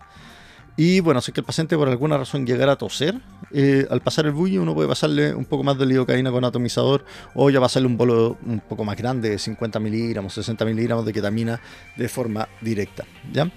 Y 0.76 1.02
bueno, 1.02 1.22
si 1.22 1.30
es 1.30 1.36
que 1.36 1.42
el 1.42 1.46
paciente 1.46 1.78
por 1.78 1.88
alguna 1.88 2.18
razón 2.18 2.48
llegara 2.48 2.74
a 2.74 2.76
toser, 2.78 3.20
eh, 3.52 3.86
al 3.92 4.02
pasar 4.02 4.26
el 4.26 4.32
bully 4.32 4.58
uno 4.58 4.74
puede 4.74 4.88
pasarle 4.88 5.36
un 5.36 5.46
poco 5.46 5.64
más 5.64 5.78
de 5.78 5.86
lidocaína 5.86 6.32
con 6.32 6.44
atomizador 6.44 7.06
o 7.36 7.50
ya 7.52 7.60
pasarle 7.60 7.88
un 7.88 7.96
bolo 7.96 8.38
un 8.46 8.60
poco 8.60 8.84
más 8.84 8.98
grande, 8.98 9.38
50 9.38 9.80
miligramos, 9.80 10.34
60 10.34 10.66
miligramos 10.66 11.06
de 11.06 11.14
ketamina 11.14 11.62
de 11.96 12.10
forma 12.10 12.48
directa. 12.62 13.06
¿ya? 13.32 13.52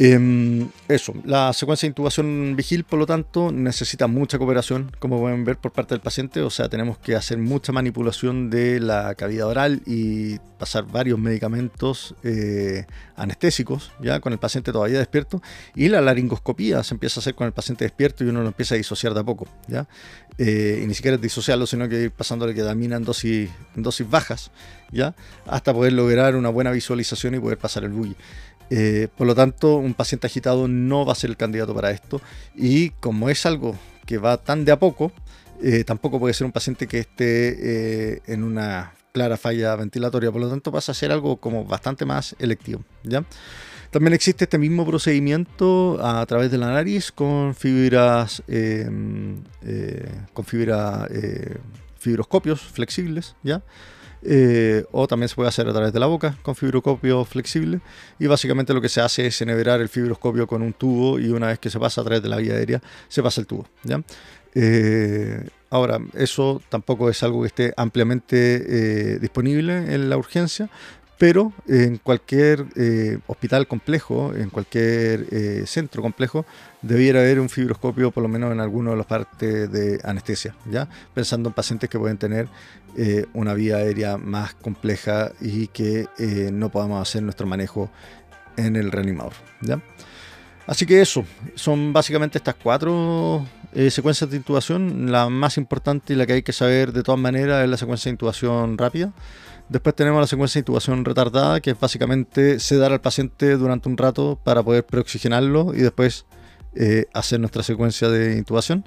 Em, 0.00 0.68
eso, 0.86 1.12
la 1.24 1.52
secuencia 1.52 1.86
de 1.86 1.90
intubación 1.90 2.54
vigil, 2.54 2.84
por 2.84 3.00
lo 3.00 3.06
tanto, 3.06 3.50
necesita 3.50 4.06
mucha 4.06 4.38
cooperación, 4.38 4.92
como 5.00 5.18
pueden 5.18 5.44
ver, 5.44 5.56
por 5.56 5.72
parte 5.72 5.94
del 5.94 6.00
paciente. 6.00 6.40
O 6.42 6.50
sea, 6.50 6.68
tenemos 6.68 6.98
que 6.98 7.16
hacer 7.16 7.38
mucha 7.38 7.72
manipulación 7.72 8.48
de 8.48 8.78
la 8.78 9.14
cavidad 9.16 9.48
oral 9.48 9.82
y 9.86 10.38
pasar 10.58 10.84
varios 10.86 11.18
medicamentos 11.18 12.14
eh, 12.22 12.86
anestésicos, 13.16 13.90
ya 14.00 14.20
con 14.20 14.32
el 14.32 14.38
paciente 14.38 14.70
todavía 14.70 14.98
despierto. 14.98 15.42
Y 15.74 15.88
la 15.88 16.00
laringoscopía 16.00 16.84
se 16.84 16.94
empieza 16.94 17.18
a 17.18 17.20
hacer 17.22 17.34
con 17.34 17.48
el 17.48 17.52
paciente 17.52 17.84
despierto 17.84 18.24
y 18.24 18.28
uno 18.28 18.42
lo 18.42 18.48
empieza 18.48 18.76
a 18.76 18.78
disociar 18.78 19.14
de 19.14 19.20
a 19.20 19.24
poco, 19.24 19.48
ya. 19.66 19.88
Eh, 20.36 20.80
y 20.84 20.86
ni 20.86 20.94
siquiera 20.94 21.16
es 21.16 21.20
disociarlo, 21.20 21.66
sino 21.66 21.88
que 21.88 22.02
ir 22.02 22.10
pasándole 22.12 22.54
ketamina 22.54 22.96
en 22.96 23.04
dosis, 23.04 23.50
en 23.74 23.82
dosis 23.82 24.08
bajas, 24.08 24.52
ya, 24.92 25.16
hasta 25.46 25.74
poder 25.74 25.92
lograr 25.92 26.36
una 26.36 26.50
buena 26.50 26.70
visualización 26.70 27.34
y 27.34 27.40
poder 27.40 27.58
pasar 27.58 27.82
el 27.82 27.90
bully. 27.90 28.14
Eh, 28.70 29.08
por 29.16 29.26
lo 29.26 29.34
tanto, 29.34 29.76
un 29.76 29.94
paciente 29.94 30.26
agitado 30.26 30.68
no 30.68 31.04
va 31.04 31.12
a 31.12 31.16
ser 31.16 31.30
el 31.30 31.36
candidato 31.36 31.74
para 31.74 31.90
esto. 31.90 32.20
Y 32.54 32.90
como 32.90 33.28
es 33.28 33.46
algo 33.46 33.76
que 34.06 34.18
va 34.18 34.36
tan 34.36 34.64
de 34.64 34.72
a 34.72 34.78
poco, 34.78 35.12
eh, 35.62 35.84
tampoco 35.84 36.18
puede 36.18 36.34
ser 36.34 36.46
un 36.46 36.52
paciente 36.52 36.86
que 36.86 36.98
esté 37.00 38.14
eh, 38.14 38.22
en 38.26 38.42
una 38.42 38.92
clara 39.12 39.36
falla 39.36 39.74
ventilatoria. 39.76 40.30
Por 40.30 40.40
lo 40.40 40.48
tanto, 40.48 40.70
pasa 40.70 40.92
a 40.92 40.94
ser 40.94 41.12
algo 41.12 41.38
como 41.38 41.64
bastante 41.64 42.04
más 42.04 42.36
electivo. 42.38 42.84
También 43.90 44.12
existe 44.12 44.44
este 44.44 44.58
mismo 44.58 44.86
procedimiento 44.86 45.98
a 46.04 46.24
través 46.26 46.50
de 46.50 46.58
la 46.58 46.70
nariz 46.70 47.10
con 47.10 47.54
fibras, 47.54 48.42
em, 48.46 49.36
con 50.34 50.44
fibra, 50.44 51.08
fibroscopios 51.98 52.60
flexibles. 52.60 53.34
Eh, 54.22 54.84
o 54.90 55.06
también 55.06 55.28
se 55.28 55.36
puede 55.36 55.48
hacer 55.48 55.68
a 55.68 55.72
través 55.72 55.92
de 55.92 56.00
la 56.00 56.06
boca 56.06 56.36
con 56.42 56.56
fibroscopio 56.56 57.24
flexible 57.24 57.80
y 58.18 58.26
básicamente 58.26 58.74
lo 58.74 58.80
que 58.80 58.88
se 58.88 59.00
hace 59.00 59.26
es 59.26 59.40
enhebrar 59.42 59.80
el 59.80 59.88
fibroscopio 59.88 60.48
con 60.48 60.62
un 60.62 60.72
tubo 60.72 61.20
y 61.20 61.28
una 61.28 61.46
vez 61.46 61.60
que 61.60 61.70
se 61.70 61.78
pasa 61.78 62.00
a 62.00 62.04
través 62.04 62.20
de 62.20 62.28
la 62.28 62.38
vía 62.38 62.54
aérea 62.54 62.82
se 63.06 63.22
pasa 63.22 63.40
el 63.40 63.46
tubo 63.46 63.66
¿ya? 63.84 64.02
Eh, 64.56 65.48
ahora 65.70 66.00
eso 66.14 66.60
tampoco 66.68 67.08
es 67.08 67.22
algo 67.22 67.42
que 67.42 67.46
esté 67.46 67.74
ampliamente 67.76 69.14
eh, 69.14 69.18
disponible 69.20 69.94
en 69.94 70.10
la 70.10 70.16
urgencia 70.16 70.68
pero 71.18 71.52
en 71.66 71.98
cualquier 71.98 72.66
eh, 72.76 73.18
hospital 73.26 73.66
complejo, 73.66 74.32
en 74.34 74.50
cualquier 74.50 75.26
eh, 75.32 75.64
centro 75.66 76.00
complejo, 76.00 76.46
debiera 76.80 77.18
haber 77.18 77.40
un 77.40 77.48
fibroscopio 77.48 78.12
por 78.12 78.22
lo 78.22 78.28
menos 78.28 78.52
en 78.52 78.60
alguna 78.60 78.92
de 78.92 78.96
las 78.96 79.06
partes 79.06 79.70
de 79.70 80.00
anestesia, 80.04 80.54
¿ya? 80.70 80.88
Pensando 81.12 81.48
en 81.48 81.54
pacientes 81.54 81.90
que 81.90 81.98
pueden 81.98 82.18
tener 82.18 82.46
eh, 82.96 83.26
una 83.34 83.52
vía 83.54 83.76
aérea 83.76 84.16
más 84.16 84.54
compleja 84.54 85.32
y 85.40 85.66
que 85.66 86.06
no 86.52 86.70
podamos 86.70 87.02
hacer 87.02 87.22
nuestro 87.22 87.46
manejo 87.46 87.90
en 88.56 88.76
el 88.76 88.92
reanimador, 88.92 89.32
¿ya? 89.60 89.80
Así 90.68 90.86
que 90.86 91.00
eso, 91.00 91.24
son 91.54 91.92
básicamente 91.92 92.38
estas 92.38 92.54
cuatro 92.54 93.44
secuencias 93.88 94.30
de 94.30 94.36
intubación. 94.36 95.10
La 95.10 95.30
más 95.30 95.56
importante 95.56 96.12
y 96.12 96.16
la 96.16 96.26
que 96.26 96.34
hay 96.34 96.42
que 96.42 96.52
saber 96.52 96.92
de 96.92 97.02
todas 97.02 97.18
maneras 97.18 97.64
es 97.64 97.70
la 97.70 97.76
secuencia 97.78 98.10
de 98.10 98.14
intubación 98.14 98.76
rápida. 98.76 99.12
Después 99.68 99.94
tenemos 99.94 100.20
la 100.20 100.26
secuencia 100.26 100.58
de 100.58 100.62
intubación 100.62 101.04
retardada, 101.04 101.60
que 101.60 101.72
es 101.72 101.78
básicamente 101.78 102.58
sedar 102.58 102.90
al 102.92 103.02
paciente 103.02 103.56
durante 103.56 103.88
un 103.88 103.98
rato 103.98 104.40
para 104.42 104.62
poder 104.62 104.86
preoxigenarlo 104.86 105.74
y 105.74 105.78
después 105.78 106.24
eh, 106.74 107.04
hacer 107.12 107.38
nuestra 107.38 107.62
secuencia 107.62 108.08
de 108.08 108.38
intubación. 108.38 108.86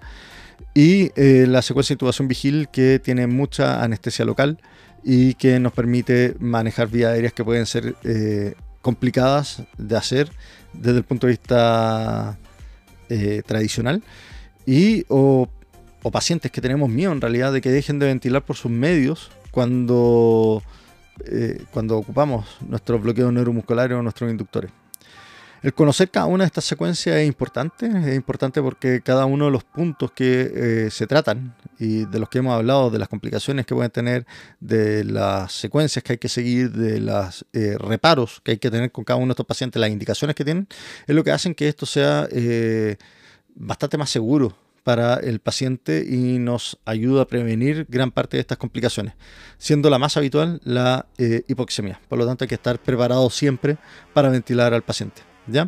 Y 0.73 1.11
eh, 1.15 1.45
la 1.47 1.61
secuencia 1.61 1.93
de 1.93 1.95
intubación 1.97 2.27
vigil, 2.27 2.67
que 2.71 2.97
tiene 2.97 3.27
mucha 3.27 3.84
anestesia 3.84 4.25
local 4.25 4.57
y 5.03 5.36
que 5.36 5.59
nos 5.59 5.71
permite 5.71 6.36
manejar 6.39 6.88
vías 6.88 7.11
aéreas 7.11 7.34
que 7.34 7.43
pueden 7.43 7.67
ser 7.67 7.95
eh, 8.03 8.55
complicadas 8.82 9.61
de 9.77 9.97
hacer 9.97 10.32
desde 10.73 10.97
el 10.97 11.03
punto 11.03 11.27
de 11.27 11.34
vista 11.34 12.38
tradicional. 13.45 14.01
Y 14.65 15.03
o, 15.09 15.49
o 16.01 16.11
pacientes 16.11 16.49
que 16.49 16.61
tenemos 16.61 16.89
miedo 16.89 17.11
en 17.11 17.19
realidad 17.19 17.51
de 17.51 17.59
que 17.59 17.69
dejen 17.69 17.99
de 17.99 18.05
ventilar 18.05 18.45
por 18.45 18.55
sus 18.55 18.71
medios 18.71 19.32
cuando, 19.52 20.64
eh, 21.26 21.64
cuando 21.72 21.97
ocupamos 21.97 22.58
nuestros 22.62 23.02
bloqueos 23.02 23.32
neuromusculares 23.32 23.97
o 23.97 24.02
nuestros 24.02 24.32
inductores. 24.32 24.72
El 25.62 25.76
conocer 25.76 26.10
cada 26.10 26.26
una 26.26 26.43
de 26.43 26.47
estas 26.47 26.66
secuencias 26.66 27.18
es 27.18 27.28
importante, 27.28 27.86
es 27.86 28.16
importante 28.16 28.64
porque 28.64 29.02
cada 29.02 29.26
uno 29.26 29.45
de 29.45 29.52
los 29.52 29.64
puntos 29.64 30.12
que 30.12 30.52
eh, 30.56 30.89
se 30.89 31.06
tratan 31.06 31.54
y 31.78 32.06
de 32.06 32.18
los 32.18 32.30
que 32.30 32.39
hemos 32.39 32.56
hablado, 32.56 32.89
de 32.89 32.97
las 32.97 33.08
complicaciones 33.08 33.68
que 33.68 33.76
pueden 33.76 33.91
tener, 33.91 34.26
de 34.60 35.04
las 35.04 35.52
secuencias 35.52 36.04
que 36.04 36.14
hay 36.14 36.18
que 36.18 36.30
seguir, 36.30 36.72
de 36.72 36.99
los 36.99 37.45
eh, 37.54 37.76
reparos 37.78 38.41
que 38.43 38.52
hay 38.54 38.58
que 38.58 38.72
tener 38.72 38.91
con 38.91 39.04
cada 39.04 39.18
uno 39.18 39.28
de 39.28 39.34
estos 39.34 39.45
pacientes, 39.45 39.80
las 39.80 39.91
indicaciones 39.91 40.36
que 40.36 40.43
tienen, 40.43 40.68
es 41.06 41.16
lo 41.16 41.24
que 41.24 41.32
hacen 41.32 41.54
que 41.54 41.68
esto 41.68 41.86
sea 41.86 42.28
bastante 43.54 43.99
más 43.99 44.10
seguro 44.10 44.56
para 44.84 45.15
el 45.15 45.39
paciente 45.39 46.05
y 46.07 46.39
nos 46.39 46.77
ayuda 46.86 47.23
a 47.23 47.25
prevenir 47.25 47.86
gran 47.89 48.11
parte 48.11 48.38
de 48.38 48.41
estas 48.41 48.57
complicaciones, 48.57 49.13
siendo 49.57 49.89
la 49.89 49.99
más 49.99 50.17
habitual 50.17 50.61
la 50.63 51.07
eh, 51.17 51.43
hipoxemia. 51.47 51.99
Por 52.07 52.19
lo 52.19 52.25
tanto, 52.25 52.43
hay 52.43 52.47
que 52.47 52.55
estar 52.55 52.79
preparado 52.79 53.29
siempre 53.29 53.77
para 54.13 54.29
ventilar 54.29 54.73
al 54.73 54.82
paciente. 54.82 55.21
¿ya? 55.47 55.67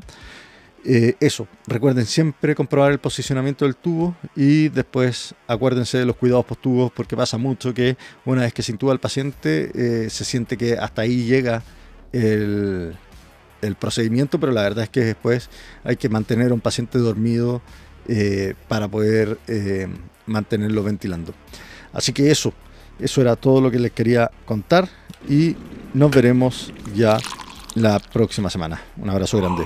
Eh, 0.86 1.16
eso, 1.22 1.48
recuerden 1.66 2.06
siempre 2.06 2.56
comprobar 2.56 2.92
el 2.92 3.00
posicionamiento 3.00 3.64
del 3.64 3.76
tubo 3.78 4.18
y 4.36 4.68
después 4.68 5.34
acuérdense 5.48 5.98
de 5.98 6.06
los 6.06 6.18
cuidados 6.18 6.44
post 6.44 6.62
tubos 6.62 6.92
porque 6.92 7.16
pasa 7.16 7.38
mucho 7.38 7.74
que 7.74 7.96
una 8.26 8.42
vez 8.42 8.54
que 8.54 8.64
se 8.64 8.74
intuba 8.74 8.92
el 8.92 9.00
paciente 9.00 9.72
eh, 9.74 10.10
se 10.10 10.26
siente 10.26 10.58
que 10.58 10.74
hasta 10.74 11.04
ahí 11.04 11.24
llega 11.24 11.64
el, 12.12 12.98
el 13.62 13.76
procedimiento, 13.76 14.42
pero 14.42 14.52
la 14.52 14.62
verdad 14.62 14.84
es 14.84 14.90
que 14.90 15.00
después 15.02 15.50
hay 15.86 15.96
que 15.96 16.10
mantener 16.10 16.52
a 16.52 16.54
un 16.54 16.60
paciente 16.60 17.00
dormido 17.00 17.62
eh, 18.08 18.54
para 18.68 18.88
poder 18.88 19.38
eh, 19.48 19.88
mantenerlo 20.26 20.84
ventilando. 20.84 21.34
Así 21.92 22.14
que 22.14 22.32
eso, 22.32 22.54
eso 23.00 23.22
era 23.22 23.36
todo 23.36 23.62
lo 23.62 23.72
que 23.72 23.80
les 23.80 23.92
quería 23.92 24.32
contar 24.46 24.90
y 25.30 25.56
nos 25.94 26.12
veremos 26.12 26.74
ya 26.96 27.18
la 27.76 28.00
próxima 28.00 28.50
semana. 28.50 28.82
Un 28.98 29.10
abrazo 29.10 29.38
grande. 29.38 29.66